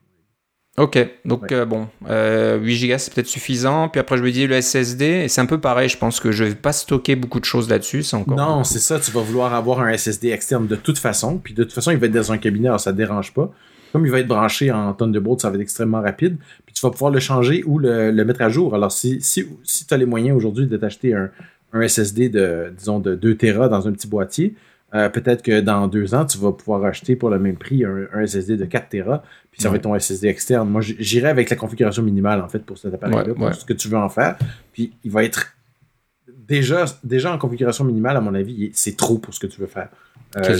Ok, 0.76 0.98
donc 1.24 1.52
euh, 1.52 1.64
bon, 1.64 1.86
8 2.02 2.08
euh, 2.10 2.58
Go 2.58 2.94
c'est 2.98 3.14
peut-être 3.14 3.28
suffisant. 3.28 3.88
Puis 3.88 4.00
après, 4.00 4.16
je 4.16 4.24
me 4.24 4.32
dis 4.32 4.44
le 4.48 4.60
SSD, 4.60 5.04
et 5.04 5.28
c'est 5.28 5.40
un 5.40 5.46
peu 5.46 5.60
pareil. 5.60 5.88
Je 5.88 5.96
pense 5.96 6.18
que 6.18 6.32
je 6.32 6.42
vais 6.42 6.54
pas 6.56 6.72
stocker 6.72 7.14
beaucoup 7.14 7.38
de 7.38 7.44
choses 7.44 7.68
là-dessus. 7.68 8.04
encore. 8.12 8.36
Non, 8.36 8.64
c'est 8.64 8.80
ça. 8.80 8.98
Tu 8.98 9.12
vas 9.12 9.20
vouloir 9.20 9.54
avoir 9.54 9.80
un 9.80 9.96
SSD 9.96 10.30
externe 10.30 10.66
de 10.66 10.74
toute 10.74 10.98
façon. 10.98 11.38
Puis 11.38 11.54
de 11.54 11.62
toute 11.62 11.72
façon, 11.72 11.92
il 11.92 11.98
va 11.98 12.06
être 12.06 12.12
dans 12.12 12.32
un 12.32 12.38
cabinet, 12.38 12.68
alors 12.68 12.80
ça 12.80 12.90
ne 12.90 12.96
dérange 12.96 13.32
pas. 13.32 13.52
Comme 13.92 14.04
il 14.04 14.10
va 14.10 14.18
être 14.18 14.26
branché 14.26 14.72
en 14.72 14.92
Thunderbolt, 14.94 15.40
ça 15.40 15.48
va 15.48 15.54
être 15.54 15.62
extrêmement 15.62 16.02
rapide. 16.02 16.38
Puis 16.66 16.74
tu 16.74 16.80
vas 16.84 16.90
pouvoir 16.90 17.12
le 17.12 17.20
changer 17.20 17.62
ou 17.66 17.78
le, 17.78 18.10
mettre 18.24 18.42
à 18.42 18.48
jour. 18.48 18.74
Alors, 18.74 18.90
si, 18.90 19.20
si, 19.20 19.46
si 19.62 19.86
tu 19.86 19.94
as 19.94 19.96
les 19.96 20.06
moyens 20.06 20.36
aujourd'hui 20.36 20.66
de 20.66 20.76
t'acheter 20.76 21.14
un, 21.14 21.30
un 21.72 21.86
SSD 21.86 22.30
de, 22.30 22.72
disons, 22.76 22.98
de 22.98 23.14
2 23.14 23.36
Tera 23.36 23.68
dans 23.68 23.86
un 23.86 23.92
petit 23.92 24.08
boîtier, 24.08 24.56
euh, 24.94 25.08
peut-être 25.08 25.42
que 25.42 25.60
dans 25.60 25.88
deux 25.88 26.14
ans, 26.14 26.24
tu 26.24 26.38
vas 26.38 26.52
pouvoir 26.52 26.84
acheter 26.84 27.16
pour 27.16 27.30
le 27.30 27.38
même 27.38 27.56
prix 27.56 27.84
un, 27.84 28.26
SSD 28.26 28.56
de 28.56 28.64
4 28.64 28.88
Tera, 28.88 29.22
puis 29.50 29.60
ça 29.60 29.68
va 29.68 29.76
être 29.76 29.82
ton 29.82 29.98
SSD 29.98 30.28
externe. 30.28 30.68
Moi, 30.68 30.82
j'irai 30.82 31.28
avec 31.28 31.50
la 31.50 31.56
configuration 31.56 32.02
minimale, 32.02 32.40
en 32.40 32.48
fait, 32.48 32.60
pour 32.60 32.78
cet 32.78 32.94
appareil-là, 32.94 33.34
pour 33.34 33.54
ce 33.54 33.64
que 33.64 33.72
tu 33.72 33.88
veux 33.88 33.98
en 33.98 34.08
faire. 34.08 34.36
Puis 34.72 34.92
il 35.02 35.10
va 35.10 35.24
être 35.24 35.54
déjà, 36.28 36.84
déjà 37.02 37.32
en 37.32 37.38
configuration 37.38 37.84
minimale, 37.84 38.16
à 38.16 38.20
mon 38.20 38.34
avis, 38.34 38.70
c'est 38.74 38.96
trop 38.96 39.18
pour 39.18 39.34
ce 39.34 39.40
que 39.40 39.46
tu 39.46 39.60
veux 39.60 39.66
faire. 39.66 39.88
Euh, 40.36 40.56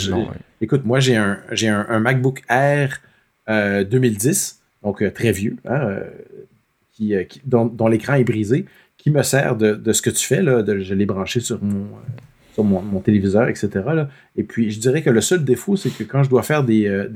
écoute, 0.60 0.84
moi, 0.84 1.00
j'ai 1.00 1.16
un, 1.16 1.38
j'ai 1.52 1.68
un, 1.68 2.00
MacBook 2.00 2.42
Air 2.48 3.00
2010, 3.48 4.60
euh, 4.60 4.86
donc 4.86 5.14
très 5.14 5.32
vieux, 5.32 5.56
hein, 5.68 5.98
qui, 6.92 7.14
dont 7.44 7.88
l'écran 7.88 8.14
est 8.14 8.24
brisé 8.24 8.66
qui 8.96 9.10
me 9.10 9.22
sert 9.22 9.54
de, 9.56 9.92
ce 9.92 10.00
que 10.00 10.08
tu 10.08 10.24
fais. 10.24 10.40
Là, 10.40 10.62
de, 10.62 10.78
je 10.78 10.94
l'ai 10.94 11.04
branché 11.04 11.40
sur 11.40 11.62
mon, 11.62 11.86
euh, 12.58 12.62
mon, 12.62 13.00
téléviseur, 13.00 13.48
etc. 13.48 13.70
Et 14.36 14.44
puis, 14.44 14.70
je 14.70 14.80
dirais 14.80 15.02
que 15.02 15.10
le 15.10 15.20
seul 15.20 15.44
défaut, 15.44 15.76
c'est 15.76 15.90
que 15.90 16.04
quand 16.04 16.22
je 16.22 16.30
dois 16.30 16.42
faire 16.42 16.64
des, 16.64 16.86
euh, 16.86 17.08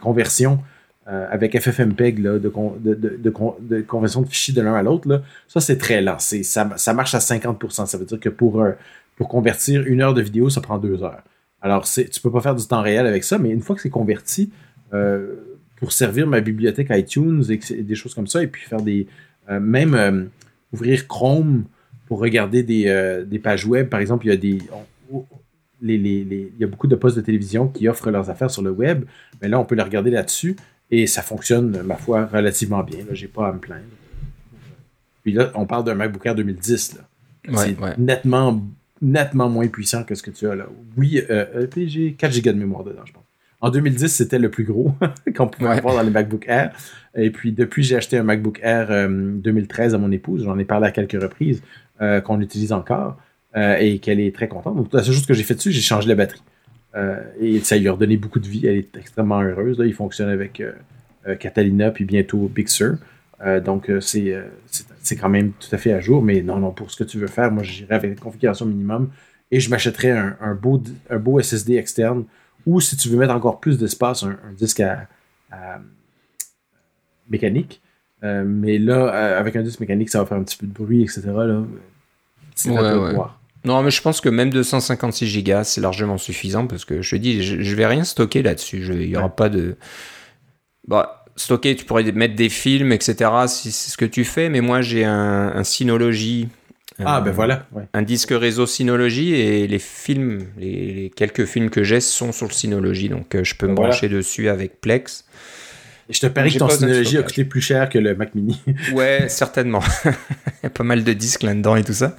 conversions 0.00 0.60
euh, 1.08 1.26
avec 1.30 1.58
FFmpeg 1.58 2.20
de, 2.20 3.82
conversion 3.82 4.22
de 4.22 4.26
fichiers 4.26 4.54
de 4.54 4.62
l'un 4.62 4.74
à 4.74 4.82
l'autre, 4.82 5.22
ça, 5.48 5.60
c'est 5.60 5.78
très 5.78 6.02
lent. 6.02 6.18
Ça, 6.18 6.94
marche 6.94 7.14
à 7.14 7.18
50%. 7.18 7.86
Ça 7.86 7.98
veut 7.98 8.04
dire 8.04 8.20
que 8.20 8.28
pour, 8.28 8.64
pour 9.16 9.28
convertir 9.28 9.86
une 9.86 10.02
heure 10.02 10.14
de 10.14 10.22
vidéo, 10.22 10.50
ça 10.50 10.60
prend 10.60 10.78
deux 10.78 11.02
heures. 11.02 11.22
Alors, 11.62 11.84
tu 11.84 12.00
ne 12.00 12.22
peux 12.22 12.30
pas 12.30 12.40
faire 12.40 12.54
du 12.54 12.66
temps 12.66 12.82
réel 12.82 13.06
avec 13.06 13.24
ça, 13.24 13.38
mais 13.38 13.50
une 13.50 13.62
fois 13.62 13.76
que 13.76 13.82
c'est 13.82 13.90
converti, 13.90 14.50
pour 15.76 15.92
servir 15.92 16.26
ma 16.26 16.40
bibliothèque 16.40 16.88
iTunes 16.90 17.44
et, 17.48 17.82
des 17.82 17.94
choses 17.94 18.14
comme 18.14 18.26
ça, 18.26 18.42
et 18.42 18.46
puis 18.46 18.62
faire 18.62 18.82
des... 18.82 19.06
même 19.48 20.28
ouvrir 20.72 21.06
Chrome 21.06 21.64
pour 22.06 22.20
regarder 22.20 22.62
des, 22.62 22.88
euh, 22.88 23.24
des, 23.24 23.38
pages 23.38 23.66
web. 23.66 23.88
Par 23.88 24.00
exemple, 24.00 24.26
il 24.26 24.30
y 24.30 24.32
a 24.32 24.36
des. 24.36 24.58
les, 25.82 25.98
les, 25.98 26.52
il 26.54 26.60
y 26.60 26.64
a 26.64 26.66
beaucoup 26.66 26.86
de 26.86 26.96
postes 26.96 27.16
de 27.16 27.22
télévision 27.22 27.68
qui 27.68 27.88
offrent 27.88 28.10
leurs 28.10 28.30
affaires 28.30 28.50
sur 28.50 28.62
le 28.62 28.70
web, 28.70 29.04
mais 29.42 29.48
là, 29.48 29.60
on 29.60 29.64
peut 29.64 29.74
les 29.74 29.82
regarder 29.82 30.10
là-dessus 30.10 30.56
et 30.90 31.06
ça 31.06 31.22
fonctionne, 31.22 31.82
ma 31.82 31.96
foi, 31.96 32.26
relativement 32.26 32.82
bien. 32.82 33.00
Je 33.12 33.22
n'ai 33.22 33.28
pas 33.28 33.48
à 33.48 33.52
me 33.52 33.58
plaindre. 33.58 33.82
Puis 35.22 35.32
là, 35.32 35.50
on 35.54 35.66
parle 35.66 35.84
d'un 35.84 35.94
MacBook 35.94 36.24
Air 36.24 36.36
2010. 36.36 36.98
c'est 37.54 37.98
nettement, 37.98 38.62
nettement 39.02 39.48
moins 39.48 39.66
puissant 39.66 40.04
que 40.04 40.14
ce 40.14 40.22
que 40.22 40.30
tu 40.30 40.46
as 40.48 40.54
là. 40.54 40.68
Oui, 40.96 41.20
euh, 41.30 41.66
euh 41.74 41.86
j'ai 41.86 42.12
4 42.12 42.40
Go 42.40 42.52
de 42.52 42.58
mémoire 42.58 42.84
dedans, 42.84 43.02
je 43.04 43.12
pense. 43.12 43.24
En 43.60 43.70
2010, 43.70 44.08
c'était 44.08 44.38
le 44.38 44.50
plus 44.50 44.64
gros 44.64 44.94
qu'on 45.36 45.48
pouvait 45.48 45.70
avoir 45.70 45.96
dans 45.96 46.02
les 46.02 46.10
MacBook 46.10 46.44
Air. 46.46 46.72
Et 47.16 47.30
puis, 47.30 47.52
depuis, 47.52 47.82
j'ai 47.82 47.96
acheté 47.96 48.18
un 48.18 48.22
MacBook 48.22 48.60
Air 48.62 48.88
2013 49.08 49.92
euh, 49.92 49.96
à 49.96 49.98
mon 49.98 50.12
épouse. 50.12 50.44
J'en 50.44 50.58
ai 50.58 50.64
parlé 50.64 50.86
à 50.86 50.90
quelques 50.90 51.20
reprises, 51.20 51.62
euh, 52.00 52.20
qu'on 52.20 52.40
utilise 52.40 52.72
encore 52.72 53.16
euh, 53.56 53.76
et 53.78 53.98
qu'elle 53.98 54.20
est 54.20 54.34
très 54.34 54.48
contente. 54.48 54.76
Donc, 54.76 54.92
la 54.92 55.02
seule 55.02 55.14
chose 55.14 55.26
que 55.26 55.34
j'ai 55.34 55.42
fait 55.42 55.54
dessus, 55.54 55.72
j'ai 55.72 55.80
changé 55.80 56.08
la 56.08 56.14
batterie. 56.14 56.42
et 57.40 57.60
ça 57.60 57.76
lui 57.76 57.88
a 57.88 57.92
redonné 57.92 58.16
beaucoup 58.16 58.38
de 58.38 58.46
vie. 58.46 58.66
Elle 58.66 58.76
est 58.76 58.96
extrêmement 58.96 59.40
heureuse. 59.40 59.78
Là, 59.78 59.86
il 59.86 59.94
fonctionne 59.94 60.28
avec 60.28 60.62
Catalina 61.40 61.90
puis 61.90 62.04
bientôt 62.04 62.50
Big 62.54 62.68
Sur. 62.68 62.96
donc, 63.64 63.90
c'est 64.00 65.16
quand 65.20 65.28
même 65.28 65.52
tout 65.52 65.68
à 65.72 65.78
fait 65.78 65.92
à 65.92 66.00
jour. 66.00 66.22
Mais 66.22 66.42
non, 66.42 66.58
non, 66.58 66.70
pour 66.70 66.90
ce 66.90 66.96
que 66.96 67.04
tu 67.04 67.18
veux 67.18 67.26
faire, 67.26 67.50
moi, 67.50 67.62
j'irai 67.62 67.94
avec 67.94 68.10
une 68.10 68.18
configuration 68.18 68.66
minimum 68.66 69.10
et 69.50 69.60
je 69.60 69.70
m'achèterais 69.70 70.10
un, 70.10 70.54
beau, 70.54 70.82
un 71.10 71.18
beau 71.18 71.40
SSD 71.40 71.76
externe 71.76 72.24
ou 72.66 72.80
si 72.80 72.96
tu 72.96 73.08
veux 73.08 73.16
mettre 73.16 73.34
encore 73.34 73.60
plus 73.60 73.78
d'espace, 73.78 74.22
un, 74.22 74.36
disque 74.56 74.82
mécanique. 77.28 77.80
Euh, 78.26 78.44
mais 78.46 78.78
là, 78.78 79.14
euh, 79.14 79.40
avec 79.40 79.56
un 79.56 79.62
disque 79.62 79.80
mécanique, 79.80 80.10
ça 80.10 80.20
va 80.20 80.26
faire 80.26 80.38
un 80.38 80.42
petit 80.42 80.56
peu 80.56 80.66
de 80.66 80.72
bruit, 80.72 81.02
etc. 81.02 81.22
Là. 81.26 81.62
Non, 83.64 83.82
mais 83.82 83.90
je 83.90 84.00
pense 84.00 84.20
que 84.20 84.28
même 84.28 84.50
256 84.50 85.42
Go, 85.42 85.64
c'est 85.64 85.80
largement 85.80 86.18
suffisant 86.18 86.66
parce 86.66 86.84
que 86.84 87.02
je 87.02 87.10
te 87.10 87.16
dis, 87.16 87.42
je, 87.42 87.60
je 87.62 87.74
vais 87.74 87.86
rien 87.86 88.04
stocker 88.04 88.42
là-dessus. 88.42 88.86
Il 88.88 89.08
n'y 89.08 89.16
aura 89.16 89.28
pas 89.28 89.48
de. 89.48 89.76
Bah, 90.86 91.24
stocker, 91.34 91.74
tu 91.74 91.84
pourrais 91.84 92.10
mettre 92.12 92.36
des 92.36 92.48
films, 92.48 92.92
etc. 92.92 93.30
Si 93.48 93.72
c'est 93.72 93.90
ce 93.90 93.96
que 93.96 94.04
tu 94.04 94.24
fais, 94.24 94.48
mais 94.48 94.60
moi 94.60 94.82
j'ai 94.82 95.04
un, 95.04 95.52
un 95.54 95.64
Synology 95.64 96.48
ah, 97.04 97.20
ben 97.20 97.30
voilà. 97.30 97.66
Un 97.92 98.02
disque 98.02 98.30
réseau 98.30 98.66
Synology 98.66 99.34
et 99.34 99.66
les 99.66 99.78
films, 99.78 100.46
les, 100.56 101.12
quelques 101.14 101.44
films 101.44 101.68
que 101.68 101.82
j'ai 101.82 102.00
sont 102.00 102.32
sur 102.32 102.46
le 102.46 102.52
Synology. 102.52 103.08
Donc, 103.08 103.34
euh, 103.34 103.44
je 103.44 103.54
peux 103.54 103.66
me 103.66 103.74
brancher 103.74 104.08
dessus 104.08 104.48
avec 104.48 104.80
Plex. 104.80 105.25
Et 106.08 106.12
je 106.12 106.20
te 106.20 106.26
parie 106.26 106.52
que 106.52 106.58
ton 106.58 106.68
Synology 106.68 107.18
a 107.18 107.22
coûté 107.22 107.44
plus 107.44 107.60
cher 107.60 107.88
que 107.88 107.98
le 107.98 108.14
Mac 108.14 108.34
Mini. 108.34 108.60
ouais, 108.92 109.28
certainement. 109.28 109.82
Il 110.04 110.10
y 110.62 110.66
a 110.66 110.70
pas 110.70 110.84
mal 110.84 111.02
de 111.02 111.12
disques 111.12 111.42
là-dedans 111.42 111.76
et 111.76 111.84
tout 111.84 111.92
ça. 111.92 112.16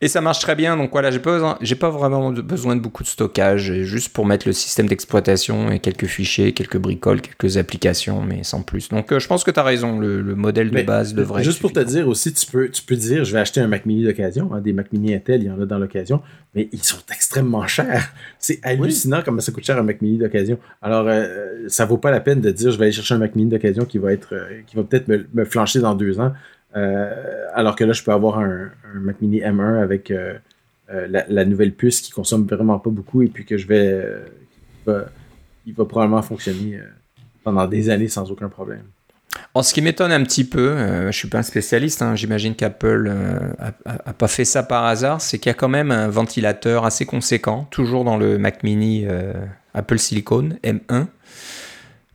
Et 0.00 0.06
ça 0.06 0.20
marche 0.20 0.38
très 0.38 0.54
bien, 0.54 0.76
donc 0.76 0.92
voilà, 0.92 1.10
j'ai 1.10 1.18
pas, 1.18 1.58
j'ai 1.60 1.74
pas 1.74 1.90
vraiment 1.90 2.30
besoin 2.30 2.76
de 2.76 2.80
beaucoup 2.80 3.02
de 3.02 3.08
stockage, 3.08 3.72
juste 3.82 4.12
pour 4.12 4.26
mettre 4.26 4.46
le 4.46 4.52
système 4.52 4.86
d'exploitation 4.86 5.72
et 5.72 5.80
quelques 5.80 6.06
fichiers, 6.06 6.52
quelques 6.52 6.76
bricoles, 6.76 7.20
quelques 7.20 7.56
applications, 7.56 8.22
mais 8.22 8.44
sans 8.44 8.62
plus. 8.62 8.88
Donc 8.90 9.10
euh, 9.10 9.18
je 9.18 9.26
pense 9.26 9.42
que 9.42 9.50
tu 9.50 9.58
as 9.58 9.64
raison, 9.64 9.98
le, 9.98 10.22
modèle 10.36 10.70
de 10.70 10.82
base 10.82 11.14
devrait 11.14 11.42
Juste 11.42 11.60
pour 11.60 11.72
te 11.72 11.80
dire 11.80 12.06
aussi, 12.06 12.32
tu 12.32 12.46
peux, 12.46 12.68
tu 12.68 12.82
peux 12.84 12.94
dire, 12.94 13.24
je 13.24 13.32
vais 13.32 13.40
acheter 13.40 13.60
un 13.60 13.66
Mac 13.66 13.86
mini 13.86 14.04
d'occasion, 14.04 14.54
hein, 14.54 14.60
des 14.60 14.72
Mac 14.72 14.92
mini 14.92 15.14
Intel, 15.14 15.42
il 15.42 15.46
y 15.46 15.50
en 15.50 15.60
a 15.60 15.66
dans 15.66 15.78
l'occasion, 15.78 16.22
mais 16.54 16.68
ils 16.70 16.84
sont 16.84 16.98
extrêmement 17.12 17.66
chers. 17.66 18.12
C'est 18.38 18.60
hallucinant 18.62 19.22
comme 19.22 19.40
ça 19.40 19.50
coûte 19.50 19.64
cher 19.64 19.78
un 19.78 19.82
Mac 19.82 20.00
mini 20.00 20.18
d'occasion. 20.18 20.60
Alors, 20.80 21.06
euh, 21.08 21.64
ça 21.66 21.86
vaut 21.86 21.98
pas 21.98 22.12
la 22.12 22.20
peine 22.20 22.40
de 22.40 22.52
dire, 22.52 22.70
je 22.70 22.78
vais 22.78 22.84
aller 22.84 22.92
chercher 22.92 23.14
un 23.14 23.18
Mac 23.18 23.34
mini 23.34 23.50
d'occasion 23.50 23.84
qui 23.84 23.98
va 23.98 24.12
être, 24.12 24.32
euh, 24.34 24.60
qui 24.64 24.76
va 24.76 24.84
peut-être 24.84 25.08
me, 25.08 25.26
me 25.34 25.44
flancher 25.44 25.80
dans 25.80 25.96
deux 25.96 26.20
ans. 26.20 26.32
Euh, 26.76 27.46
alors 27.54 27.76
que 27.76 27.84
là, 27.84 27.92
je 27.92 28.02
peux 28.02 28.12
avoir 28.12 28.38
un, 28.38 28.70
Mac 28.94 29.20
Mini 29.20 29.40
M1 29.40 29.82
avec 29.82 30.10
euh, 30.10 30.34
euh, 30.90 31.06
la, 31.28 31.44
nouvelle 31.44 31.72
puce 31.72 32.00
qui 32.00 32.10
consomme 32.10 32.46
vraiment 32.46 32.78
pas 32.78 32.90
beaucoup 32.90 33.22
et 33.22 33.28
puis 33.28 33.44
que 33.44 33.56
je 33.56 33.66
vais. 33.66 34.04
il 35.66 35.74
va 35.74 35.84
probablement 35.84 36.22
fonctionner 36.22 36.80
pendant 37.44 37.66
des 37.66 37.90
années 37.90 38.08
sans 38.08 38.30
aucun 38.30 38.48
problème. 38.48 38.84
En 39.54 39.62
ce 39.62 39.72
qui 39.72 39.82
m'étonne 39.82 40.10
un 40.10 40.22
petit 40.24 40.44
peu, 40.44 40.76
je 41.06 41.16
suis 41.16 41.28
pas 41.28 41.38
un 41.38 41.42
spécialiste, 41.42 42.02
hein, 42.02 42.14
j'imagine 42.14 42.54
qu'Apple 42.54 43.12
n'a 43.58 44.12
pas 44.12 44.28
fait 44.28 44.44
ça 44.44 44.62
par 44.62 44.84
hasard, 44.84 45.20
c'est 45.20 45.38
qu'il 45.38 45.50
y 45.50 45.54
a 45.54 45.54
quand 45.54 45.68
même 45.68 45.90
un 45.90 46.08
ventilateur 46.08 46.84
assez 46.84 47.06
conséquent, 47.06 47.66
toujours 47.70 48.04
dans 48.04 48.16
le 48.16 48.38
Mac 48.38 48.62
Mini 48.62 49.06
Apple 49.74 49.98
Silicon 49.98 50.50
M1, 50.64 51.06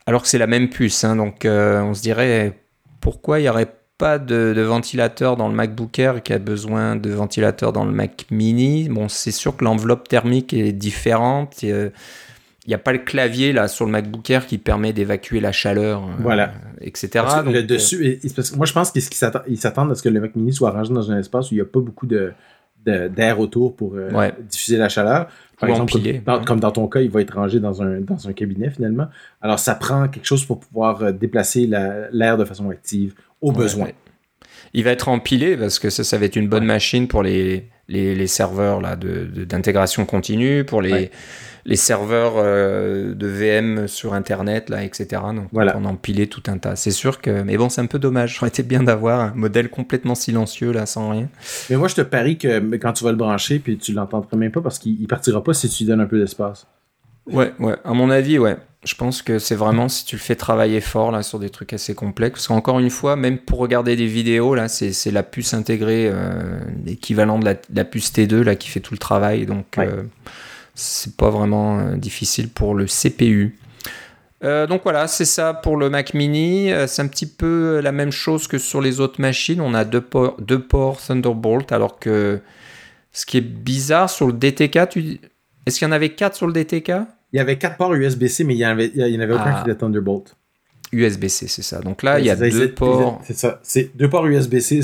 alors 0.06 0.24
que 0.24 0.28
c'est 0.28 0.40
la 0.40 0.48
même 0.48 0.70
puce. 0.70 1.04
Hein, 1.04 1.16
donc 1.16 1.46
on 1.46 1.94
se 1.94 2.02
dirait 2.02 2.60
pourquoi 3.00 3.40
il 3.40 3.44
n'y 3.44 3.50
aurait 3.50 3.72
pas 3.98 4.20
de, 4.20 4.60
ventilateur 4.62 5.38
dans 5.38 5.48
le 5.48 5.56
MacBook 5.56 5.98
Air 6.00 6.24
qui 6.24 6.34
a 6.34 6.40
besoin 6.40 6.96
de 6.96 7.10
ventilateur 7.10 7.74
dans 7.74 7.86
le 7.86 7.92
Mac 7.92 8.26
Mini. 8.32 8.90
Bon, 8.90 9.08
c'est 9.08 9.32
sûr 9.32 9.56
que 9.56 9.64
l'enveloppe 9.64 10.08
thermique 10.08 10.54
est 10.54 10.72
différente. 10.72 11.58
Euh, 11.64 11.90
il 12.66 12.70
n'y 12.70 12.74
a 12.74 12.80
pas 12.80 12.94
le 12.94 13.00
clavier 13.00 13.52
là 13.52 13.68
sur 13.68 13.86
le 13.86 13.92
MacBook 13.92 14.30
Air 14.30 14.46
qui 14.48 14.58
permet 14.58 14.94
d'évacuer 14.94 15.42
la 15.42 15.52
chaleur, 15.52 16.04
euh, 16.04 16.12
voilà. 16.20 16.54
etc. 16.80 17.26
le 17.46 17.62
dessus, 17.62 18.20
moi 18.56 18.66
je 18.66 18.72
pense 18.72 18.92
qu'ils 18.92 19.02
s'attendent 19.58 19.92
à 19.92 19.96
ce 19.96 20.02
que 20.02 20.08
le 20.08 20.22
Mac 20.22 20.36
Mini 20.36 20.54
soit 20.54 20.72
rangé 20.72 20.94
dans 20.94 21.12
un 21.12 21.20
espace 21.20 21.52
où 21.52 21.56
il 21.56 21.58
n'y 21.58 21.62
a 21.62 21.66
pas 21.66 21.82
beaucoup 21.82 22.08
de 22.08 22.32
d'air 22.86 23.40
autour 23.40 23.76
pour 23.76 23.96
euh, 23.96 24.32
diffuser 24.50 24.78
la 24.78 24.90
chaleur. 24.90 25.28
Par 25.60 25.70
exemple, 25.70 25.94
comme, 26.46 26.60
dans 26.60 26.72
ton 26.72 26.88
cas, 26.88 27.02
il 27.02 27.10
va 27.10 27.22
être 27.22 27.36
rangé 27.36 27.60
dans 27.60 27.82
un, 27.82 28.02
dans 28.02 28.28
un 28.28 28.34
cabinet 28.34 28.70
finalement. 28.70 29.08
Alors, 29.42 29.60
ça 29.60 29.76
prend 29.76 30.08
quelque 30.10 30.26
chose 30.26 30.46
pour 30.46 30.60
pouvoir 30.60 31.14
déplacer 31.14 31.68
l'air 31.68 32.38
de 32.38 32.46
façon 32.46 32.70
active 32.70 33.14
au 33.42 33.52
besoin. 33.52 33.90
Il 34.74 34.84
va 34.84 34.92
être 34.92 35.08
empilé 35.08 35.56
parce 35.56 35.80
que 35.80 35.90
ça, 35.90 36.04
ça 36.04 36.18
va 36.18 36.26
être 36.26 36.36
une 36.36 36.50
bonne 36.50 36.66
machine 36.66 37.08
pour 37.08 37.24
les, 37.24 37.70
les, 37.88 38.28
serveurs 38.28 38.82
d'intégration 38.82 40.06
continue, 40.06 40.64
pour 40.64 40.82
les, 40.82 41.12
les 41.66 41.76
serveurs 41.76 42.34
euh, 42.38 43.14
de 43.14 43.28
VM 43.28 43.88
sur 43.88 44.14
Internet, 44.14 44.70
là, 44.70 44.84
etc. 44.84 45.22
Donc, 45.36 45.48
voilà. 45.52 45.76
on 45.78 45.86
a 45.86 45.88
empilé 45.88 46.28
tout 46.28 46.44
un 46.48 46.58
tas. 46.58 46.76
C'est 46.76 46.92
sûr 46.92 47.22
que. 47.22 47.44
Mais 47.44 47.58
bon, 47.58 47.70
c'est 47.70 47.82
un 47.82 47.86
peu 47.86 48.00
dommage. 48.00 48.34
Ça 48.40 48.40
aurait 48.42 48.50
été 48.50 48.64
bien 48.64 48.84
d'avoir 48.84 49.20
un 49.22 49.34
modèle 49.36 49.70
complètement 49.70 50.16
silencieux, 50.16 50.72
là, 50.72 50.86
sans 50.86 51.10
rien. 51.10 51.30
Mais 51.70 51.78
moi, 51.78 51.88
je 51.88 51.96
te 51.96 52.02
parie 52.02 52.38
que 52.38 52.76
quand 52.78 52.94
tu 52.94 53.04
vas 53.04 53.12
le 53.12 53.18
brancher, 53.18 53.60
puis 53.60 53.78
tu 53.78 53.94
l'entendras 53.94 54.38
même 54.38 54.52
pas 54.52 54.62
parce 54.62 54.80
qu'il 54.80 55.08
partira 55.08 55.44
pas 55.44 55.54
si 55.54 55.70
tu 55.70 55.84
lui 55.84 55.90
donnes 55.90 56.02
un 56.02 56.06
peu 56.06 56.20
d'espace. 56.20 56.68
Ouais, 57.28 57.54
ouais. 57.60 57.76
À 57.86 57.94
mon 57.94 58.10
avis, 58.10 58.38
ouais. 58.38 58.58
Je 58.84 58.96
pense 58.96 59.22
que 59.22 59.40
c'est 59.40 59.56
vraiment 59.56 59.88
si 59.88 60.04
tu 60.04 60.18
le 60.18 60.22
fais 60.22 60.36
travailler 60.36 60.82
fort 60.82 61.12
là 61.12 61.24
sur 61.24 61.40
des 61.40 61.50
trucs 61.50 61.72
assez 61.72 61.96
complexes. 61.96 62.34
Parce 62.34 62.48
qu'encore 62.48 62.80
une 62.80 62.90
fois, 62.90 63.16
même 63.16 63.38
pour 63.38 63.60
regarder 63.60 63.96
des 63.96 64.08
vidéos, 64.08 64.56
là, 64.56 64.68
c'est 64.68 65.12
la 65.12 65.24
puce 65.24 65.54
intégrée, 65.54 66.10
euh, 66.12 66.60
l'équivalent 66.86 67.40
de 67.40 67.46
la, 67.74 67.86
puce 67.86 68.12
T2 68.12 68.42
là 68.42 68.56
qui 68.58 68.68
fait 68.68 68.82
tout 68.82 68.94
le 68.94 68.98
travail. 68.98 69.46
Donc 69.46 69.78
euh, 69.78 70.04
c'est 70.74 71.16
pas 71.16 71.30
vraiment 71.30 71.80
euh, 71.80 71.96
difficile 71.96 72.50
pour 72.50 72.76
le 72.76 72.86
CPU. 72.86 73.58
donc 74.42 74.82
voilà, 74.84 75.08
c'est 75.08 75.26
ça 75.26 75.54
pour 75.54 75.78
le 75.78 75.90
Mac 75.90 76.14
Mini. 76.14 76.70
c'est 76.88 77.02
un 77.02 77.08
petit 77.08 77.28
peu 77.28 77.80
la 77.82 77.94
même 77.94 78.12
chose 78.12 78.48
que 78.48 78.58
sur 78.58 78.82
les 78.82 79.00
autres 79.00 79.22
machines. 79.22 79.62
On 79.62 79.74
a 79.74 79.86
deux 79.86 80.02
ports, 80.02 80.36
deux 80.42 80.62
ports 80.62 81.00
Thunderbolt, 81.02 81.72
alors 81.72 81.98
que 81.98 82.42
ce 83.14 83.26
qui 83.26 83.38
est 83.38 83.42
bizarre 83.42 84.10
sur 84.10 84.28
le 84.28 84.34
DTK, 84.34 84.90
tu... 84.90 85.20
est-ce 85.66 85.80
qu'il 85.80 85.88
y 85.88 85.90
en 85.90 85.94
avait 85.94 86.10
quatre 86.10 86.36
sur 86.36 86.48
le 86.48 86.52
DTK 86.52 86.92
il 87.34 87.38
y 87.38 87.40
avait 87.40 87.58
quatre 87.58 87.78
ports 87.78 87.94
USB-C, 87.96 88.44
mais 88.44 88.54
il 88.54 88.58
n'y 88.58 88.66
en 88.66 88.70
avait, 88.70 88.92
il 88.94 89.22
avait 89.22 89.34
aucun 89.34 89.56
ah. 89.56 89.64
qui 89.64 89.70
était 89.70 89.80
Thunderbolt. 89.80 90.36
USB-C, 90.92 91.48
c'est 91.48 91.64
ça. 91.64 91.80
Donc 91.80 92.04
là, 92.04 92.20
il 92.20 92.26
y 92.28 92.30
a 92.30 92.36
deux 92.36 92.72
ports. 92.72 93.20
C'est 93.26 93.36
ça. 93.36 93.60
C'est 93.64 93.98
deux 93.98 94.08
ports 94.08 94.28
USB-C 94.28 94.82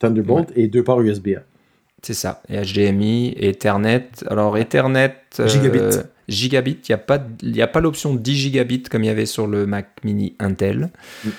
Thunderbolt 0.00 0.50
et 0.56 0.66
deux 0.66 0.82
ports 0.82 1.00
USB-A. 1.00 1.42
C'est 2.02 2.14
ça. 2.14 2.42
Et 2.48 2.60
HDMI, 2.60 3.34
Ethernet. 3.38 4.08
Alors, 4.28 4.56
Ethernet. 4.58 5.16
Euh, 5.40 5.48
gigabit. 5.48 6.02
gigabit. 6.28 6.78
Il 7.42 7.52
n'y 7.52 7.62
a 7.62 7.66
pas, 7.66 7.80
l'option 7.80 8.14
10 8.14 8.36
gigabits 8.36 8.84
comme 8.84 9.04
il 9.04 9.06
y 9.06 9.10
avait 9.10 9.26
sur 9.26 9.46
le 9.46 9.66
Mac 9.66 9.88
Mini 10.04 10.36
Intel. 10.38 10.90
Mm. 11.24 11.30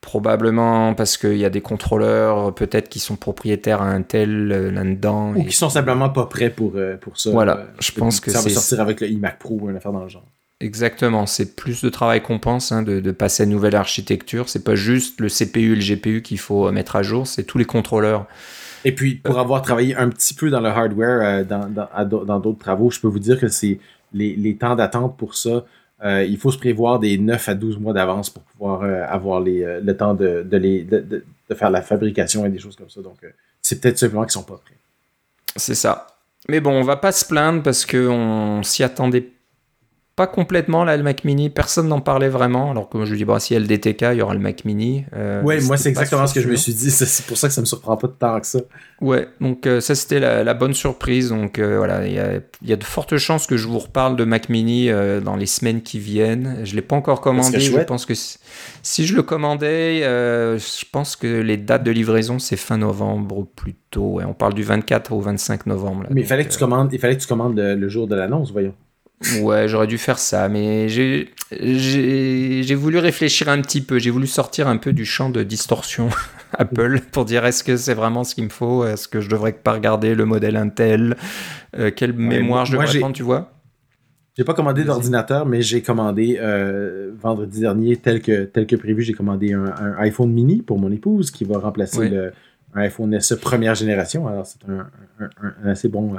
Probablement 0.00 0.94
parce 0.94 1.16
qu'il 1.16 1.36
y 1.36 1.44
a 1.44 1.50
des 1.50 1.60
contrôleurs 1.60 2.54
peut-être 2.54 2.88
qui 2.88 3.00
sont 3.00 3.16
propriétaires 3.16 3.82
à 3.82 3.86
Intel 3.86 4.52
euh, 4.52 4.70
là-dedans. 4.70 5.34
Ou 5.34 5.44
qui 5.44 5.56
sont 5.56 5.68
simplement 5.68 6.10
pas 6.10 6.26
prêts 6.26 6.50
pour, 6.50 6.72
euh, 6.76 6.96
pour 6.96 7.18
ça. 7.18 7.30
Voilà, 7.30 7.66
je 7.80 7.90
pense 7.92 8.20
que 8.20 8.30
ça 8.30 8.40
va 8.40 8.48
sortir 8.48 8.80
avec 8.80 9.00
le 9.00 9.08
iMac 9.08 9.38
Pro 9.38 9.58
ou 9.60 9.70
une 9.70 9.76
affaire 9.76 9.92
dans 9.92 10.04
le 10.04 10.08
genre. 10.08 10.24
Exactement, 10.60 11.26
c'est 11.26 11.54
plus 11.54 11.82
de 11.82 11.88
travail 11.90 12.22
qu'on 12.22 12.38
pense 12.38 12.72
hein, 12.72 12.82
de, 12.82 13.10
passer 13.10 13.42
à 13.42 13.46
une 13.46 13.52
nouvelle 13.52 13.76
architecture. 13.76 14.48
C'est 14.48 14.64
pas 14.64 14.74
juste 14.74 15.20
le 15.20 15.28
CPU 15.28 15.72
et 15.72 15.76
le 15.76 15.82
GPU 15.82 16.22
qu'il 16.22 16.38
faut 16.38 16.70
mettre 16.72 16.96
à 16.96 17.02
jour, 17.02 17.26
c'est 17.26 17.44
tous 17.44 17.58
les 17.58 17.66
contrôleurs. 17.66 18.26
Et 18.86 18.92
puis, 18.92 19.16
pour 19.16 19.38
avoir 19.38 19.62
travaillé 19.62 19.94
un 19.96 20.08
petit 20.08 20.32
peu 20.32 20.48
dans 20.48 20.60
le 20.60 20.68
hardware, 20.68 21.44
dans 21.44 22.40
d'autres 22.40 22.58
travaux, 22.58 22.90
je 22.90 23.00
peux 23.00 23.08
vous 23.08 23.18
dire 23.18 23.38
que 23.38 23.48
c'est 23.48 23.78
les, 24.12 24.34
les 24.36 24.56
temps 24.56 24.76
d'attente 24.76 25.16
pour 25.18 25.34
ça 25.34 25.64
euh, 26.04 26.24
il 26.24 26.36
faut 26.36 26.50
se 26.50 26.58
prévoir 26.58 26.98
des 26.98 27.16
9 27.16 27.48
à 27.48 27.54
12 27.54 27.78
mois 27.78 27.94
d'avance 27.94 28.28
pour 28.28 28.42
pouvoir 28.42 28.82
euh, 28.82 29.02
avoir 29.08 29.40
les, 29.40 29.62
euh, 29.62 29.80
le 29.80 29.96
temps 29.96 30.14
de, 30.14 30.42
de, 30.42 30.56
les, 30.58 30.82
de, 30.82 31.00
de, 31.00 31.54
faire 31.54 31.70
la 31.70 31.80
fabrication 31.80 32.44
et 32.44 32.50
des 32.50 32.58
choses 32.58 32.76
comme 32.76 32.90
ça. 32.90 33.00
Donc, 33.00 33.16
c'est 33.62 33.80
peut-être 33.80 33.98
simplement 33.98 34.22
qu'ils 34.24 34.32
sont 34.32 34.42
pas 34.42 34.60
prêts. 34.62 34.76
C'est 35.54 35.74
ça. 35.74 36.06
Mais 36.48 36.60
bon, 36.60 36.72
on 36.72 36.82
va 36.82 36.96
pas 36.96 37.12
se 37.12 37.24
plaindre 37.24 37.62
parce 37.62 37.86
qu'on 37.86 38.62
s'y 38.62 38.82
attendait 38.82 39.26
pas 40.16 40.26
complètement 40.26 40.82
là 40.82 40.96
le 40.96 41.02
Mac 41.02 41.24
Mini, 41.24 41.50
personne 41.50 41.88
n'en 41.88 42.00
parlait 42.00 42.30
vraiment. 42.30 42.70
Alors 42.70 42.88
que 42.88 42.96
moi 42.96 43.04
je 43.04 43.14
dis 43.14 43.26
bah 43.26 43.38
si 43.38 43.52
il 43.52 43.54
y 43.54 43.56
a 43.58 43.60
le 43.60 43.66
DTK, 43.66 44.02
il 44.12 44.16
y 44.16 44.22
aura 44.22 44.32
le 44.32 44.40
Mac 44.40 44.64
Mini. 44.64 45.04
Euh, 45.14 45.42
ouais, 45.42 45.60
moi 45.60 45.76
c'est 45.76 45.90
exactement 45.90 46.26
ce 46.26 46.32
que 46.32 46.40
je 46.40 46.48
me 46.48 46.56
suis 46.56 46.72
dit. 46.72 46.90
C'est 46.90 47.26
pour 47.26 47.36
ça 47.36 47.48
que 47.48 47.54
ça 47.54 47.60
me 47.60 47.66
surprend 47.66 47.98
pas 47.98 48.06
de 48.08 48.14
tant 48.14 48.40
que 48.40 48.46
ça. 48.46 48.60
Ouais, 49.02 49.28
donc 49.42 49.66
euh, 49.66 49.80
ça 49.80 49.94
c'était 49.94 50.18
la, 50.18 50.54
bonne 50.54 50.72
surprise. 50.72 51.28
Donc 51.28 51.58
euh, 51.58 51.76
voilà, 51.76 52.06
il 52.06 52.14
y 52.14 52.18
a, 52.18 52.40
y 52.62 52.72
a, 52.72 52.76
de 52.76 52.84
fortes 52.84 53.18
chances 53.18 53.46
que 53.46 53.58
je 53.58 53.68
vous 53.68 53.78
reparle 53.78 54.16
de 54.16 54.24
Mac 54.24 54.48
Mini 54.48 54.88
dans 55.22 55.36
les 55.36 55.44
semaines 55.44 55.82
qui 55.82 55.98
viennent. 55.98 56.60
Je 56.64 56.74
l'ai 56.74 56.82
pas 56.82 56.96
encore 56.96 57.20
commandé. 57.20 57.60
Je 57.60 57.78
pense 57.80 58.06
que 58.06 58.14
si 58.14 59.06
je 59.06 59.14
le 59.14 59.22
commandais, 59.22 60.00
je 60.00 60.84
pense 60.90 61.14
que 61.14 61.26
les 61.26 61.58
dates 61.58 61.84
de 61.84 61.90
livraison 61.90 62.38
c'est 62.38 62.56
fin 62.56 62.78
novembre 62.78 63.46
plutôt. 63.54 64.22
on 64.26 64.32
parle 64.32 64.54
du 64.54 64.62
24 64.62 65.12
au 65.12 65.20
25 65.20 65.66
novembre. 65.66 66.06
Mais 66.08 66.22
il 66.22 66.26
fallait 66.26 66.46
que 66.46 66.52
tu 66.52 66.58
commandes, 66.58 66.90
il 66.94 66.98
fallait 66.98 67.18
que 67.18 67.22
tu 67.22 67.28
commandes 67.28 67.58
le 67.58 67.88
jour 67.90 68.06
de 68.06 68.16
l'annonce, 68.16 68.50
voyons. 68.50 68.72
Ouais, 69.40 69.66
j'aurais 69.66 69.86
dû 69.86 69.96
faire 69.96 70.18
ça, 70.18 70.48
mais 70.48 70.88
j'ai 70.90 72.74
voulu 72.74 72.98
réfléchir 72.98 73.48
un 73.48 73.60
petit 73.62 73.80
peu, 73.80 73.98
j'ai 73.98 74.10
voulu 74.10 74.26
sortir 74.26 74.68
un 74.68 74.76
peu 74.76 74.92
du 74.92 75.06
champ 75.06 75.30
de 75.30 75.42
distorsion 75.42 76.10
Apple 76.58 77.00
pour 77.12 77.24
dire 77.24 77.46
est-ce 77.46 77.64
que 77.64 77.76
c'est 77.76 77.94
vraiment 77.94 78.24
ce 78.24 78.34
qu'il 78.34 78.44
me 78.44 78.50
faut, 78.50 78.84
est-ce 78.86 79.08
que 79.08 79.22
je 79.22 79.30
devrais 79.30 79.52
pas 79.52 79.72
regarder 79.72 80.14
le 80.14 80.26
modèle 80.26 80.56
Intel, 80.56 81.16
euh, 81.78 81.90
quelle 81.94 82.12
mémoire 82.12 82.66
je 82.66 82.72
devrais 82.72 82.98
prendre, 82.98 83.14
tu 83.14 83.22
vois? 83.22 83.52
J'ai 84.36 84.44
pas 84.44 84.52
commandé 84.52 84.84
d'ordinateur, 84.84 85.46
mais 85.46 85.62
j'ai 85.62 85.80
commandé 85.80 86.36
euh, 86.38 87.12
vendredi 87.18 87.60
dernier, 87.60 87.96
tel 87.96 88.20
que, 88.20 88.44
tel 88.44 88.66
que 88.66 88.76
prévu, 88.76 89.00
j'ai 89.00 89.14
commandé 89.14 89.54
un, 89.54 89.94
iPhone 89.96 90.30
mini 90.30 90.60
pour 90.60 90.78
mon 90.78 90.92
épouse 90.92 91.30
qui 91.30 91.44
va 91.44 91.58
remplacer 91.58 92.10
le, 92.10 92.32
un 92.74 92.82
iPhone 92.82 93.18
SE 93.18 93.32
première 93.32 93.74
génération. 93.74 94.28
Alors 94.28 94.44
c'est 94.44 94.60
un, 94.68 94.88
un, 95.20 95.70
assez 95.70 95.88
bon... 95.88 96.16
Euh, 96.16 96.18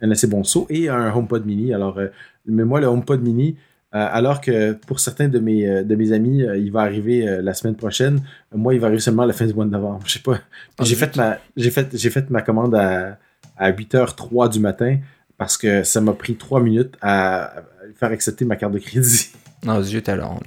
un 0.00 0.10
assez 0.10 0.26
bon 0.26 0.44
saut, 0.44 0.66
et 0.70 0.88
un 0.88 1.12
HomePod 1.14 1.46
mini. 1.46 1.72
Alors, 1.72 1.98
euh, 1.98 2.08
mais 2.46 2.64
moi, 2.64 2.80
le 2.80 2.86
HomePod 2.86 3.22
mini, 3.22 3.56
euh, 3.94 4.06
alors 4.10 4.40
que 4.40 4.72
pour 4.72 5.00
certains 5.00 5.28
de 5.28 5.38
mes, 5.38 5.66
euh, 5.66 5.82
de 5.82 5.94
mes 5.94 6.12
amis, 6.12 6.42
il 6.56 6.70
va 6.70 6.80
arriver 6.80 7.24
la 7.42 7.54
semaine 7.54 7.76
prochaine, 7.76 8.20
moi, 8.54 8.74
il 8.74 8.80
va 8.80 8.88
arriver 8.88 9.00
seulement 9.00 9.22
à 9.22 9.26
la 9.26 9.32
fin 9.32 9.46
du 9.46 9.54
mois 9.54 9.64
de 9.64 9.70
novembre. 9.70 10.00
Je 10.06 10.12
sais 10.12 10.20
pas. 10.20 10.40
Ah, 10.78 10.84
j'ai 10.84 10.96
fait, 10.96 11.16
ma, 11.16 11.38
j'ai 11.56 11.70
fait, 11.70 11.88
j'ai 11.96 12.10
fait 12.10 12.30
ma 12.30 12.42
commande 12.42 12.74
à, 12.74 13.18
à 13.56 13.72
8h03 13.72 14.52
du 14.52 14.60
matin 14.60 14.98
parce 15.38 15.56
que 15.56 15.82
ça 15.82 16.00
m'a 16.00 16.12
pris 16.12 16.36
3 16.36 16.60
minutes 16.62 16.94
à 17.02 17.54
faire 17.94 18.10
accepter 18.10 18.44
ma 18.44 18.56
carte 18.56 18.72
de 18.72 18.78
crédit. 18.78 19.30
Non, 19.64 19.82
zut 19.82 20.08
alors. 20.08 20.38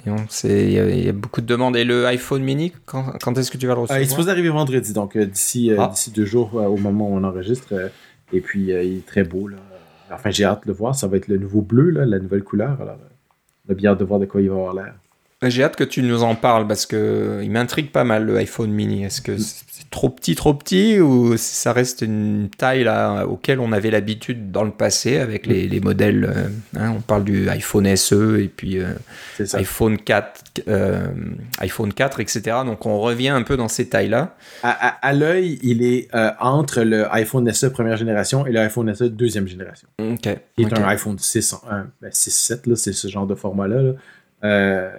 Il 0.44 0.70
y, 0.70 1.08
a 1.08 1.12
beaucoup 1.12 1.40
de 1.40 1.46
demandes. 1.46 1.76
Et 1.76 1.84
le 1.84 2.06
iPhone 2.06 2.42
mini, 2.42 2.72
quand, 2.86 3.12
quand 3.20 3.36
est-ce 3.36 3.50
que 3.50 3.58
tu 3.58 3.66
vas 3.66 3.74
le 3.74 3.80
recevoir 3.80 4.00
Il 4.00 4.04
est 4.04 4.08
supposé 4.08 4.30
arriver 4.30 4.48
vendredi, 4.48 4.92
donc 4.92 5.18
d'ici, 5.18 5.72
ah. 5.76 5.88
d'ici 5.88 6.10
deux 6.10 6.24
jours 6.24 6.54
au 6.54 6.76
moment 6.76 7.10
où 7.10 7.16
on 7.16 7.24
enregistre. 7.24 7.74
Et 8.32 8.40
puis, 8.40 8.72
euh, 8.72 8.82
il 8.82 8.98
est 8.98 9.06
très 9.06 9.24
beau. 9.24 9.48
Là. 9.48 9.56
Enfin, 10.10 10.30
j'ai 10.30 10.44
hâte 10.44 10.62
de 10.62 10.68
le 10.68 10.74
voir. 10.74 10.94
Ça 10.94 11.06
va 11.06 11.16
être 11.16 11.28
le 11.28 11.38
nouveau 11.38 11.62
bleu, 11.62 11.90
là, 11.90 12.04
la 12.04 12.18
nouvelle 12.18 12.42
couleur. 12.42 12.80
Alors, 12.80 12.98
on 13.68 13.72
a 13.72 13.74
bien 13.74 13.92
hâte 13.92 14.00
de 14.00 14.04
voir 14.04 14.20
de 14.20 14.26
quoi 14.26 14.40
il 14.40 14.48
va 14.48 14.56
avoir 14.56 14.74
l'air. 14.74 14.94
J'ai 15.42 15.64
hâte 15.64 15.76
que 15.76 15.84
tu 15.84 16.02
nous 16.02 16.22
en 16.22 16.34
parles 16.34 16.66
parce 16.66 16.84
que 16.84 17.40
il 17.42 17.50
m'intrigue 17.50 17.90
pas 17.90 18.04
mal 18.04 18.26
le 18.26 18.36
iPhone 18.36 18.70
mini. 18.70 19.04
Est-ce 19.04 19.22
que 19.22 19.38
c'est 19.38 19.88
trop 19.88 20.10
petit, 20.10 20.34
trop 20.34 20.52
petit 20.52 21.00
ou 21.00 21.38
ça 21.38 21.72
reste 21.72 22.02
une 22.02 22.50
taille 22.54 22.84
là 22.84 23.24
auquel 23.24 23.58
on 23.58 23.72
avait 23.72 23.90
l'habitude 23.90 24.52
dans 24.52 24.64
le 24.64 24.70
passé 24.70 25.16
avec 25.16 25.46
les, 25.46 25.80
modèles 25.80 26.24
euh, 26.24 26.48
hein, 26.78 26.92
On 26.94 27.00
parle 27.00 27.24
du 27.24 27.48
iPhone 27.48 27.96
SE 27.96 28.38
et 28.38 28.48
puis 28.48 28.80
euh, 28.80 28.92
iPhone 29.54 29.96
4, 29.96 30.62
euh, 30.68 31.06
iPhone 31.60 31.94
4, 31.94 32.20
etc. 32.20 32.58
Donc 32.66 32.84
on 32.84 33.00
revient 33.00 33.30
un 33.30 33.42
peu 33.42 33.56
dans 33.56 33.68
ces 33.68 33.88
tailles 33.88 34.10
là. 34.10 34.36
À, 34.62 35.12
l'œil, 35.14 35.58
il 35.62 35.82
est 35.82 36.10
entre 36.38 36.82
le 36.82 37.10
iPhone 37.14 37.50
SE 37.50 37.66
première 37.68 37.96
génération 37.96 38.46
et 38.46 38.52
le 38.52 38.60
iPhone 38.60 38.94
SE 38.94 39.04
deuxième 39.04 39.48
génération. 39.48 39.88
Ok. 39.98 40.28
Qui 40.54 40.62
est 40.64 40.78
un 40.78 40.84
iPhone 40.84 41.18
6, 41.18 41.54
6 42.10 42.30
7 42.30 42.66
là, 42.66 42.76
c'est 42.76 42.92
ce 42.92 43.08
genre 43.08 43.26
de 43.26 43.34
format 43.34 43.66
là. 43.66 43.80
là 44.42 44.90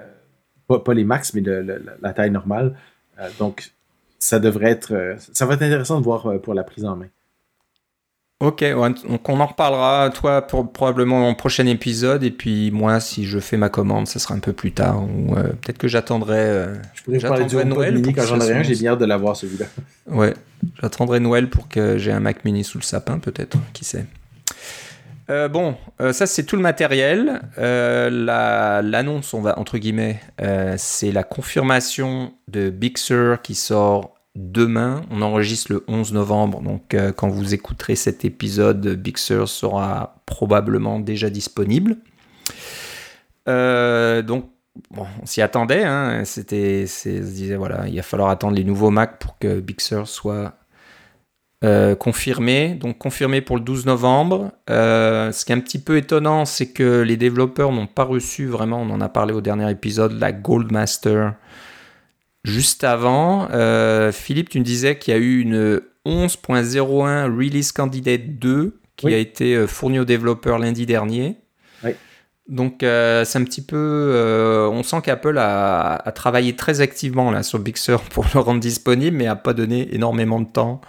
pas, 0.80 0.94
les 0.94 1.04
max, 1.04 1.34
mais 1.34 1.44
la 2.02 2.14
taille 2.14 2.32
normale. 2.32 2.76
Euh, 3.20 3.30
donc, 3.40 3.72
ça 4.20 4.40
devrait 4.40 4.72
être. 4.72 4.94
Euh, 4.94 5.16
ça 5.34 5.46
va 5.46 5.56
être 5.56 5.62
intéressant 5.62 6.00
de 6.00 6.04
voir 6.04 6.26
euh, 6.28 6.38
pour 6.38 6.54
la 6.54 6.64
prise 6.64 6.86
en 6.86 6.96
main. 6.96 7.08
Ok, 8.42 8.64
donc 8.64 9.30
on 9.30 9.40
en 9.40 9.46
reparlera, 9.46 10.10
toi, 10.10 10.42
pour, 10.42 10.72
probablement 10.72 11.30
en 11.30 11.36
prochain 11.36 11.68
épisode, 11.68 12.24
et 12.24 12.32
puis 12.32 12.72
moi, 12.72 13.00
si 13.00 13.26
je 13.26 13.38
fais 13.38 13.56
ma 13.56 13.70
commande, 13.70 14.08
ça 14.08 14.18
sera 14.18 14.34
un 14.34 14.40
peu 14.40 14.52
plus 14.52 14.72
tard, 14.72 15.04
ou 15.04 15.36
euh, 15.36 15.50
peut-être 15.50 15.78
que 15.78 15.88
j'attendrai. 15.88 16.40
Euh, 16.40 16.74
je 16.96 17.04
pourrais 17.04 17.20
parler 17.20 17.46
du 17.46 17.56
Noël 17.58 17.94
mini 17.94 18.14
quand 18.14 18.24
j'en 18.24 18.42
ai 18.42 18.52
rien, 18.52 18.64
j'ai 18.64 18.74
bien 18.74 18.94
hâte 18.94 19.00
de 19.00 19.06
l'avoir 19.06 19.36
celui-là. 19.36 19.68
Ouais, 20.08 20.34
j'attendrai 20.82 21.20
Noël 21.20 21.52
pour 21.52 21.68
que 21.68 22.00
j'ai 22.00 22.12
un 22.12 22.20
Mac 22.20 22.44
mini 22.44 22.64
sous 22.64 22.80
le 22.80 22.84
sapin, 22.84 23.20
peut-être, 23.20 23.60
qui 23.74 23.86
sait. 23.86 24.08
Euh, 25.32 25.48
bon, 25.48 25.76
ça 26.12 26.28
c'est 26.28 26.44
tout 26.44 26.56
le 26.56 26.62
matériel. 26.62 27.42
L'annonce, 27.58 29.34
on 29.34 29.42
va 29.42 29.58
entre 29.58 29.78
guillemets, 29.78 30.20
c'est 30.78 31.12
la 31.12 31.24
confirmation 31.24 32.34
de 32.48 32.70
Big 32.70 32.98
qui 33.42 33.56
sort 33.56 34.16
demain. 34.36 35.04
On 35.10 35.22
enregistre 35.22 35.72
le 35.74 35.84
11 35.88 36.14
novembre, 36.14 36.62
donc 36.62 36.94
euh, 36.94 37.12
quand 37.12 37.28
vous 37.28 37.54
écouterez 37.54 37.96
cet 37.96 38.26
épisode, 38.26 38.88
Big 38.96 39.18
sera 39.18 40.22
probablement 40.26 41.00
déjà 41.00 41.30
disponible. 41.30 41.98
Euh, 43.48 44.22
donc, 44.22 44.50
bon, 44.92 45.06
on 45.22 45.26
s'y 45.26 45.42
attendait. 45.42 45.84
Hein. 45.84 46.24
C'était, 46.26 46.88
se 46.88 47.10
disait 47.10 47.56
voilà, 47.56 47.88
il 47.88 47.96
va 47.96 48.04
falloir 48.04 48.30
attendre 48.30 48.56
les 48.56 48.64
nouveaux 48.64 48.92
Mac 48.92 49.20
pour 49.20 49.38
que 49.38 49.60
Big 49.60 49.82
soit 49.82 50.54
euh, 51.64 51.96
confirmé. 51.96 52.76
Donc 52.76 52.98
confirmé 52.98 53.42
pour 53.42 53.58
le 53.58 53.64
12 53.64 53.86
novembre. 53.86 54.52
ce 54.68 55.46
qui 55.46 55.52
est 55.52 55.56
un 55.56 55.60
petit 55.60 55.80
peu 55.80 55.98
étonnant, 55.98 56.46
c'est 56.46 56.68
que 56.68 57.02
les 57.02 57.18
développeurs 57.18 57.72
n'ont 57.72 57.88
pas 57.88 58.04
reçu 58.04 58.48
vraiment. 58.48 58.82
On 58.82 58.90
en 58.90 59.02
a 59.02 59.10
parlé 59.10 59.34
au 59.34 59.42
dernier 59.42 59.70
épisode, 59.70 60.20
la 60.20 60.32
Goldmaster 60.32 61.34
Juste 62.44 62.84
avant, 62.84 63.50
euh, 63.52 64.12
Philippe, 64.12 64.50
tu 64.50 64.60
me 64.60 64.64
disais 64.64 64.98
qu'il 64.98 65.14
y 65.14 65.18
a 65.18 65.20
eu 65.20 65.42
une 65.42 65.82
11.01 66.08 67.26
Release 67.26 67.72
Candidate 67.72 68.40
2 68.40 68.80
qui 68.96 69.14
a 69.14 69.18
été 69.18 69.56
euh, 69.56 69.68
fournie 69.68 70.00
aux 70.00 70.06
développeurs 70.06 70.58
lundi 70.58 70.88
dernier. 70.88 71.38
Oui. 71.84 71.92
Donc 72.48 72.82
euh, 72.82 73.26
c'est 73.26 73.38
un 73.38 73.44
petit 73.44 73.64
peu, 73.64 74.68
on 74.72 74.82
sent 74.82 75.02
qu'Apple 75.04 75.38
a, 75.38 76.12
travaillé 76.16 76.56
très 76.56 76.82
activement 76.82 77.30
là 77.30 77.44
sur 77.44 77.60
Big 77.60 77.78
Sur 77.78 78.02
pour 78.02 78.26
le 78.34 78.40
rendre 78.40 78.60
disponible, 78.60 79.16
mais 79.16 79.28
a 79.28 79.36
pas 79.36 79.54
donné 79.54 79.94
énormément 79.94 80.40
de 80.40 80.48
temps 80.48 80.82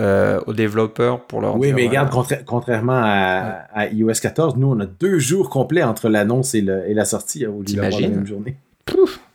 aux 0.00 0.52
développeurs 0.52 1.26
pour 1.26 1.40
leur. 1.40 1.56
Oui, 1.56 1.72
mais 1.72 1.86
regarde, 1.86 2.10
contrairement 2.44 3.00
à, 3.02 3.86
iOS 3.90 4.12
14, 4.20 4.56
nous 4.56 4.68
on 4.68 4.80
a 4.80 4.86
deux 4.86 5.18
jours 5.18 5.50
complets 5.50 5.82
entre 5.82 6.08
l'annonce 6.08 6.54
et, 6.54 6.60
la 6.62 7.04
sortie 7.04 7.44
hein, 7.44 7.50
au 7.50 7.62
lieu 7.62 7.74
d'avoir 7.74 8.00
la 8.00 8.08
même 8.08 8.26
journée. 8.26 8.56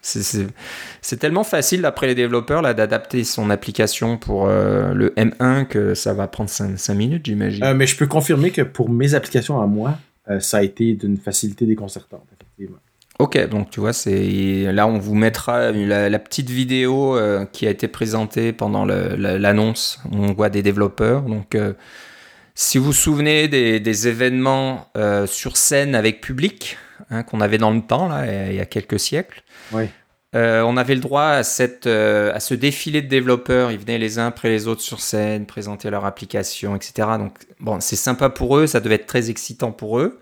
C'est 0.01 1.17
tellement 1.19 1.43
facile 1.43 1.81
d'après 1.81 2.07
les 2.07 2.15
développeurs 2.15 2.61
d'adapter 2.61 3.23
son 3.23 3.49
application 3.49 4.17
pour 4.17 4.47
euh, 4.47 4.93
le 4.93 5.09
M1 5.11 5.65
que 5.65 5.93
ça 5.93 6.13
va 6.13 6.27
prendre 6.27 6.49
5, 6.49 6.93
minutes, 6.93 7.25
j'imagine. 7.25 7.63
Euh, 7.63 7.73
mais 7.73 7.85
je 7.85 7.97
peux 7.97 8.07
confirmer 8.07 8.51
que 8.51 8.61
pour 8.61 8.89
mes 8.89 9.13
applications 9.13 9.61
à 9.61 9.67
moi, 9.67 9.97
euh, 10.29 10.39
ça 10.39 10.57
a 10.57 10.63
été 10.63 10.93
d'une 10.93 11.17
facilité 11.17 11.65
déconcertante, 11.65 12.25
effectivement. 12.33 12.79
Ok, 13.21 13.37
donc 13.49 13.69
tu 13.69 13.79
vois, 13.79 13.93
c'est 13.93 14.71
là 14.71 14.87
on 14.87 14.97
vous 14.97 15.15
mettra 15.15 15.71
la, 15.71 16.19
petite 16.19 16.49
vidéo 16.49 17.17
qui 17.51 17.67
a 17.67 17.69
été 17.69 17.87
présentée 17.87 18.51
pendant 18.51 18.85
l'annonce. 18.85 19.99
on 20.11 20.33
voit 20.33 20.49
des 20.49 20.63
développeurs. 20.63 21.21
Donc, 21.21 21.57
si 22.55 22.77
vous 22.77 22.85
vous 22.85 22.93
souvenez 22.93 23.47
des, 23.47 23.79
des 23.79 24.07
événements 24.07 24.91
sur 25.27 25.57
scène 25.57 25.95
avec 25.95 26.21
public, 26.21 26.77
Hein, 27.11 27.23
qu'on 27.23 27.41
avait 27.41 27.57
dans 27.57 27.71
le 27.71 27.81
temps, 27.81 28.07
là, 28.07 28.49
il 28.49 28.55
y 28.55 28.61
a 28.61 28.65
quelques 28.65 28.99
siècles. 28.99 29.43
Euh, 30.33 30.61
on 30.61 30.77
avait 30.77 30.95
le 30.95 31.01
droit 31.01 31.25
à, 31.25 31.43
cette, 31.43 31.87
euh, 31.87 32.33
à 32.33 32.39
ce 32.39 32.53
défilé 32.53 33.01
de 33.01 33.07
développeurs. 33.07 33.69
Ils 33.69 33.77
venaient 33.77 33.97
les 33.97 34.17
uns 34.17 34.27
après 34.27 34.47
les 34.47 34.69
autres 34.69 34.81
sur 34.81 35.01
scène, 35.01 35.45
présenter 35.45 35.89
leur 35.89 36.05
application, 36.05 36.73
etc. 36.73 37.09
Donc, 37.17 37.37
bon, 37.59 37.81
c'est 37.81 37.97
sympa 37.97 38.29
pour 38.29 38.57
eux, 38.57 38.65
ça 38.65 38.79
devait 38.79 38.95
être 38.95 39.07
très 39.07 39.29
excitant 39.29 39.73
pour 39.73 39.99
eux 39.99 40.19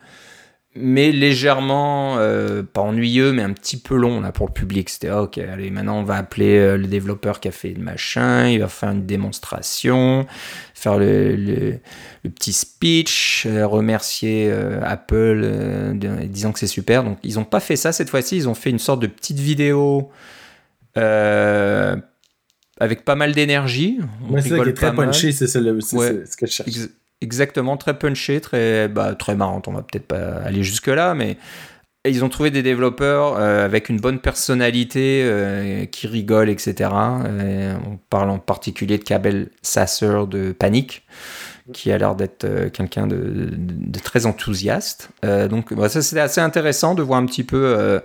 mais 0.75 1.11
légèrement, 1.11 2.17
euh, 2.19 2.61
pas 2.61 2.81
ennuyeux, 2.81 3.31
mais 3.31 3.41
un 3.41 3.53
petit 3.53 3.77
peu 3.77 3.95
long 3.95 4.21
là, 4.21 4.31
pour 4.31 4.47
le 4.47 4.53
public. 4.53 4.89
C'était 4.89 5.09
ok, 5.09 5.39
allez, 5.39 5.71
maintenant 5.71 5.99
on 5.99 6.03
va 6.03 6.15
appeler 6.15 6.57
euh, 6.57 6.77
le 6.77 6.85
développeur 6.85 7.39
qui 7.39 7.47
a 7.47 7.51
fait 7.51 7.69
le 7.69 7.81
machin, 7.81 8.47
il 8.47 8.59
va 8.59 8.67
faire 8.67 8.91
une 8.91 9.05
démonstration, 9.05 10.27
faire 10.75 10.99
le, 10.99 11.79
petit 12.23 12.53
speech, 12.53 13.47
euh, 13.47 13.65
remercier 13.65 14.51
Apple, 14.83 15.95
disant 16.25 16.51
que 16.51 16.59
c'est 16.59 16.67
super. 16.67 17.03
Donc 17.03 17.17
ils 17.23 17.35
n'ont 17.35 17.45
pas 17.45 17.59
fait 17.59 17.75
ça 17.75 17.91
cette 17.91 18.09
fois-ci, 18.09 18.37
ils 18.37 18.47
ont 18.47 18.55
fait 18.55 18.69
une 18.69 18.79
sorte 18.79 19.01
de 19.01 19.07
petite 19.07 19.39
vidéo. 19.39 20.11
avec 20.95 22.03
pas 23.03 23.15
mal 23.15 23.33
d'énergie. 23.33 23.97
c'est 24.35 24.49
ça 24.49 24.63
qui 24.63 24.69
est 24.69 24.73
très 24.73 24.93
punché, 24.93 25.31
c'est 25.31 25.47
ce 25.47 26.37
que 26.37 26.45
je 26.45 26.51
cherche. 26.51 26.69
Exactement, 27.21 27.75
très 27.75 27.97
punché, 27.97 28.39
très, 28.39 28.87
bah, 28.87 29.15
très 29.15 29.35
marrant. 29.35 29.61
On 29.67 29.73
va 29.73 29.81
peut-être 29.81 30.07
pas 30.07 30.37
aller 30.45 30.63
jusque-là, 30.63 31.13
mais 31.15 31.37
ils 32.05 32.23
ont 32.23 32.29
trouvé 32.29 32.49
des 32.49 32.63
développeurs 32.63 33.35
euh, 33.37 33.65
avec 33.65 33.89
une 33.89 33.99
bonne 33.99 34.19
personnalité, 34.19 35.21
euh, 35.25 35.85
qui 35.85 36.07
rigolent, 36.07 36.49
etc. 36.49 36.89
Euh, 37.25 37.75
on 37.85 37.97
parle 38.09 38.29
en 38.29 38.39
particulier 38.39 38.97
de 38.97 39.03
Kabel 39.03 39.49
Sasser 39.61 40.21
de 40.29 40.53
Panic, 40.53 41.05
qui 41.73 41.91
a 41.91 41.97
l'air 41.97 42.15
d'être 42.15 42.69
quelqu'un 42.69 43.05
de, 43.05 43.51
très 44.01 44.25
enthousiaste. 44.25 45.09
donc, 45.23 45.73
bah, 45.73 45.89
ça, 45.89 46.01
c'était 46.01 46.21
assez 46.21 46.41
intéressant 46.41 46.95
de 46.95 47.03
voir 47.03 47.19
un 47.19 47.25
petit 47.25 47.43
peu 47.43 48.01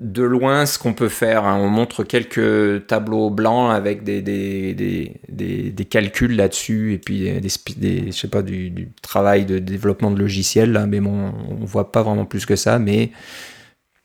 de 0.00 0.22
loin 0.22 0.66
ce 0.66 0.78
qu'on 0.78 0.92
peut 0.92 1.08
faire. 1.08 1.44
Hein. 1.44 1.56
On 1.58 1.68
montre 1.68 2.04
quelques 2.04 2.86
tableaux 2.86 3.30
blancs 3.30 3.72
avec 3.72 4.04
des, 4.04 4.20
des, 4.20 4.74
des, 4.74 5.70
des, 5.70 5.84
calculs 5.86 6.36
là-dessus 6.36 6.92
et 6.92 6.98
puis 6.98 7.40
des, 7.76 8.06
je 8.06 8.12
sais 8.12 8.28
pas, 8.28 8.42
du, 8.42 8.90
travail 9.00 9.46
de 9.46 9.58
développement 9.58 10.10
de 10.10 10.18
logiciels. 10.18 10.72
Là. 10.72 10.86
Mais 10.86 11.00
bon, 11.00 11.32
on 11.48 11.64
voit 11.64 11.92
pas 11.92 12.02
vraiment 12.02 12.26
plus 12.26 12.44
que 12.44 12.56
ça. 12.56 12.78
Mais 12.78 13.10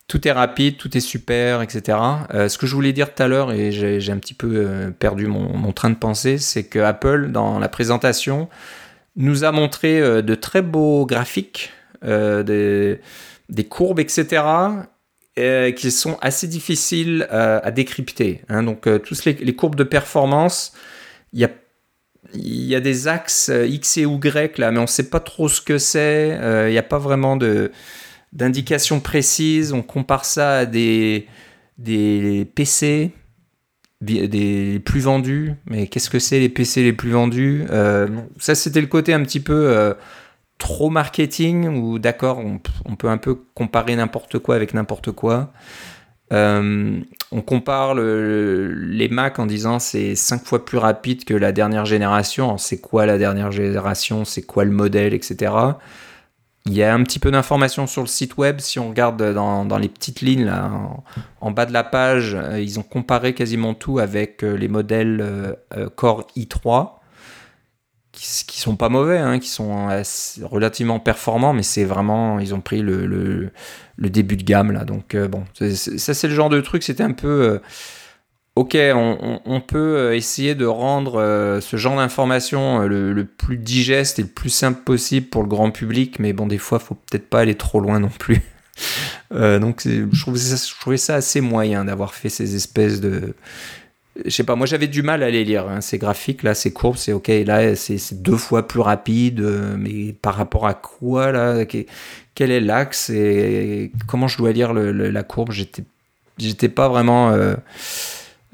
tout 0.08 0.26
est 0.28 0.32
rapide, 0.32 0.78
tout 0.78 0.96
est 0.96 1.02
super, 1.02 1.62
etc. 1.62 1.98
Euh, 2.34 2.48
ce 2.48 2.58
que 2.58 2.68
je 2.68 2.76
voulais 2.76 2.94
dire 2.94 3.14
tout 3.14 3.22
à 3.24 3.28
l'heure, 3.28 3.52
et 3.52 3.72
j'ai 3.72 4.12
un 4.12 4.18
petit 4.18 4.34
peu 4.34 4.50
euh, 4.56 4.92
perdu 4.92 5.28
mon, 5.28 5.72
train 5.74 5.89
de 5.89 5.96
pensée, 5.96 6.38
c'est 6.38 6.64
que 6.64 6.80
Apple, 6.80 7.32
dans 7.32 7.60
la 7.60 7.68
présentation, 7.68 8.48
nous 9.18 9.44
a 9.44 9.52
montré 9.52 10.00
euh, 10.00 10.22
de 10.22 10.36
très 10.36 10.62
beaux 10.62 11.06
graphiques, 11.06 11.72
des 12.02 12.98
courbes, 13.70 14.00
etc 14.00 14.42
euh, 15.42 15.72
qui 15.72 15.92
sont 15.92 16.18
assez 16.22 16.48
difficiles 16.48 17.28
euh, 17.32 17.60
à 17.64 17.72
décrypter. 17.72 18.42
Hein. 18.50 18.64
Donc, 18.64 18.88
euh, 18.88 19.00
tous 19.00 19.26
les, 19.26 19.56
courbes 19.56 19.76
de 19.76 19.84
performance, 19.84 20.74
il 21.34 21.39
y 21.39 22.76
a, 22.76 22.80
des 22.80 23.08
axes 23.08 23.52
X 23.68 23.98
et 23.98 24.04
Y 24.04 24.58
là, 24.58 24.72
mais 24.72 24.80
on 24.80 24.84
ne 24.84 24.88
sait 24.88 25.10
pas 25.10 25.20
trop 25.20 25.50
ce 25.50 25.62
que 25.62 25.78
c'est. 25.78 26.38
Il 26.68 26.72
n'y 26.72 26.78
a 26.78 26.84
pas 26.84 26.98
vraiment 26.98 27.36
de, 27.36 27.72
d'indication 28.34 29.00
précise. 29.00 29.74
On 29.74 29.82
compare 29.82 30.26
ça 30.26 30.60
à 30.60 30.66
des, 30.66 31.28
des 31.78 32.48
PC 32.56 33.12
des 34.02 34.82
plus 34.84 35.02
vendus. 35.02 35.54
Mais 35.66 35.88
qu'est-ce 35.88 36.10
que 36.10 36.20
c'est 36.20 36.39
les 36.39 36.50
PC 36.50 36.84
les 36.84 36.94
plus 36.94 37.12
vendus? 37.12 37.66
Ça, 38.39 38.56
c'était 38.56 38.82
le 38.82 38.88
côté 38.88 39.14
un 39.14 39.24
petit 39.24 39.39
peu 39.39 39.94
trop 40.62 40.91
marketing 40.91 41.68
ou 41.68 41.97
d'accord, 41.97 42.38
on, 42.38 42.95
peut 42.95 43.09
un 43.09 43.18
peu 43.18 43.36
comparer 43.55 43.95
n'importe 43.95 44.38
quoi 44.38 44.55
avec 44.55 44.76
n'importe 44.76 45.12
quoi. 45.12 45.51
Euh, 46.32 47.01
on 47.32 47.41
compare 47.41 47.95
les 47.95 49.09
Mac 49.09 49.39
en 49.39 49.47
disant 49.47 49.80
c'est 49.80 50.16
5 50.16 50.45
fois 50.45 50.64
plus 50.64 50.78
rapide 50.78 51.26
que 51.26 51.34
la 51.34 51.51
dernière 51.51 51.86
génération. 51.86 52.59
C'est 52.59 52.80
quoi 52.80 53.07
la 53.07 53.18
dernière 53.18 53.51
génération? 53.51 54.24
C'est 54.24 54.43
quoi 54.43 54.64
le 54.64 54.70
modèle, 54.70 55.16
etc. 55.16 55.51
Il 56.68 56.74
y 56.74 56.84
a 56.84 56.93
un 56.93 57.01
petit 57.01 57.18
peu 57.18 57.32
d'informations 57.32 57.88
sur 57.88 58.01
le 58.03 58.07
site 58.07 58.38
web. 58.38 58.59
Si 58.59 58.78
on 58.78 58.89
regarde 58.89 59.34
dans, 59.34 59.78
les 59.80 59.89
petites 59.89 60.22
lignes 60.22 60.53
en, 61.41 61.51
bas 61.51 61.66
de 61.66 61.74
la 61.74 61.84
page, 61.84 62.36
euh, 62.36 62.62
ils 62.62 62.80
ont 62.80 62.84
comparé 62.84 63.34
quasiment 63.34 63.74
tout 63.74 63.97
avec 63.97 64.43
euh, 64.43 64.53
les 64.53 64.68
modèles 64.68 65.57
Core 65.95 66.28
i3 66.38 67.01
qui, 68.22 68.60
sont 68.60 68.76
pas 68.76 68.90
mauvais, 68.90 69.18
hein, 69.18 69.40
qui 69.40 69.50
sont 69.50 69.88
relativement 70.44 71.00
performants, 71.00 71.54
mais 71.54 71.64
c'est 71.64 71.86
vraiment, 71.86 72.40
ils 72.40 72.54
ont 72.54 72.62
pris 72.62 72.82
le, 72.82 73.52
début 73.98 74.38
de 74.38 74.44
gamme 74.44 74.72
là. 74.72 74.86
Donc 74.86 75.16
euh, 75.16 75.28
bon, 75.28 75.44
ça 75.56 76.14
c'est 76.14 76.28
le 76.28 76.36
genre 76.36 76.50
de 76.50 76.62
truc, 76.62 76.84
c'était 76.84 77.04
un 77.04 77.14
peu, 77.14 77.28
euh, 77.28 77.60
ok, 78.56 78.78
on, 78.94 79.62
peut 79.62 79.98
euh, 79.98 80.16
essayer 80.16 80.54
de 80.54 80.66
rendre 80.66 81.60
ce 81.62 81.78
genre 81.78 81.98
d'information 81.98 82.82
le, 82.82 83.26
plus 83.26 83.58
digeste 83.58 84.20
et 84.20 84.24
le 84.24 84.28
plus 84.28 84.50
simple 84.50 84.82
possible 84.84 85.28
pour 85.28 85.42
le 85.42 85.50
grand 85.50 85.72
public, 85.72 86.20
mais 86.20 86.34
bon, 86.34 86.46
des 86.46 86.60
fois, 86.60 86.80
faut 86.80 86.96
peut-être 86.96 87.28
pas 87.28 87.40
aller 87.40 87.56
trop 87.56 87.80
loin 87.80 88.00
non 88.00 88.10
plus. 88.10 88.42
donc 89.32 89.82
je 89.86 90.22
trouvais, 90.22 90.40
je 90.40 90.80
trouvais 90.80 90.98
ça 90.98 91.16
assez 91.16 91.42
moyen 91.42 91.86
d'avoir 91.86 92.14
fait 92.14 92.30
ces 92.30 92.56
espèces 92.56 93.02
de 93.02 93.34
je 94.26 94.30
sais 94.30 94.43
pas, 94.43 94.55
moi 94.55 94.66
j'avais 94.66 94.88
du 94.88 95.01
mal 95.01 95.24
à 95.24 95.30
les 95.30 95.43
lire. 95.43 95.68
Hein. 95.68 95.82
Ces 95.82 95.97
graphiques 95.97 96.43
là, 96.43 96.53
ces 96.53 96.74
courbes, 96.74 96.97
c'est 96.97 97.14
ok, 97.14 97.30
là 97.45 97.76
c'est 97.76 98.22
deux 98.22 98.38
fois 98.38 98.68
plus 98.68 98.82
rapide, 98.82 99.39
euh, 99.39 99.76
mais 99.78 100.14
par 100.14 100.36
rapport 100.36 100.68
à 100.68 100.74
quoi 100.74 101.32
là 101.32 101.66
Quel 102.36 102.51
est 102.51 102.59
l'axe 102.59 103.09
et 103.09 103.91
comment 104.07 104.28
je 104.28 104.38
dois 104.38 104.51
lire 104.51 104.74
la 104.74 105.24
courbe? 105.24 105.51
J'étais, 105.51 105.84
j'étais 106.38 106.70
pas 106.70 106.89
vraiment. 106.89 107.32
Euh, 107.32 107.55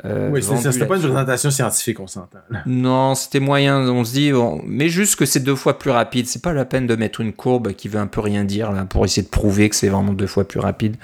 Euh, 0.06 0.30
oui, 0.32 0.44
c'était 0.44 0.86
pas 0.86 0.98
une 0.98 1.02
présentation 1.02 1.50
scientifique, 1.50 2.00
on 2.00 2.06
s'entend. 2.06 2.38
Non, 2.68 3.16
c'était 3.16 3.40
moyen. 3.40 3.80
On 3.90 4.04
se 4.04 4.14
dit, 4.14 4.32
mais 4.64 4.90
juste 4.90 5.16
que 5.16 5.26
c'est 5.26 5.40
deux 5.40 5.56
fois 5.56 5.80
plus 5.80 5.90
rapide. 5.90 6.28
C'est 6.28 6.42
pas 6.42 6.54
la 6.54 6.66
peine 6.66 6.86
de 6.86 6.96
mettre 6.96 7.20
une 7.20 7.34
courbe 7.34 7.74
qui 7.74 7.88
veut 7.88 8.00
un 8.00 8.06
peu 8.06 8.22
rien 8.22 8.44
dire 8.44 8.72
là 8.72 8.86
pour 8.86 9.06
essayer 9.06 9.24
de 9.24 9.30
prouver 9.30 9.70
que 9.70 9.76
c'est 9.76 9.90
vraiment 9.90 10.14
deux 10.14 10.28
fois 10.28 10.48
plus 10.48 10.60
rapide. 10.60 10.98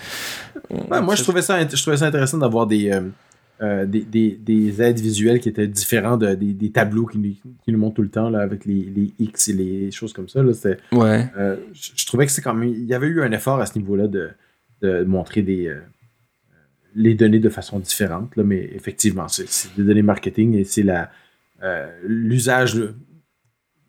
moi, 0.69 1.15
je 1.15 1.23
trouvais 1.23 1.41
ça, 1.41 1.67
je 1.67 1.81
trouvais 1.81 1.97
ça 1.97 2.05
intéressant 2.05 2.37
d'avoir 2.37 2.67
des, 2.67 2.91
euh, 2.91 3.01
euh, 3.63 3.85
des, 3.85 4.01
des, 4.01 4.31
des, 4.31 4.81
aides 4.81 4.99
visuelles 4.99 5.39
qui 5.39 5.49
étaient 5.49 5.67
différents 5.67 6.17
de, 6.17 6.35
des, 6.35 6.53
des, 6.53 6.69
tableaux 6.69 7.07
qui, 7.07 7.41
qui, 7.63 7.71
nous 7.71 7.79
montrent 7.79 7.95
tout 7.95 8.01
le 8.03 8.09
temps 8.09 8.29
là, 8.29 8.41
avec 8.41 8.65
les, 8.65 8.83
les, 8.83 9.13
X 9.17 9.47
et 9.47 9.53
les 9.53 9.91
choses 9.91 10.13
comme 10.13 10.29
ça. 10.29 10.43
Là, 10.43 10.51
ouais. 10.91 11.29
je, 11.73 11.91
je, 11.95 12.05
trouvais 12.05 12.25
que 12.25 12.31
c'est 12.31 12.41
quand 12.41 12.53
même. 12.53 12.69
Il 12.69 12.85
y 12.85 12.93
avait 12.93 13.07
eu 13.07 13.21
un 13.21 13.31
effort 13.31 13.59
à 13.59 13.65
ce 13.65 13.77
niveau-là 13.77 14.07
de, 14.07 14.29
de 14.81 15.03
montrer 15.03 15.41
des 15.41 15.73
les 16.95 17.15
données 17.15 17.39
de 17.39 17.49
façon 17.49 17.79
différente, 17.79 18.35
là, 18.35 18.43
mais 18.43 18.69
effectivement, 18.73 19.27
c'est 19.27 19.47
des 19.75 19.83
données 19.83 20.01
marketing 20.01 20.55
et 20.55 20.63
c'est 20.63 20.83
la 20.83 21.09
euh, 21.63 21.89
l'usage. 22.03 22.79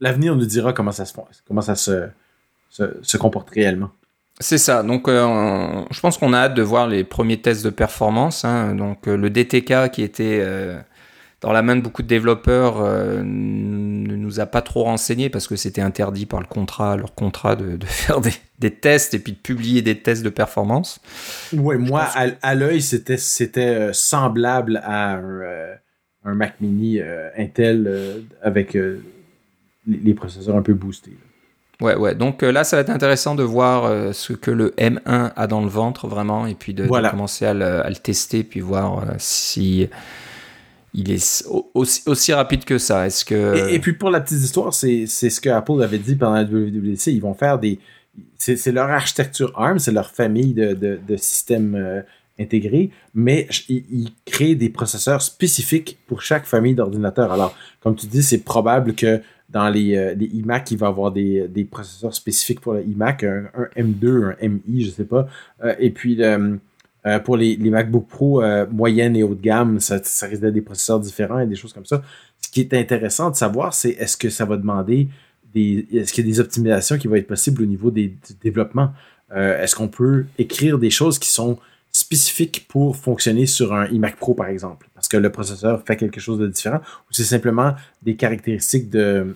L'avenir 0.00 0.36
nous 0.36 0.46
dira 0.46 0.72
comment 0.72 0.92
ça 0.92 1.04
se 1.04 1.14
comment 1.46 1.60
ça 1.60 1.74
se, 1.74 2.08
se, 2.70 3.16
comporte 3.16 3.50
réellement. 3.50 3.90
C'est 4.40 4.58
ça. 4.58 4.82
Donc, 4.82 5.08
euh, 5.08 5.84
je 5.90 6.00
pense 6.00 6.18
qu'on 6.18 6.32
a 6.32 6.38
hâte 6.38 6.54
de 6.54 6.62
voir 6.62 6.88
les 6.88 7.04
premiers 7.04 7.40
tests 7.40 7.64
de 7.64 7.70
performance. 7.70 8.44
Hein. 8.44 8.74
Donc, 8.74 9.06
euh, 9.06 9.16
le 9.16 9.30
DTK 9.30 9.90
qui 9.92 10.02
était 10.02 10.42
dans 11.44 11.52
la 11.52 11.60
main 11.60 11.76
de 11.76 11.82
beaucoup 11.82 12.00
de 12.00 12.08
développeurs 12.08 12.80
euh, 12.80 13.22
ne 13.22 14.16
nous 14.16 14.40
a 14.40 14.46
pas 14.46 14.62
trop 14.62 14.84
renseigné 14.84 15.28
parce 15.28 15.46
que 15.46 15.56
c'était 15.56 15.82
interdit 15.82 16.24
par 16.24 16.40
le 16.40 16.46
contrat, 16.46 16.96
leur 16.96 17.14
contrat 17.14 17.54
de, 17.54 17.76
faire 17.84 18.22
des, 18.58 18.70
tests 18.70 19.12
et 19.12 19.18
puis 19.18 19.32
de 19.32 19.36
publier 19.36 19.82
des 19.82 19.98
tests 19.98 20.22
de 20.22 20.30
performance. 20.30 21.00
Oui, 21.52 21.76
moi, 21.76 22.08
à, 22.40 22.54
l'œil, 22.54 22.80
c'était, 22.80 23.18
c'était 23.18 23.60
euh, 23.60 23.92
semblable 23.92 24.80
à 24.84 25.16
un, 25.16 25.22
euh, 25.22 25.74
Mac 26.24 26.54
mini 26.62 26.98
Intel 27.36 28.24
avec 28.40 28.78
les 29.86 30.14
processeurs 30.14 30.56
un 30.56 30.62
peu 30.62 30.72
boostés. 30.72 31.18
Ouais, 31.84 31.96
ouais. 31.96 32.14
Donc 32.14 32.42
là, 32.42 32.64
ça 32.64 32.76
va 32.76 32.82
être 32.82 32.90
intéressant 32.90 33.34
de 33.34 33.42
voir 33.42 34.14
ce 34.14 34.32
que 34.32 34.50
le 34.50 34.70
M1 34.78 35.32
a 35.36 35.46
dans 35.46 35.60
le 35.60 35.68
ventre 35.68 36.08
vraiment 36.08 36.46
et 36.46 36.54
puis 36.54 36.74
de, 36.74 36.86
commencer 36.86 37.46
à 37.46 37.54
le, 37.54 37.84
à 37.84 37.88
le, 37.88 37.96
tester 37.96 38.42
puis 38.42 38.60
voir 38.60 39.04
si 39.18 39.88
il 40.94 41.10
est 41.10 41.44
aussi, 41.74 42.32
rapide 42.32 42.64
que 42.64 42.78
ça. 42.78 43.06
Est-ce 43.06 43.24
que 43.24 43.70
et, 43.70 43.78
puis 43.80 43.92
pour 43.92 44.10
la 44.10 44.20
petite 44.20 44.38
histoire, 44.38 44.72
c'est 44.72 45.06
ce 45.06 45.40
que 45.40 45.50
Apple 45.50 45.82
avait 45.82 45.98
dit 45.98 46.14
pendant 46.14 46.34
la 46.34 46.44
WWDC. 46.44 47.08
Ils 47.08 47.20
vont 47.20 47.34
faire 47.34 47.58
des 47.58 47.78
c'est 48.38 48.72
leur 48.72 48.90
architecture 48.90 49.52
ARM, 49.56 49.78
c'est 49.78 49.92
leur 49.92 50.10
famille 50.10 50.54
de, 50.54 50.74
de, 50.74 51.16
systèmes 51.16 51.74
euh, 51.74 52.02
intégrés, 52.38 52.90
mais 53.14 53.48
ils, 53.68 54.10
créent 54.24 54.54
des 54.54 54.68
processeurs 54.68 55.22
spécifiques 55.22 55.98
pour 56.06 56.22
chaque 56.22 56.46
famille 56.46 56.74
d'ordinateurs. 56.74 57.32
Alors, 57.32 57.56
comme 57.82 57.96
tu 57.96 58.06
dis, 58.06 58.22
c'est 58.22 58.44
probable 58.44 58.94
que 58.94 59.20
dans 59.48 59.68
les, 59.68 59.96
euh, 59.96 60.14
les, 60.14 60.26
iMac, 60.26 60.70
il 60.70 60.78
va 60.78 60.88
avoir 60.88 61.12
des, 61.12 61.48
des, 61.48 61.64
processeurs 61.64 62.14
spécifiques 62.14 62.60
pour 62.60 62.74
le 62.74 62.84
iMac, 62.84 63.24
un, 63.24 63.48
M2, 63.76 64.34
un 64.40 64.48
MI, 64.48 64.84
je 64.84 64.90
sais 64.90 65.04
pas. 65.04 65.28
Euh, 65.62 65.74
et 65.78 65.90
puis 65.90 66.22
euh, 66.22 66.56
pour 67.24 67.36
les, 67.36 67.56
MacBook 67.58 68.08
Pro 68.08 68.42
moyenne 68.70 69.16
et 69.16 69.22
haut 69.22 69.34
de 69.34 69.42
gamme, 69.42 69.78
ça, 69.80 69.96
risque 70.26 70.40
d'être 70.40 70.54
des 70.54 70.62
processeurs 70.62 71.00
différents 71.00 71.40
et 71.40 71.46
des 71.46 71.56
choses 71.56 71.72
comme 71.72 71.84
ça. 71.84 72.02
Ce 72.40 72.50
qui 72.50 72.60
est 72.60 72.74
intéressant 72.74 73.30
de 73.30 73.36
savoir, 73.36 73.74
c'est 73.74 73.90
est-ce 73.90 74.16
que 74.16 74.30
ça 74.30 74.44
va 74.44 74.56
demander 74.56 75.08
des. 75.52 75.86
Est-ce 75.92 76.12
qu'il 76.12 76.26
y 76.26 76.28
a 76.28 76.32
des 76.32 76.40
optimisations 76.40 76.96
qui 76.98 77.08
vont 77.08 77.16
être 77.16 77.26
possibles 77.26 77.62
au 77.62 77.66
niveau 77.66 77.90
des, 77.90 78.08
du 78.08 78.34
développement? 78.42 78.92
Est-ce 79.34 79.74
qu'on 79.74 79.88
peut 79.88 80.26
écrire 80.38 80.78
des 80.78 80.90
choses 80.90 81.18
qui 81.18 81.28
sont 81.28 81.58
spécifiques 81.90 82.66
pour 82.68 82.96
fonctionner 82.96 83.46
sur 83.46 83.74
un 83.74 83.86
iMac 83.88 84.16
Pro, 84.16 84.34
par 84.34 84.46
exemple? 84.46 84.88
Parce 85.04 85.08
que 85.08 85.16
le 85.18 85.30
processeur 85.30 85.82
fait 85.84 85.96
quelque 85.96 86.18
chose 86.18 86.38
de 86.38 86.46
différent, 86.46 86.78
ou 86.78 87.12
c'est 87.12 87.24
simplement 87.24 87.74
des 88.02 88.16
caractéristiques 88.16 88.88
de 88.88 89.34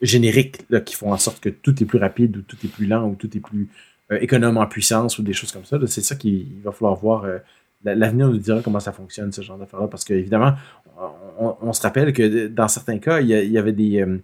génériques 0.00 0.60
là, 0.70 0.80
qui 0.80 0.94
font 0.94 1.12
en 1.12 1.18
sorte 1.18 1.40
que 1.40 1.50
tout 1.50 1.82
est 1.82 1.86
plus 1.86 1.98
rapide 1.98 2.38
ou 2.38 2.40
tout 2.40 2.56
est 2.64 2.68
plus 2.68 2.86
lent 2.86 3.06
ou 3.06 3.14
tout 3.14 3.36
est 3.36 3.40
plus 3.40 3.68
euh, 4.10 4.18
économe 4.20 4.56
en 4.56 4.66
puissance 4.66 5.18
ou 5.18 5.22
des 5.22 5.34
choses 5.34 5.52
comme 5.52 5.66
ça. 5.66 5.78
C'est 5.86 6.00
ça 6.00 6.14
qu'il 6.16 6.46
va 6.64 6.72
falloir 6.72 6.96
voir. 6.96 7.24
Euh, 7.24 7.38
l'avenir 7.84 8.28
nous 8.28 8.38
dira 8.38 8.62
comment 8.62 8.80
ça 8.80 8.92
fonctionne, 8.92 9.30
ce 9.30 9.42
genre 9.42 9.58
d'affaires-là, 9.58 9.88
parce 9.88 10.04
qu'évidemment, 10.04 10.54
on, 11.38 11.54
on, 11.60 11.72
se 11.74 11.82
rappelle 11.82 12.14
que 12.14 12.46
dans 12.48 12.66
certains 12.66 12.98
cas, 12.98 13.20
il 13.20 13.28
y, 13.28 13.58
avait 13.58 13.76
euh, 14.00 14.18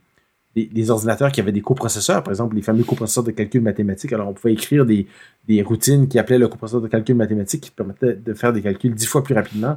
des, 0.56 0.66
des, 0.66 0.90
ordinateurs 0.90 1.30
qui 1.30 1.40
avaient 1.40 1.52
des 1.52 1.60
coprocesseurs, 1.60 2.22
par 2.22 2.32
exemple 2.32 2.56
les 2.56 2.62
fameux 2.62 2.82
coprocesseurs 2.82 3.22
de 3.22 3.30
calcul 3.30 3.60
mathématique. 3.60 4.12
Alors, 4.14 4.28
on 4.28 4.32
pouvait 4.32 4.54
écrire 4.54 4.86
des, 4.86 5.06
des 5.46 5.62
routines 5.62 6.08
qui 6.08 6.18
appelaient 6.18 6.38
le 6.38 6.48
coprocesseur 6.48 6.80
de 6.80 6.88
calcul 6.88 7.14
mathématique 7.14 7.60
qui 7.60 7.70
permettaient 7.70 8.14
de 8.14 8.34
faire 8.34 8.52
des 8.52 8.62
calculs 8.62 8.94
dix 8.94 9.06
fois 9.06 9.22
plus 9.22 9.34
rapidement 9.34 9.76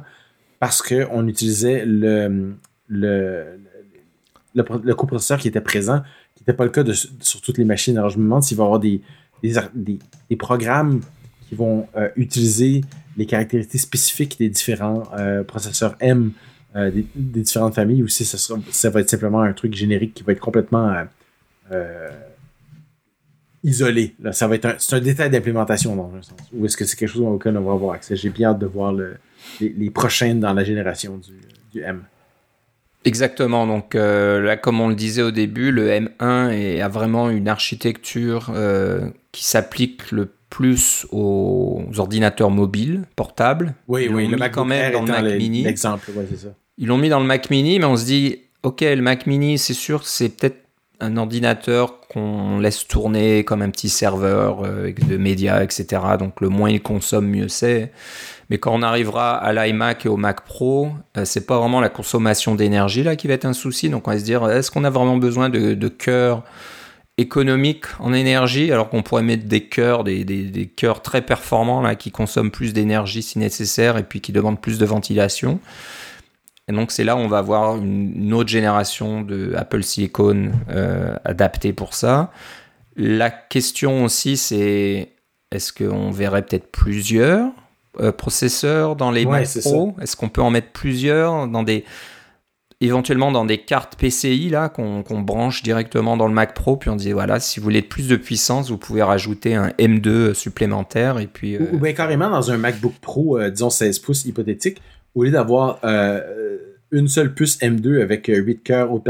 parce 0.60 0.82
qu'on 0.82 1.26
utilisait 1.28 1.84
le, 1.86 2.54
le, 2.88 3.58
le, 4.54 4.94
coprocesseur 4.94 5.38
qui 5.38 5.48
était 5.48 5.60
présent, 5.60 6.02
qui 6.34 6.42
n'était 6.42 6.52
pas 6.52 6.64
le 6.64 6.70
cas 6.70 6.82
de, 6.82 6.92
sur 6.92 7.40
toutes 7.40 7.58
les 7.58 7.64
machines. 7.64 7.96
Alors, 7.96 8.10
je 8.10 8.18
me 8.18 8.24
demande 8.24 8.42
s'il 8.42 8.56
va 8.56 8.64
y 8.64 8.66
avoir 8.66 8.80
des, 8.80 9.00
des, 9.42 9.98
des, 10.28 10.36
programmes 10.36 11.00
qui 11.48 11.54
vont 11.54 11.86
euh, 11.96 12.08
utiliser 12.16 12.82
les 13.16 13.26
caractéristiques 13.26 13.80
spécifiques 13.80 14.38
des 14.38 14.48
différents 14.48 15.04
euh, 15.18 15.44
processeurs 15.44 15.96
M 16.00 16.32
euh, 16.76 16.90
des, 16.90 17.06
différentes 17.14 17.74
familles 17.74 18.02
ou 18.02 18.08
si 18.08 18.24
ça, 18.24 18.36
ça, 18.70 18.90
va 18.90 19.00
être 19.00 19.10
simplement 19.10 19.40
un 19.40 19.52
truc 19.52 19.74
générique 19.74 20.14
qui 20.14 20.22
va 20.22 20.32
être 20.32 20.40
complètement 20.40 20.94
isolé. 23.62 24.14
Ça 24.32 24.48
va 24.48 24.56
être 24.56 24.76
c'est 24.78 24.96
un 24.96 25.00
détail 25.00 25.30
d'implémentation 25.30 25.94
dans 25.94 26.12
un 26.14 26.22
sens. 26.22 26.38
Ou 26.52 26.66
est-ce 26.66 26.76
que 26.76 26.84
c'est 26.84 26.96
quelque 26.96 27.08
chose 27.08 27.22
auquel 27.22 27.56
on 27.56 27.62
va 27.62 27.72
avoir 27.72 27.94
accès? 27.94 28.16
J'ai 28.16 28.30
bien 28.30 28.50
hâte 28.50 28.58
de 28.58 28.66
voir 28.66 28.92
le, 28.92 29.16
les, 29.60 29.70
les, 29.70 29.90
prochaines 29.90 30.40
dans 30.40 30.52
la 30.52 30.64
génération 30.64 31.18
du, 31.18 31.32
du 31.72 31.82
M. 31.82 32.02
Exactement. 33.04 33.66
Donc 33.66 33.94
euh, 33.94 34.40
là, 34.40 34.56
comme 34.56 34.80
on 34.80 34.88
le 34.88 34.94
disait 34.94 35.22
au 35.22 35.30
début, 35.30 35.70
le 35.70 35.88
M1 35.88 36.80
a 36.80 36.88
vraiment 36.88 37.30
une 37.30 37.48
architecture 37.48 38.50
euh, 38.54 39.08
qui 39.32 39.44
s'applique 39.44 40.10
le 40.10 40.30
plus 40.50 41.06
aux 41.10 41.84
ordinateurs 41.96 42.50
mobiles, 42.50 43.02
portables. 43.16 43.74
Oui, 43.86 44.08
oui, 44.10 44.26
le 44.26 44.36
Mac 44.36 44.52
quand 44.52 44.64
même 44.64 44.92
dans 44.92 45.02
le 45.02 45.06
Mac 45.06 45.38
Mini. 45.38 45.62
L'exemple, 45.62 46.10
c'est 46.30 46.36
ça. 46.36 46.48
Ils 46.78 46.86
l'ont 46.86 46.98
mis 46.98 47.08
dans 47.08 47.20
le 47.20 47.26
Mac 47.26 47.50
Mini, 47.50 47.78
mais 47.78 47.84
on 47.84 47.96
se 47.96 48.04
dit, 48.04 48.38
ok, 48.62 48.80
le 48.80 49.02
Mac 49.02 49.26
Mini, 49.26 49.58
c'est 49.58 49.74
sûr, 49.74 50.06
c'est 50.06 50.28
peut-être 50.28 50.64
un 51.00 51.16
ordinateur 51.16 52.00
qu'on 52.08 52.58
laisse 52.58 52.86
tourner 52.86 53.44
comme 53.44 53.62
un 53.62 53.70
petit 53.70 53.88
serveur 53.88 54.64
euh, 54.64 54.92
de 55.08 55.16
médias, 55.16 55.62
etc. 55.62 55.86
Donc 56.18 56.40
le 56.40 56.48
moins 56.48 56.70
il 56.70 56.82
consomme, 56.82 57.28
mieux 57.28 57.48
c'est. 57.48 57.92
Mais 58.50 58.58
quand 58.58 58.74
on 58.74 58.82
arrivera 58.82 59.36
à 59.36 59.52
l'iMac 59.52 60.06
et 60.06 60.08
au 60.08 60.16
Mac 60.16 60.42
Pro, 60.42 60.90
euh, 61.16 61.24
c'est 61.24 61.46
pas 61.46 61.58
vraiment 61.58 61.80
la 61.80 61.90
consommation 61.90 62.54
d'énergie 62.54 63.02
là 63.02 63.16
qui 63.16 63.28
va 63.28 63.34
être 63.34 63.44
un 63.44 63.52
souci. 63.52 63.90
Donc 63.90 64.08
on 64.08 64.10
va 64.10 64.18
se 64.18 64.24
dire, 64.24 64.48
est-ce 64.48 64.70
qu'on 64.70 64.84
a 64.84 64.90
vraiment 64.90 65.16
besoin 65.16 65.50
de, 65.50 65.88
cœurs 65.88 66.44
économiques 67.18 67.86
en 67.98 68.12
énergie 68.12 68.70
alors 68.70 68.88
qu'on 68.90 69.02
pourrait 69.02 69.22
mettre 69.22 69.46
des 69.46 69.64
cœurs, 69.64 70.04
des, 70.04 70.24
des, 70.24 70.66
cœurs 70.66 71.02
très 71.02 71.20
performants 71.20 71.82
là 71.82 71.94
qui 71.94 72.10
consomment 72.10 72.50
plus 72.50 72.72
d'énergie 72.72 73.22
si 73.22 73.38
nécessaire 73.38 73.96
et 73.96 74.04
puis 74.04 74.20
qui 74.20 74.32
demandent 74.32 74.60
plus 74.60 74.78
de 74.78 74.86
ventilation? 74.86 75.60
Et 76.68 76.72
donc 76.72 76.90
c'est 76.90 77.04
là 77.04 77.16
où 77.16 77.18
on 77.18 77.28
va 77.28 77.38
avoir 77.38 77.76
une, 77.76 78.32
autre 78.32 78.48
génération 78.48 79.22
de 79.22 79.52
Apple 79.56 79.82
Silicon 79.82 80.52
euh, 80.70 81.16
adaptée 81.24 81.72
pour 81.72 81.94
ça. 81.94 82.30
La 82.96 83.30
question 83.30 84.04
aussi 84.04 84.36
c'est 84.36 85.10
est-ce 85.50 85.72
qu'on 85.72 86.10
verrait 86.10 86.42
peut-être 86.42 86.70
plusieurs 86.70 87.50
euh, 88.00 88.12
processeurs 88.12 88.96
dans 88.96 89.10
les 89.10 89.26
Mac 89.26 89.48
Pro 89.60 89.94
Est-ce 90.00 90.16
qu'on 90.16 90.28
peut 90.28 90.42
en 90.42 90.50
mettre 90.50 90.70
plusieurs 90.72 91.48
dans 91.48 91.62
des 91.62 91.84
éventuellement 92.80 93.32
dans 93.32 93.44
des 93.44 93.58
cartes 93.58 93.96
PCI 93.96 94.50
là 94.50 94.68
qu'on 94.68 95.02
branche 95.20 95.64
directement 95.64 96.16
dans 96.16 96.28
le 96.28 96.32
Mac 96.34 96.54
Pro 96.54 96.76
puis 96.76 96.90
on 96.90 96.96
dit 96.96 97.10
voilà 97.10 97.40
si 97.40 97.58
vous 97.58 97.64
voulez 97.64 97.82
plus 97.82 98.06
de 98.06 98.14
puissance 98.14 98.70
vous 98.70 98.78
pouvez 98.78 99.02
rajouter 99.02 99.56
un 99.56 99.70
M2 99.80 100.32
supplémentaire 100.32 101.18
et 101.18 101.26
puis 101.26 101.58
ou, 101.58 101.62
euh, 101.62 101.78
bien 101.78 101.92
carrément 101.92 102.30
dans 102.30 102.52
un 102.52 102.56
MacBook 102.56 102.94
Pro 103.00 103.36
euh, 103.36 103.50
disons 103.50 103.70
16 103.70 103.98
pouces 103.98 104.24
hypothétique 104.26 104.80
au 105.16 105.24
lieu 105.24 105.32
d'avoir 105.32 105.80
une 106.92 107.08
seule 107.08 107.34
puce 107.34 107.58
M2 107.58 108.00
avec 108.00 108.28
8 108.28 108.62
cœurs 108.62 108.92
haute, 108.92 109.08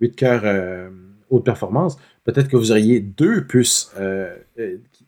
8 0.00 0.16
cœurs, 0.16 0.90
haute 1.28 1.44
performance 1.44 1.98
peut-être 2.24 2.48
que 2.48 2.56
vous 2.56 2.70
auriez 2.70 3.00
deux 3.00 3.44
puces 3.46 3.92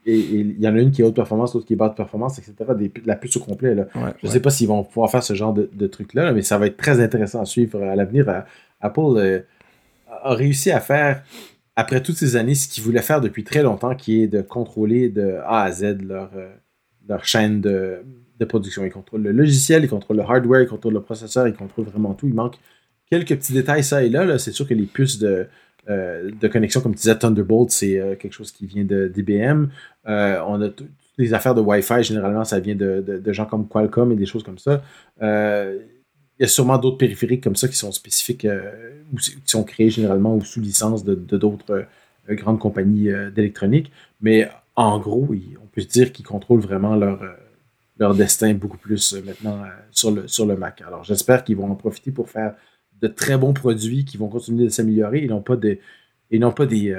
et 0.08 0.18
il 0.18 0.60
y 0.60 0.66
en 0.66 0.74
a 0.74 0.80
une 0.80 0.90
qui 0.90 1.02
est 1.02 1.04
haute 1.04 1.14
performance, 1.14 1.54
l'autre 1.54 1.66
qui 1.66 1.74
est 1.74 1.76
basse 1.76 1.94
performance, 1.94 2.38
etc. 2.38 2.54
Des, 2.78 2.90
la 3.04 3.14
puce 3.14 3.36
au 3.36 3.40
complet. 3.40 3.74
Là. 3.74 3.86
je 3.94 4.26
ne 4.26 4.32
sais 4.32 4.40
pas 4.40 4.48
s'ils 4.50 4.68
vont 4.68 4.82
pouvoir 4.82 5.10
faire 5.10 5.22
ce 5.22 5.34
genre 5.34 5.52
de, 5.52 5.68
de 5.72 5.86
truc-là, 5.86 6.32
mais 6.32 6.40
ça 6.40 6.56
va 6.56 6.66
être 6.66 6.78
très 6.78 7.00
intéressant 7.00 7.42
à 7.42 7.44
suivre 7.44 7.82
à 7.82 7.94
l'avenir. 7.94 8.28
Euh, 8.28 8.40
Apple 8.80 9.00
euh, 9.16 9.40
a 10.06 10.34
réussi 10.34 10.70
à 10.70 10.80
faire, 10.80 11.22
après 11.76 12.02
toutes 12.02 12.16
ces 12.16 12.36
années, 12.36 12.54
ce 12.54 12.68
qu'ils 12.68 12.82
voulaient 12.82 13.02
faire 13.02 13.20
depuis 13.20 13.44
très 13.44 13.62
longtemps, 13.62 13.94
qui 13.94 14.22
est 14.22 14.28
de 14.28 14.40
contrôler 14.40 15.10
de 15.10 15.36
A 15.44 15.64
à 15.64 15.72
Z 15.72 15.98
leur, 16.02 16.30
euh, 16.36 16.48
leur 17.06 17.24
chaîne 17.26 17.60
de, 17.60 17.98
de 18.38 18.44
production. 18.46 18.84
Ils 18.84 18.90
contrôlent 18.90 19.22
le 19.22 19.32
logiciel, 19.32 19.84
ils 19.84 19.90
contrôlent 19.90 20.16
le 20.16 20.22
hardware, 20.22 20.62
ils 20.62 20.68
contrôlent 20.68 20.94
le 20.94 21.02
processeur, 21.02 21.46
ils 21.46 21.54
contrôlent 21.54 21.86
vraiment 21.86 22.14
tout. 22.14 22.26
Il 22.26 22.34
manque 22.34 22.56
quelques 23.10 23.36
petits 23.36 23.52
détails 23.52 23.84
ça 23.84 24.02
et 24.02 24.08
là. 24.08 24.24
là. 24.24 24.38
C'est 24.38 24.52
sûr 24.52 24.66
que 24.66 24.74
les 24.74 24.86
puces 24.86 25.18
de 25.18 25.26
euh, 25.26 25.44
de 25.88 26.48
connexion, 26.48 26.80
comme 26.80 26.92
tu 26.92 26.98
disais, 26.98 27.18
Thunderbolt, 27.18 27.70
c'est 27.70 27.98
euh, 27.98 28.14
quelque 28.14 28.32
chose 28.32 28.52
qui 28.52 28.66
vient 28.66 28.84
de 28.84 29.08
d'IBM. 29.08 29.68
Euh, 30.06 30.40
on 30.46 30.62
a 30.62 30.68
les 31.18 31.34
affaires 31.34 31.54
de 31.54 31.60
Wi-Fi, 31.60 32.02
généralement, 32.02 32.44
ça 32.44 32.60
vient 32.60 32.76
de, 32.76 33.04
de, 33.06 33.32
gens 33.32 33.44
comme 33.44 33.66
Qualcomm 33.68 34.12
et 34.12 34.16
des 34.16 34.26
choses 34.26 34.44
comme 34.44 34.58
ça. 34.58 34.82
Euh, 35.20 35.78
il 36.38 36.42
y 36.42 36.44
a 36.44 36.48
sûrement 36.48 36.78
d'autres 36.78 36.96
périphériques 36.96 37.42
comme 37.42 37.56
ça 37.56 37.66
qui 37.66 37.76
sont 37.76 37.90
spécifiques, 37.90 38.44
euh, 38.44 39.02
ou 39.12 39.16
qui 39.16 39.36
sont 39.44 39.64
créés 39.64 39.90
généralement 39.90 40.36
ou 40.36 40.44
sous 40.44 40.60
licence 40.60 41.04
de 41.04 41.14
d'autres 41.14 41.72
euh, 42.30 42.34
grandes 42.34 42.60
compagnies 42.60 43.10
d'électronique. 43.34 43.90
Mais 44.20 44.48
en 44.76 45.00
gros, 45.00 45.28
on 45.30 45.66
peut 45.66 45.82
dire 45.82 46.12
qu'ils 46.12 46.24
contrôlent 46.24 46.60
vraiment 46.60 46.94
leur, 46.94 47.20
leur 47.98 48.14
destin 48.14 48.54
beaucoup 48.54 48.76
plus 48.76 49.14
maintenant 49.24 49.64
sur, 49.90 50.12
le, 50.12 50.28
sur 50.28 50.46
le 50.46 50.54
Mac. 50.54 50.82
Alors 50.86 51.02
j'espère 51.02 51.42
qu'ils 51.42 51.56
vont 51.56 51.70
en 51.70 51.74
profiter 51.74 52.12
pour 52.12 52.28
faire 52.28 52.54
de 53.00 53.08
très 53.08 53.36
bons 53.36 53.52
produits 53.52 54.04
qui 54.04 54.16
vont 54.16 54.28
continuer 54.28 54.64
de 54.64 54.70
s'améliorer 54.70 55.24
et 55.24 55.26
non 55.26 55.42
pas 55.42 55.56
non 56.32 56.52
pas 56.52 56.66
des, 56.66 56.94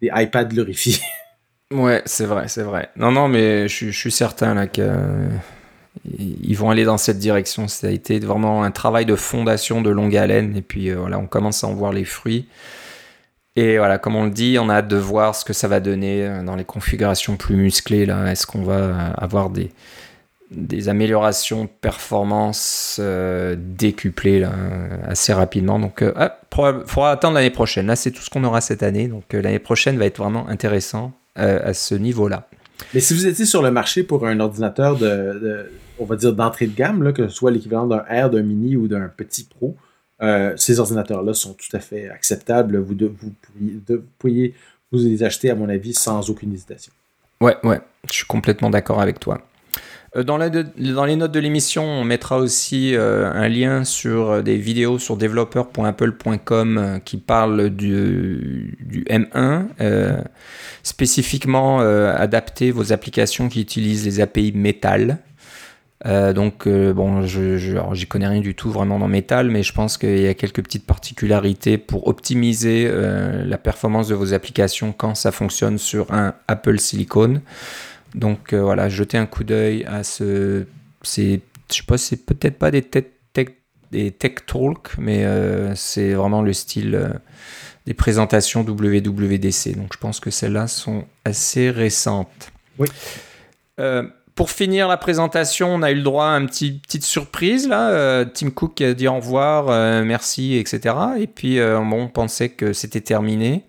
des 0.00 0.10
iPads 0.14 0.44
glorifiés. 0.44 0.98
Ouais, 1.72 2.02
c'est 2.04 2.26
vrai, 2.26 2.48
c'est 2.48 2.64
vrai. 2.64 2.90
Non, 2.96 3.12
non, 3.12 3.28
mais 3.28 3.68
je, 3.68 3.90
suis 3.90 4.10
certain 4.10 4.54
là 4.54 4.66
qu'ils 4.66 4.90
vont 6.56 6.70
aller 6.70 6.84
dans 6.84 6.98
cette 6.98 7.18
direction. 7.18 7.68
Ça 7.68 7.86
a 7.86 7.90
été 7.90 8.18
vraiment 8.18 8.64
un 8.64 8.72
travail 8.72 9.06
de 9.06 9.14
fondation 9.14 9.80
de 9.80 9.90
longue 9.90 10.16
haleine, 10.16 10.56
et 10.56 10.62
puis 10.62 10.90
euh, 10.90 10.96
voilà, 10.96 11.20
on 11.20 11.28
commence 11.28 11.62
à 11.62 11.68
en 11.68 11.74
voir 11.74 11.92
les 11.92 12.04
fruits. 12.04 12.48
Et 13.54 13.78
voilà, 13.78 13.98
comme 13.98 14.16
on 14.16 14.24
le 14.24 14.30
dit, 14.30 14.58
on 14.60 14.68
a 14.68 14.76
hâte 14.76 14.88
de 14.88 14.96
voir 14.96 15.36
ce 15.36 15.44
que 15.44 15.52
ça 15.52 15.68
va 15.68 15.78
donner 15.78 16.26
euh, 16.26 16.42
dans 16.42 16.56
les 16.56 16.64
configurations 16.64 17.36
plus 17.36 17.54
musclées. 17.54 18.04
Là, 18.04 18.32
est-ce 18.32 18.46
qu'on 18.48 18.62
va 18.62 18.74
euh, 18.74 19.12
avoir 19.16 19.50
des, 19.50 19.70
des 20.50 20.88
améliorations 20.88 21.64
de 21.64 21.70
performance 21.80 23.00
décuplées 23.56 24.40
là, 24.40 24.52
assez 25.06 25.32
rapidement. 25.32 25.78
Donc, 25.78 26.02
il 26.02 26.82
faudra 26.86 27.10
attendre 27.12 27.34
l'année 27.34 27.50
prochaine. 27.50 27.86
Là, 27.86 27.96
c'est 27.96 28.10
tout 28.10 28.22
ce 28.22 28.30
qu'on 28.30 28.44
aura 28.44 28.60
cette 28.60 28.82
année. 28.82 29.08
Donc, 29.08 29.32
l'année 29.32 29.58
prochaine 29.58 29.96
va 29.96 30.06
être 30.06 30.18
vraiment 30.18 30.48
intéressant. 30.48 31.12
Euh, 31.38 31.60
à 31.62 31.74
ce 31.74 31.94
niveau-là. 31.94 32.48
Mais 32.92 32.98
si 32.98 33.14
vous 33.14 33.24
étiez 33.24 33.46
sur 33.46 33.62
le 33.62 33.70
marché 33.70 34.02
pour 34.02 34.26
un 34.26 34.40
ordinateur 34.40 34.96
de, 34.96 35.70
on 36.00 36.04
va 36.04 36.16
dire 36.16 36.32
d'entrée 36.32 36.66
de 36.66 36.74
gamme, 36.74 37.04
là, 37.04 37.12
que 37.12 37.28
ce 37.28 37.34
soit 37.34 37.52
l'équivalent 37.52 37.86
d'un 37.86 38.04
R, 38.10 38.30
d'un 38.30 38.42
Mini 38.42 38.76
ou 38.76 38.88
d'un 38.88 39.08
Petit 39.08 39.44
Pro, 39.44 39.76
euh, 40.22 40.52
ces 40.56 40.80
ordinateurs-là 40.80 41.32
sont 41.32 41.54
tout 41.54 41.74
à 41.74 41.78
fait 41.78 42.10
acceptables. 42.10 42.78
Vous, 42.78 42.96
vous, 42.98 43.32
pourriez, 44.18 44.54
vous 44.90 44.98
les 44.98 45.22
acheter, 45.22 45.50
à 45.50 45.54
mon 45.54 45.68
avis, 45.68 45.94
sans 45.94 46.28
aucune 46.30 46.52
hésitation. 46.52 46.92
Ouais, 47.40 47.56
ouais, 47.62 47.80
je 48.08 48.12
suis 48.12 48.26
complètement 48.26 48.68
d'accord 48.68 49.00
avec 49.00 49.20
toi. 49.20 49.40
Euh, 50.16 50.24
dans, 50.24 50.36
les 50.38 51.16
notes 51.16 51.32
de 51.32 51.40
l'émission, 51.40 51.84
on 51.84 52.04
mettra 52.04 52.38
aussi 52.38 52.94
euh, 52.94 53.30
un 53.32 53.48
lien 53.48 53.84
sur 53.84 54.30
euh, 54.30 54.42
des 54.42 54.56
vidéos 54.56 54.98
sur 54.98 55.16
developer.apple.com 55.16 57.00
qui 57.04 57.16
parlent 57.16 57.70
du, 57.70 58.76
du 58.80 59.04
M1, 59.04 60.24
spécifiquement 60.82 61.80
adapter 61.80 62.70
vos 62.70 62.92
applications 62.92 63.48
qui 63.48 63.60
utilisent 63.60 64.04
les 64.04 64.20
API 64.20 64.52
Metal. 64.52 65.18
donc, 66.04 66.68
bon, 66.68 67.22
je 67.26 67.56
j'y 67.56 68.06
connais 68.06 68.28
rien 68.28 68.40
du 68.40 68.54
tout 68.54 68.70
vraiment 68.70 68.98
dans 68.98 69.08
Metal, 69.08 69.50
mais 69.50 69.62
je 69.62 69.72
pense 69.72 69.98
qu'il 69.98 70.20
y 70.20 70.28
a 70.28 70.34
quelques 70.34 70.62
petites 70.62 70.86
particularités 70.86 71.78
pour 71.78 72.08
optimiser 72.08 72.90
la 72.90 73.58
performance 73.58 74.08
de 74.08 74.14
vos 74.14 74.32
applications 74.32 74.92
quand 74.92 75.14
ça 75.14 75.32
fonctionne 75.32 75.78
sur 75.78 76.12
un 76.12 76.34
Apple 76.48 76.78
Silicon. 76.78 77.40
Donc 78.14 78.52
euh, 78.52 78.62
voilà, 78.62 78.88
jeter 78.88 79.18
un 79.18 79.26
coup 79.26 79.44
d'œil 79.44 79.84
à 79.84 80.02
ce. 80.02 80.66
C'est, 81.02 81.40
je 81.70 81.76
sais 81.76 81.82
pas, 81.86 81.98
c'est 81.98 82.24
peut-être 82.24 82.58
pas 82.58 82.70
des 82.70 82.82
tech, 82.82 83.04
des 83.92 84.10
tech 84.12 84.34
talk, 84.46 84.92
mais 84.98 85.24
euh, 85.24 85.74
c'est 85.74 86.12
vraiment 86.12 86.42
le 86.42 86.52
style 86.52 86.94
euh, 86.94 87.08
des 87.86 87.94
présentations 87.94 88.62
WWDC. 88.62 89.76
Donc 89.76 89.92
je 89.92 89.98
pense 89.98 90.20
que 90.20 90.30
celles-là 90.30 90.66
sont 90.66 91.04
assez 91.24 91.70
récentes. 91.70 92.52
Oui. 92.78 92.88
pour 94.34 94.50
finir 94.50 94.88
la 94.88 94.96
présentation, 94.96 95.74
on 95.74 95.82
a 95.82 95.90
eu 95.90 95.96
le 95.96 96.02
droit 96.02 96.28
à 96.28 96.38
une 96.38 96.46
petite, 96.46 96.82
petite 96.82 97.04
surprise 97.04 97.68
là. 97.68 98.24
Tim 98.24 98.50
Cook 98.50 98.80
a 98.80 98.94
dit 98.94 99.06
au 99.06 99.16
revoir, 99.16 99.66
merci, 100.02 100.56
etc. 100.56 100.94
Et 101.18 101.26
puis 101.26 101.58
bon, 101.58 102.04
on 102.04 102.08
pensait 102.08 102.48
que 102.48 102.72
c'était 102.72 103.02
terminé. 103.02 103.64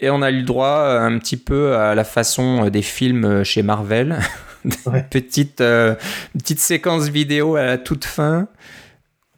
Et 0.00 0.10
on 0.10 0.22
a 0.22 0.30
eu 0.30 0.38
le 0.38 0.42
droit 0.44 0.78
euh, 0.78 1.00
un 1.00 1.18
petit 1.18 1.36
peu 1.36 1.76
à 1.76 1.94
la 1.94 2.04
façon 2.04 2.66
euh, 2.66 2.70
des 2.70 2.82
films 2.82 3.24
euh, 3.24 3.44
chez 3.44 3.62
Marvel. 3.62 4.18
Une 4.64 5.04
petite, 5.08 5.58
petite 5.58 6.58
séquence 6.58 7.08
vidéo 7.08 7.54
à 7.54 7.64
la 7.64 7.78
toute 7.78 8.04
fin 8.04 8.48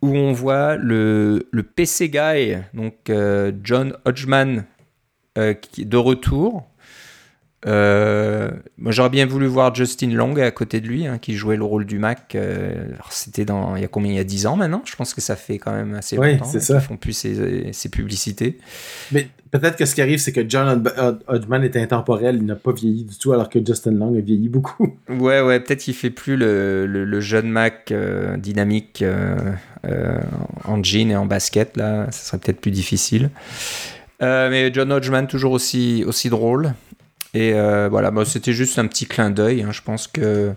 où 0.00 0.16
on 0.16 0.32
voit 0.32 0.76
le, 0.76 1.46
le 1.50 1.62
PC 1.62 2.08
guy, 2.08 2.56
donc 2.72 3.12
John 3.62 3.94
Hodgman, 4.06 4.64
qui, 5.60 5.84
de 5.84 5.96
retour. 5.98 6.69
Euh, 7.66 8.50
moi, 8.78 8.90
j'aurais 8.90 9.10
bien 9.10 9.26
voulu 9.26 9.46
voir 9.46 9.74
Justin 9.74 10.10
Long 10.10 10.34
à 10.36 10.50
côté 10.50 10.80
de 10.80 10.86
lui, 10.86 11.06
hein, 11.06 11.18
qui 11.18 11.34
jouait 11.34 11.56
le 11.56 11.64
rôle 11.64 11.84
du 11.84 11.98
Mac. 11.98 12.34
Euh, 12.34 12.86
c'était 13.10 13.44
dans 13.44 13.76
il 13.76 13.82
y 13.82 13.84
a 13.84 13.88
combien 13.88 14.12
Il 14.12 14.16
y 14.16 14.20
a 14.20 14.24
10 14.24 14.46
ans 14.46 14.56
maintenant? 14.56 14.82
Je 14.84 14.96
pense 14.96 15.12
que 15.12 15.20
ça 15.20 15.36
fait 15.36 15.58
quand 15.58 15.72
même 15.72 15.94
assez 15.94 16.16
oui, 16.18 16.32
longtemps 16.32 16.46
c'est 16.46 16.60
ça. 16.60 16.80
font 16.80 16.96
plus 16.96 17.12
ces, 17.12 17.88
publicités. 17.90 18.58
Mais 19.12 19.28
peut-être 19.50 19.76
que 19.76 19.84
ce 19.84 19.94
qui 19.94 20.00
arrive, 20.00 20.18
c'est 20.18 20.32
que 20.32 20.48
John 20.48 20.82
Hodgman 21.26 21.62
est 21.62 21.76
intemporel. 21.76 22.36
Il 22.36 22.46
n'a 22.46 22.56
pas 22.56 22.72
vieilli 22.72 23.04
du 23.04 23.18
tout, 23.18 23.32
alors 23.32 23.50
que 23.50 23.58
Justin 23.64 23.92
Long 23.92 24.16
a 24.16 24.20
vieilli 24.20 24.48
beaucoup. 24.48 24.96
Ouais, 25.10 25.40
ouais. 25.40 25.58
Peut-être 25.60 25.80
qu'il 25.80 25.94
fait 25.94 26.10
plus 26.10 26.36
le, 26.36 26.86
le, 26.86 27.20
jeune 27.20 27.50
Mac 27.50 27.90
euh, 27.90 28.36
dynamique 28.36 29.04
en 30.64 30.82
jean 30.82 31.10
et 31.10 31.16
en 31.16 31.26
basket. 31.26 31.76
Là, 31.76 32.06
ça 32.12 32.24
serait 32.24 32.38
peut-être 32.38 32.60
plus 32.60 32.70
difficile. 32.70 33.28
mais 34.20 34.72
John 34.72 34.92
Hodgman 34.92 35.26
toujours 35.26 35.52
aussi 35.52 36.04
aussi 36.06 36.30
drôle. 36.30 36.74
Et 37.34 37.54
euh, 37.54 37.88
voilà, 37.88 38.10
bah, 38.10 38.24
c'était 38.24 38.52
juste 38.52 38.78
un 38.78 38.86
petit 38.86 39.06
clin 39.06 39.30
d'œil. 39.30 39.62
Hein. 39.62 39.70
Je 39.72 39.82
pense 39.82 40.06
que. 40.08 40.52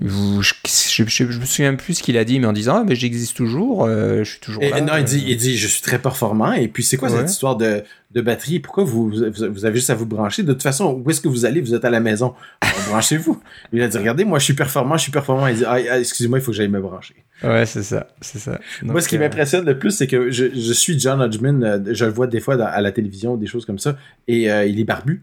je, 0.00 0.54
je, 0.66 1.38
me 1.38 1.44
souviens 1.44 1.74
plus 1.74 1.94
ce 1.94 2.02
qu'il 2.02 2.16
a 2.16 2.24
dit, 2.24 2.40
mais 2.40 2.46
en 2.46 2.52
disant 2.52 2.76
ah, 2.78 2.84
mais 2.86 2.94
j'existe 2.94 3.36
toujours, 3.36 3.84
euh, 3.84 4.24
je 4.24 4.30
suis 4.30 4.40
toujours 4.40 4.62
là. 4.62 4.80
non, 4.80 4.96
il 4.96 5.04
dit, 5.04 5.22
il 5.26 5.36
dit 5.36 5.58
je 5.58 5.66
suis 5.66 5.82
très 5.82 5.98
performant. 5.98 6.52
Et 6.52 6.68
puis 6.68 6.82
c'est 6.82 6.96
quoi 6.96 7.10
cette 7.10 7.30
histoire 7.30 7.56
de, 7.56 7.82
de, 8.12 8.20
batterie? 8.22 8.58
Pourquoi 8.58 8.84
vous, 8.84 9.10
vous, 9.10 9.64
avez 9.66 9.76
juste 9.76 9.90
à 9.90 9.94
vous 9.94 10.06
brancher? 10.06 10.44
De 10.44 10.52
toute 10.54 10.62
façon, 10.62 11.02
où 11.04 11.10
est-ce 11.10 11.20
que 11.20 11.28
vous 11.28 11.44
allez? 11.44 11.60
Vous 11.60 11.74
êtes 11.74 11.84
à 11.84 11.90
la 11.90 12.00
maison. 12.00 12.34
Branchez-vous. 12.88 13.38
Il 13.74 13.82
a 13.82 13.88
dit 13.88 13.98
regardez, 13.98 14.24
moi 14.24 14.38
je 14.38 14.44
suis 14.44 14.54
performant, 14.54 14.96
je 14.96 15.02
suis 15.02 15.12
performant. 15.12 15.46
Il 15.46 15.56
dit 15.56 15.64
ah, 15.66 15.76
ah, 15.90 16.00
excusez-moi, 16.00 16.38
il 16.38 16.42
faut 16.42 16.52
que 16.52 16.56
j'aille 16.56 16.68
me 16.68 16.80
brancher. 16.80 17.16
Ouais, 17.42 17.66
c'est 17.66 17.82
ça, 17.82 18.06
c'est 18.22 18.38
ça. 18.38 18.58
moi, 18.82 19.02
ce 19.02 19.08
qui 19.08 19.16
euh, 19.16 19.18
m'impressionne 19.18 19.66
le 19.66 19.78
plus, 19.78 19.90
c'est 19.90 20.06
que 20.06 20.30
je, 20.30 20.46
je, 20.54 20.72
suis 20.72 20.98
John 20.98 21.20
Hodgman. 21.20 21.84
Je 21.92 22.06
le 22.06 22.10
vois 22.10 22.28
des 22.28 22.40
fois 22.40 22.54
à 22.64 22.80
la 22.80 22.92
télévision, 22.92 23.36
des 23.36 23.46
choses 23.46 23.66
comme 23.66 23.78
ça, 23.78 23.98
et 24.26 24.44
il 24.44 24.80
est 24.80 24.84
barbu. 24.84 25.22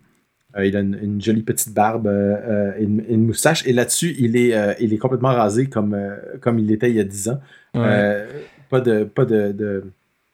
Euh, 0.57 0.65
il 0.65 0.75
a 0.75 0.81
une, 0.81 1.21
jolie 1.21 1.43
petite 1.43 1.73
barbe 1.73 2.07
euh, 2.07 2.73
et 2.77 2.83
une, 2.83 3.25
moustache. 3.25 3.65
Et 3.65 3.73
là-dessus, 3.73 4.15
il 4.19 4.35
est, 4.35 4.53
euh, 4.53 4.73
il 4.79 4.93
est 4.93 4.97
complètement 4.97 5.33
rasé 5.33 5.67
comme, 5.67 5.97
comme 6.41 6.59
il 6.59 6.71
était 6.71 6.89
il 6.89 6.97
y 6.97 6.99
a 6.99 7.03
10 7.03 7.29
ans. 7.29 7.39
pas 7.73 8.81
de. 8.81 9.03
Pas 9.03 9.25
de, 9.25 9.83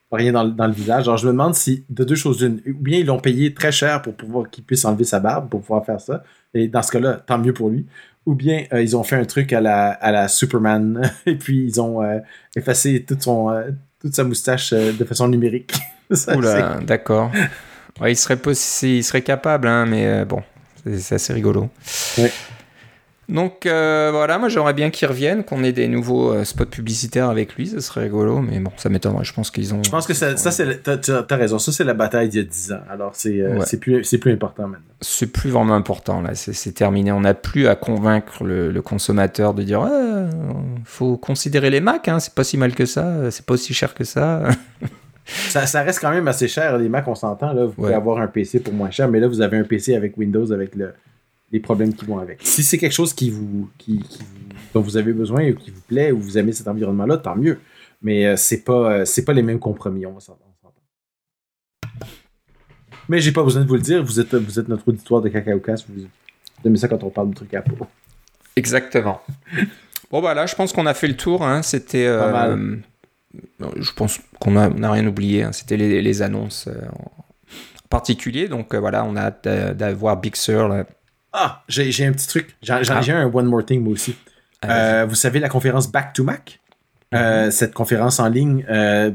rien 0.09 0.31
dans, 0.31 0.67
le 0.67 0.73
visage. 0.73 1.07
Alors, 1.07 1.17
je 1.17 1.27
me 1.27 1.33
demande 1.33 1.53
si, 1.53 1.83
de 1.89 2.05
deux 2.05 2.15
choses 2.15 2.37
d'une, 2.37 2.61
ou 2.65 2.79
bien 2.81 2.99
ils 2.99 3.05
l'ont 3.05 3.19
payé 3.19 3.53
très 3.53 3.73
cher 3.73 4.01
pour 4.01 4.13
pouvoir 4.13 4.49
qu'il 4.49 4.63
puisse 4.63 4.85
enlever 4.85 5.03
sa 5.03 5.19
barbe, 5.19 5.49
pour 5.49 5.59
pouvoir 5.59 5.85
faire 5.85 5.99
ça. 5.99 6.23
Et 6.53 6.69
dans 6.69 6.81
ce 6.81 6.93
cas-là, 6.93 7.21
tant 7.25 7.37
mieux 7.37 7.53
pour 7.53 7.69
lui. 7.69 7.85
Ou 8.25 8.33
bien 8.33 8.63
ils 8.73 8.95
ont 8.95 9.03
fait 9.03 9.17
un 9.17 9.25
truc 9.25 9.51
à 9.51 9.59
la, 9.59 9.89
à 9.89 10.11
la 10.13 10.29
Superman, 10.29 11.11
et 11.25 11.35
puis 11.35 11.65
ils 11.65 11.81
ont 11.81 12.01
effacé 12.55 13.03
toute, 13.03 13.21
son, 13.21 13.53
toute 13.99 14.15
sa 14.15 14.23
moustache 14.23 14.71
de 14.71 15.03
façon 15.03 15.27
numérique. 15.27 15.73
Oula, 16.35 16.79
d'accord. 16.85 17.29
Ouais, 18.01 18.11
il 18.11 18.15
serait, 18.15 18.39
il 18.83 19.03
serait 19.03 19.21
capable, 19.21 19.67
hein, 19.67 19.85
mais 19.85 20.05
euh, 20.05 20.25
bon, 20.25 20.43
c'est 20.85 21.15
assez 21.15 21.33
rigolo. 21.33 21.69
Donc 23.29 23.65
euh, 23.65 24.09
voilà, 24.13 24.37
moi 24.37 24.47
j'aimerais 24.47 24.73
bien 24.73 24.89
qu'il 24.89 25.05
revienne, 25.05 25.43
qu'on 25.43 25.61
ait 25.61 25.73
des 25.73 25.89
nouveaux 25.89 26.31
euh, 26.31 26.45
spots 26.45 26.65
publicitaires 26.65 27.29
avec 27.29 27.55
lui, 27.55 27.67
ce 27.67 27.81
serait 27.81 28.03
rigolo, 28.03 28.39
mais 28.39 28.59
bon, 28.59 28.71
ça 28.77 28.87
m'étonnerait. 28.87 29.25
Je 29.25 29.33
pense 29.33 29.51
qu'ils 29.51 29.73
ont. 29.73 29.83
Je 29.83 29.89
pense 29.89 30.07
que 30.07 30.13
ça, 30.13 30.37
ça 30.37 30.49
c'est. 30.49 30.81
T'as 30.81 31.35
raison, 31.35 31.59
ça 31.59 31.73
c'est 31.73 31.83
la 31.83 31.93
bataille 31.93 32.29
d'il 32.29 32.39
y 32.39 32.43
a 32.43 32.47
10 32.47 32.71
ans. 32.71 32.79
Alors 32.89 33.11
c'est 33.15 33.79
plus, 33.81 34.01
plus 34.17 34.31
important 34.31 34.63
maintenant. 34.69 34.85
C'est 35.01 35.27
plus 35.27 35.49
vraiment 35.49 35.75
important 35.75 36.21
là, 36.21 36.35
c'est 36.35 36.71
terminé. 36.71 37.11
On 37.11 37.21
n'a 37.21 37.33
plus 37.33 37.67
à 37.67 37.75
convaincre 37.75 38.45
le, 38.45 38.81
consommateur 38.81 39.53
de 39.53 39.63
dire 39.63 39.85
faut 40.85 41.17
considérer 41.17 41.69
les 41.69 41.81
Macs, 41.81 42.07
hein, 42.07 42.21
c'est 42.21 42.33
pas 42.33 42.45
si 42.45 42.55
mal 42.55 42.73
que 42.73 42.85
ça, 42.85 43.29
c'est 43.29 43.45
pas 43.45 43.55
aussi 43.55 43.73
cher 43.73 43.93
que 43.93 44.05
ça. 44.05 44.43
Ça, 45.27 45.83
reste 45.83 45.99
quand 45.99 46.11
même 46.11 46.27
assez 46.27 46.47
cher. 46.47 46.77
Les 46.77 46.89
Mac, 46.89 47.07
on 47.07 47.15
s'entend. 47.15 47.53
Là, 47.53 47.65
vous 47.65 47.73
pouvez 47.73 47.93
avoir 47.93 48.19
un 48.19 48.27
PC 48.27 48.59
pour 48.59 48.73
moins 48.73 48.89
cher, 48.89 49.09
mais 49.09 49.19
là, 49.19 49.27
vous 49.27 49.41
avez 49.41 49.57
un 49.57 49.63
PC 49.63 49.95
avec 49.95 50.17
Windows, 50.17 50.51
avec 50.51 50.73
le, 50.75 50.93
les 51.51 51.59
problèmes 51.59 51.93
qui 51.93 52.05
vont 52.05 52.19
avec. 52.19 52.39
Si 52.43 52.63
c'est 52.63 52.77
quelque 52.77 52.93
chose 52.93 53.13
qui 53.13 53.29
vous, 53.29 53.69
qui, 53.77 54.03
dont 54.73 54.81
vous 54.81 54.97
avez 54.97 55.13
besoin 55.13 55.49
ou 55.49 55.55
qui 55.55 55.71
vous 55.71 55.81
plaît 55.81 56.11
ou 56.11 56.19
vous 56.19 56.37
aimez 56.37 56.53
cet 56.53 56.67
environnement-là, 56.67 57.17
tant 57.17 57.35
mieux. 57.35 57.59
Mais 58.01 58.25
euh, 58.25 58.35
c'est 58.37 58.63
pas, 58.63 58.91
euh, 58.91 59.05
c'est 59.05 59.25
pas 59.25 59.33
les 59.33 59.41
mêmes 59.41 59.59
compromis, 59.59 60.05
on 60.05 60.19
s'entend. 60.19 60.43
Mais 63.09 63.21
j'ai 63.21 63.31
pas 63.31 63.43
besoin 63.43 63.61
de 63.61 63.67
vous 63.67 63.75
le 63.75 63.81
dire, 63.81 64.03
vous 64.03 64.19
êtes, 64.19 64.33
vous 64.35 64.59
êtes 64.59 64.67
notre 64.67 64.87
auditoire 64.87 65.21
de 65.21 65.29
Cacao 65.29 65.59
Cast, 65.59 65.85
vous 65.87 66.05
aimez 66.65 66.77
ça 66.77 66.89
quand 66.89 67.01
on 67.03 67.09
parle 67.09 67.29
de 67.29 67.35
trucs 67.35 67.53
à 67.53 67.61
peau. 67.61 67.87
Exactement. 68.57 69.21
bon, 70.11 70.21
bah 70.21 70.33
là, 70.33 70.45
je 70.45 70.55
pense 70.55 70.73
qu'on 70.73 70.85
a 70.85 70.93
fait 70.93 71.07
le 71.07 71.15
tour. 71.15 71.45
Hein. 71.45 71.61
C'était. 71.61 72.05
Euh, 72.05 72.75
je 73.59 73.91
pense 73.93 74.19
qu'on 74.39 74.51
n'a 74.51 74.91
rien 74.91 75.05
oublié. 75.07 75.43
Hein. 75.43 75.51
C'était 75.51 75.77
les, 75.77 76.21
annonces 76.21 76.67
euh, 76.67 76.85
en 76.93 77.87
particulier. 77.89 78.47
Donc 78.47 78.73
euh, 78.73 78.79
voilà, 78.79 79.03
on 79.05 79.15
a 79.15 79.21
hâte 79.21 79.47
d'avoir 79.75 80.17
Big 80.17 80.35
Sur 80.35 80.85
Ah, 81.33 81.63
j'ai 81.67 82.05
un 82.05 82.11
petit 82.11 82.27
truc. 82.27 82.55
J'ai 82.61 82.73
ah. 82.73 83.01
un 83.09 83.33
One 83.33 83.45
More 83.45 83.65
Thing, 83.65 83.81
moi 83.81 83.93
aussi. 83.93 84.15
Ah, 84.61 85.05
vous 85.05 85.15
savez 85.15 85.39
la 85.39 85.49
conférence 85.49 85.91
Back 85.91 86.13
to 86.13 86.23
Mac? 86.23 86.59
Mm-hmm. 87.13 87.51
cette 87.51 87.73
conférence 87.73 88.19
en 88.19 88.27
ligne 88.27 88.65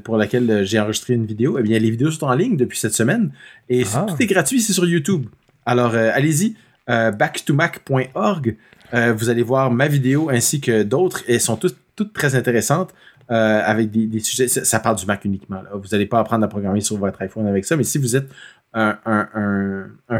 pour 0.02 0.16
laquelle 0.16 0.64
j'ai 0.64 0.80
enregistré 0.80 1.12
une 1.12 1.26
vidéo, 1.26 1.58
eh 1.58 1.62
bien, 1.62 1.78
les 1.78 1.90
vidéos 1.90 2.10
sont 2.10 2.24
en 2.24 2.32
ligne 2.32 2.56
depuis 2.56 2.78
cette 2.78 2.94
semaine 2.94 3.32
et 3.68 3.84
tout 3.84 4.16
est 4.18 4.26
gratuit, 4.26 4.62
c'est 4.62 4.72
sur 4.72 4.86
YouTube. 4.86 5.26
Alors, 5.66 5.94
allez-y, 5.94 6.56
backtomac.org. 6.86 8.56
vous 8.94 9.28
allez 9.28 9.42
voir 9.42 9.70
ma 9.70 9.88
vidéo 9.88 10.30
ainsi 10.30 10.62
que 10.62 10.82
d'autres 10.82 11.22
et 11.28 11.34
elles 11.34 11.40
sont 11.42 11.56
toutes, 11.56 11.76
toutes 11.94 12.14
très 12.14 12.34
intéressantes. 12.34 12.94
Euh, 13.32 13.62
avec 13.64 13.90
des, 13.90 14.18
sujets. 14.20 14.46
Ça, 14.46 14.78
parle 14.78 14.96
du 14.96 15.06
Mac 15.06 15.24
uniquement. 15.24 15.62
Vous 15.72 15.88
n'allez 15.92 16.04
pas 16.04 16.18
apprendre 16.18 16.44
à 16.44 16.48
programmer 16.48 16.82
sur 16.82 16.98
votre 16.98 17.22
iPhone 17.22 17.46
avec 17.46 17.64
ça, 17.64 17.76
mais 17.76 17.84
si 17.84 17.96
vous 17.96 18.14
êtes 18.14 18.28
un, 18.74 18.98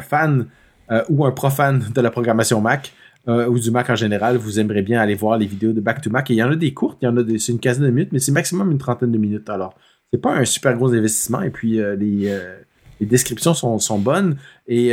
fan 0.00 0.46
euh, 0.90 1.04
ou 1.10 1.26
un 1.26 1.30
profane 1.30 1.84
de 1.94 2.00
la 2.00 2.10
programmation 2.10 2.62
Mac, 2.62 2.94
euh, 3.28 3.48
ou 3.48 3.58
du 3.58 3.70
Mac 3.70 3.90
en 3.90 3.96
général, 3.96 4.38
vous 4.38 4.58
aimerez 4.58 4.80
bien 4.80 4.98
aller 4.98 5.14
voir 5.14 5.36
les 5.36 5.44
vidéos 5.44 5.74
de 5.74 5.82
Back 5.82 6.00
to 6.00 6.08
Mac. 6.08 6.30
Et 6.30 6.34
il 6.34 6.36
y 6.38 6.42
en 6.42 6.50
a 6.50 6.56
des 6.56 6.72
courtes, 6.72 6.98
il 7.02 7.04
y 7.04 7.08
en 7.08 7.16
a 7.18 7.22
des, 7.22 7.38
c'est 7.38 7.52
une 7.52 7.58
quinzaine 7.58 7.84
de 7.84 7.90
minutes, 7.90 8.12
mais 8.12 8.18
c'est 8.18 8.32
maximum 8.32 8.70
une 8.70 8.78
trentaine 8.78 9.12
de 9.12 9.18
minutes. 9.18 9.50
Alors, 9.50 9.74
c'est 10.10 10.20
pas 10.20 10.34
un 10.34 10.46
super 10.46 10.74
gros 10.74 10.94
investissement. 10.94 11.42
Et 11.42 11.50
puis, 11.50 11.82
les, 11.98 12.38
descriptions 13.02 13.52
sont, 13.52 13.98
bonnes. 13.98 14.38
Et 14.68 14.92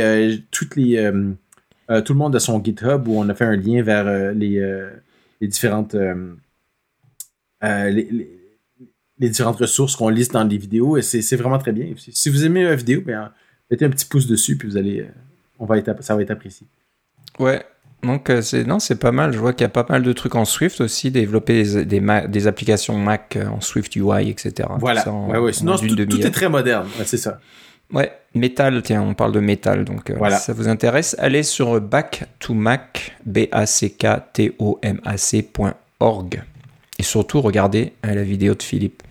toutes 0.50 0.76
les, 0.76 1.10
tout 2.04 2.12
le 2.12 2.18
monde 2.18 2.36
a 2.36 2.40
son 2.40 2.62
GitHub 2.62 3.08
où 3.08 3.18
on 3.18 3.26
a 3.30 3.34
fait 3.34 3.46
un 3.46 3.56
lien 3.56 3.82
vers 3.82 4.34
les, 4.34 4.62
les 5.40 5.48
différentes 5.48 5.96
euh, 7.62 7.90
les, 7.90 8.38
différentes 9.18 9.58
ressources 9.58 9.96
qu'on 9.96 10.08
liste 10.08 10.32
dans 10.32 10.44
les 10.44 10.56
vidéos 10.56 10.96
et 10.96 11.02
c'est 11.02 11.36
vraiment 11.36 11.58
très 11.58 11.72
bien. 11.72 11.86
Si 11.96 12.30
vous 12.30 12.44
aimez 12.46 12.64
la 12.64 12.74
vidéo, 12.74 13.02
ben, 13.04 13.30
mettez 13.70 13.84
un 13.84 13.90
petit 13.90 14.06
pouce 14.06 14.26
dessus 14.26 14.56
puis 14.56 14.66
vous 14.66 14.78
allez, 14.78 15.00
euh, 15.00 15.08
on 15.58 15.66
va 15.66 15.76
être, 15.76 16.02
ça 16.02 16.16
va 16.16 16.22
être 16.22 16.30
apprécié. 16.30 16.66
Ouais, 17.38 17.62
donc 18.02 18.30
euh, 18.30 18.40
c'est 18.40 18.64
non, 18.64 18.78
c'est 18.78 18.98
pas 18.98 19.12
mal. 19.12 19.34
Je 19.34 19.38
vois 19.38 19.52
qu'il 19.52 19.64
y 19.64 19.66
a 19.66 19.70
pas 19.70 19.84
mal 19.88 20.02
de 20.02 20.12
trucs 20.14 20.36
en 20.36 20.46
Swift 20.46 20.80
aussi, 20.80 21.10
développer 21.10 21.84
des, 21.84 22.00
des, 22.28 22.46
applications 22.46 22.96
Mac 22.96 23.38
en 23.50 23.60
Swift 23.60 23.94
UI, 23.94 24.30
etc. 24.30 24.68
Voilà. 24.78 25.06
ouais, 25.06 25.38
ouais. 25.38 25.52
Sinon, 25.52 25.76
tout, 25.76 26.00
est 26.00 26.30
très 26.30 26.48
moderne. 26.48 26.88
c'est 27.04 27.18
ça. 27.18 27.40
Ouais, 27.92 28.12
Metal, 28.34 28.80
tiens, 28.82 29.02
on 29.02 29.14
parle 29.14 29.32
de 29.32 29.40
Metal, 29.40 29.84
donc 29.84 30.12
voilà. 30.12 30.38
si 30.38 30.44
ça 30.44 30.52
vous 30.52 30.68
intéresse, 30.68 31.16
allez 31.18 31.42
sur 31.42 31.80
back 31.80 32.24
to 32.38 32.54
Mac, 32.54 33.16
b 33.26 33.48
a 33.50 33.66
c 33.66 33.90
k 33.90 34.06
t 34.32 34.54
o 34.58 34.78
m 34.80 35.00
a 35.04 35.16
c.org. 35.18 36.42
Et 37.00 37.02
surtout, 37.02 37.40
regardez 37.40 37.94
hein, 38.02 38.14
la 38.14 38.22
vidéo 38.22 38.54
de 38.54 38.62
Philippe. 38.62 39.02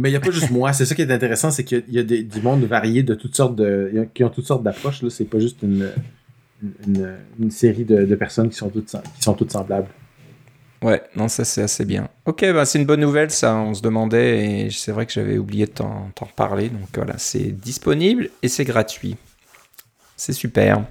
Mais 0.00 0.08
il 0.08 0.12
n'y 0.12 0.16
a 0.16 0.20
pas 0.20 0.32
juste 0.32 0.50
moi. 0.50 0.72
C'est 0.72 0.84
ça 0.84 0.96
qui 0.96 1.02
est 1.02 1.10
intéressant, 1.12 1.52
c'est 1.52 1.62
qu'il 1.62 1.84
y 1.88 2.00
a, 2.00 2.02
des, 2.02 2.24
du 2.24 2.40
monde 2.40 2.64
varié 2.64 3.04
de 3.04 3.14
toutes 3.14 3.36
sortes 3.36 3.54
de, 3.54 4.08
qui 4.14 4.24
ont 4.24 4.30
toutes 4.30 4.46
sortes 4.46 4.64
d'approches. 4.64 5.00
Là, 5.00 5.10
c'est 5.10 5.26
pas 5.26 5.38
juste 5.38 5.58
une, 5.62 5.92
une, 6.88 7.50
série 7.52 7.84
de, 7.84 8.12
personnes 8.16 8.50
qui 8.50 8.56
sont 8.56 8.68
toutes, 8.68 8.90
qui 8.90 9.22
sont 9.22 9.34
toutes 9.34 9.52
semblables. 9.52 9.86
Ouais, 10.82 11.00
non, 11.14 11.28
ça 11.28 11.44
c'est 11.44 11.62
assez 11.62 11.84
bien. 11.84 12.08
Ok, 12.24 12.40
bah, 12.52 12.64
c'est 12.64 12.80
une 12.80 12.84
bonne 12.84 12.98
nouvelle, 12.98 13.30
ça. 13.30 13.54
On 13.54 13.74
se 13.74 13.80
demandait 13.80 14.64
et 14.64 14.70
c'est 14.72 14.90
vrai 14.90 15.06
que 15.06 15.12
j'avais 15.12 15.38
oublié 15.38 15.66
de 15.66 15.70
t'en 15.70 16.10
parler. 16.34 16.68
Donc 16.68 16.88
voilà, 16.96 17.14
c'est 17.16 17.52
disponible 17.52 18.30
et 18.42 18.48
c'est 18.48 18.64
gratuit. 18.64 19.14
C'est 20.16 20.32
super. 20.32 20.82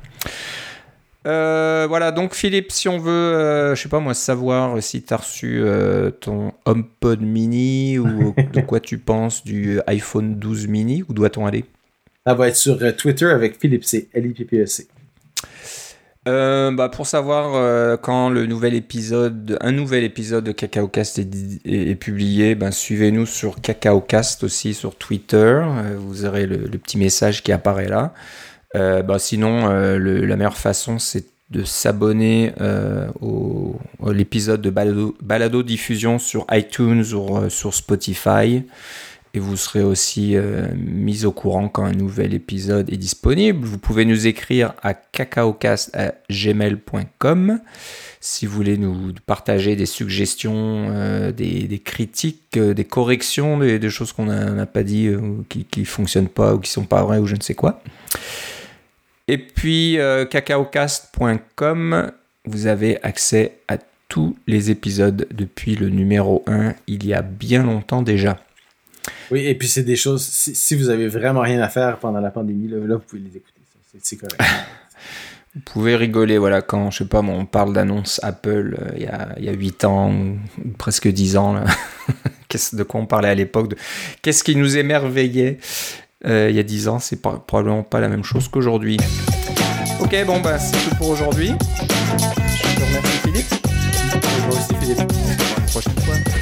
Euh, 1.25 1.85
voilà, 1.89 2.11
donc 2.11 2.35
Philippe, 2.35 2.71
si 2.71 2.87
on 2.87 2.99
veut, 2.99 3.11
euh, 3.11 3.75
je 3.75 3.81
sais 3.81 3.89
pas 3.89 3.99
moi, 3.99 4.13
savoir 4.13 4.81
si 4.81 5.01
tu 5.01 5.13
as 5.13 5.17
reçu 5.17 5.59
euh, 5.59 6.11
ton 6.11 6.53
HomePod 6.65 7.21
mini 7.21 7.97
ou 7.97 8.35
de 8.53 8.61
quoi 8.61 8.79
tu 8.79 8.99
penses 8.99 9.43
du 9.43 9.79
iPhone 9.87 10.35
12 10.35 10.67
mini, 10.67 11.03
où 11.09 11.13
doit-on 11.13 11.45
aller? 11.45 11.65
Ça 12.27 12.35
va 12.35 12.47
être 12.47 12.55
sur 12.55 12.77
Twitter 12.95 13.25
avec 13.25 13.59
Philippe 13.59 13.85
C, 13.85 14.09
l 14.13 14.27
i 14.27 14.33
p 14.33 14.45
p 14.45 14.61
e 14.61 14.65
c 14.65 14.87
bah 16.27 16.89
pour 16.91 17.05
savoir 17.05 17.99
quand 18.01 18.29
le 18.29 18.47
nouvel 18.47 18.73
épisode, 18.73 19.59
un 19.61 19.71
nouvel 19.71 20.03
épisode 20.03 20.43
de 20.43 20.51
CacaoCast 20.51 21.19
est, 21.19 21.27
est, 21.65 21.93
publié, 21.93 22.55
ben 22.55 22.71
suivez-nous 22.71 23.27
sur 23.27 23.61
CacaoCast 23.61 24.43
aussi 24.43 24.73
sur 24.73 24.95
Twitter. 24.95 25.61
vous 25.97 26.25
aurez 26.25 26.47
le, 26.47 26.57
petit 26.79 26.97
message 26.97 27.43
qui 27.43 27.51
apparaît 27.51 27.89
là. 27.89 28.15
Euh, 28.75 29.01
bah, 29.01 29.17
sinon, 29.19 29.69
euh, 29.69 29.97
la 29.97 30.35
meilleure 30.35 30.57
façon, 30.57 30.99
c'est 30.99 31.23
de 31.51 31.63
s'abonner 31.63 32.51
euh, 32.59 33.07
au, 33.21 33.79
à 34.05 34.11
l'épisode 34.11 34.61
de 34.61 34.69
Balado, 34.69 35.63
Diffusion 35.63 36.19
sur 36.19 36.45
iTunes 36.51 37.05
ou 37.13 37.49
sur 37.49 37.73
Spotify. 37.73 38.63
Et 39.33 39.39
vous 39.39 39.55
serez 39.57 39.83
aussi 39.83 40.37
mis 40.77 41.25
au 41.25 41.31
courant 41.33 41.67
quand 41.67 41.83
un 41.83 41.91
nouvel 41.91 42.33
épisode 42.33 42.89
est 42.91 42.97
disponible. 42.97 43.65
Vous 43.65 43.77
pouvez 43.77 44.05
nous 44.05 44.27
écrire 44.27 44.73
à 44.81 44.93
cacaocast.gmail.com 44.93 47.59
si 48.21 48.45
vous 48.45 48.55
voulez 48.55 48.77
nous 48.77 49.11
partager 49.25 49.75
des 49.75 49.85
suggestions, 49.85 50.89
des, 51.35 51.81
critiques, 51.83 52.57
des 52.57 52.85
corrections, 52.85 53.59
des, 53.59 53.89
choses 53.89 54.13
qu'on 54.13 54.27
n'a 54.27 54.65
pas 54.65 54.83
dit, 54.83 55.09
qui 55.49 55.67
ne 55.77 55.85
fonctionnent 55.85 56.29
pas 56.29 56.55
ou 56.55 56.59
qui 56.59 56.69
ne 56.69 56.73
sont 56.73 56.85
pas 56.85 57.03
vraies 57.03 57.19
ou 57.19 57.25
je 57.25 57.35
ne 57.35 57.41
sais 57.41 57.55
quoi. 57.55 57.81
Et 59.27 59.37
puis 59.37 59.97
euh, 59.97 60.25
cacaocast.com, 60.25 62.11
vous 62.45 62.67
avez 62.67 63.01
accès 63.03 63.57
à 63.67 63.77
tous 64.07 64.35
les 64.45 64.69
épisodes 64.69 65.27
depuis 65.31 65.75
le 65.75 65.89
numéro 65.89 66.43
1, 66.47 66.75
il 66.87 67.05
y 67.05 67.13
a 67.13 67.21
bien 67.23 67.63
longtemps 67.63 68.03
déjà. 68.03 68.37
Oui, 69.31 69.45
et 69.47 69.55
puis 69.55 69.67
c'est 69.67 69.83
des 69.83 69.95
choses, 69.95 70.23
si, 70.23 70.75
vous 70.75 70.89
avez 70.89 71.07
vraiment 71.07 71.41
rien 71.41 71.59
à 71.61 71.69
faire 71.69 71.97
pendant 71.97 72.19
la 72.19 72.29
pandémie, 72.29 72.67
là, 72.67 72.77
vous 72.79 72.99
pouvez 72.99 73.21
les 73.21 73.37
écouter. 73.37 73.61
C'est 74.01 74.17
correct. 74.17 74.39
vous 75.55 75.61
pouvez 75.61 75.95
rigoler, 75.95 76.37
voilà, 76.37 76.61
quand, 76.61 76.91
je 76.91 76.99
sais 76.99 77.05
pas, 77.05 77.21
on 77.21 77.45
parle 77.45 77.73
d'annonce 77.73 78.19
Apple 78.23 78.77
euh, 78.79 78.91
il, 78.95 79.03
y 79.03 79.07
a, 79.07 79.29
il 79.37 79.45
y 79.45 79.49
a 79.49 79.53
8 79.53 79.85
ans, 79.85 80.13
ou, 80.13 80.37
presque 80.77 81.07
10 81.07 81.37
ans, 81.37 81.53
là. 81.53 81.63
de 82.73 82.83
quoi 82.83 83.01
on 83.01 83.05
parlait 83.05 83.29
à 83.29 83.35
l'époque, 83.35 83.69
de 83.69 83.75
qu'est-ce 84.21 84.43
qui 84.43 84.55
nous 84.55 84.77
émerveillait? 84.77 85.57
Euh, 86.25 86.49
il 86.49 86.55
y 86.55 86.59
a 86.59 86.63
10 86.63 86.87
ans, 86.87 86.99
c'est 86.99 87.21
probablement 87.21 87.83
pas 87.83 87.99
la 87.99 88.09
même 88.09 88.23
chose 88.23 88.47
qu'aujourd'hui. 88.47 88.97
Ok, 89.99 90.15
bon, 90.25 90.39
bah, 90.41 90.57
c'est 90.59 90.89
tout 90.89 90.95
pour 90.95 91.09
aujourd'hui. 91.09 91.53
Je 91.77 92.75
te 92.75 92.85
remercie, 92.85 93.17
Philippe. 93.23 93.53
Moi 94.47 94.55
aussi, 94.55 94.75
Philippe. 94.79 95.11
prochaine 95.67 95.99
fois. 95.99 96.34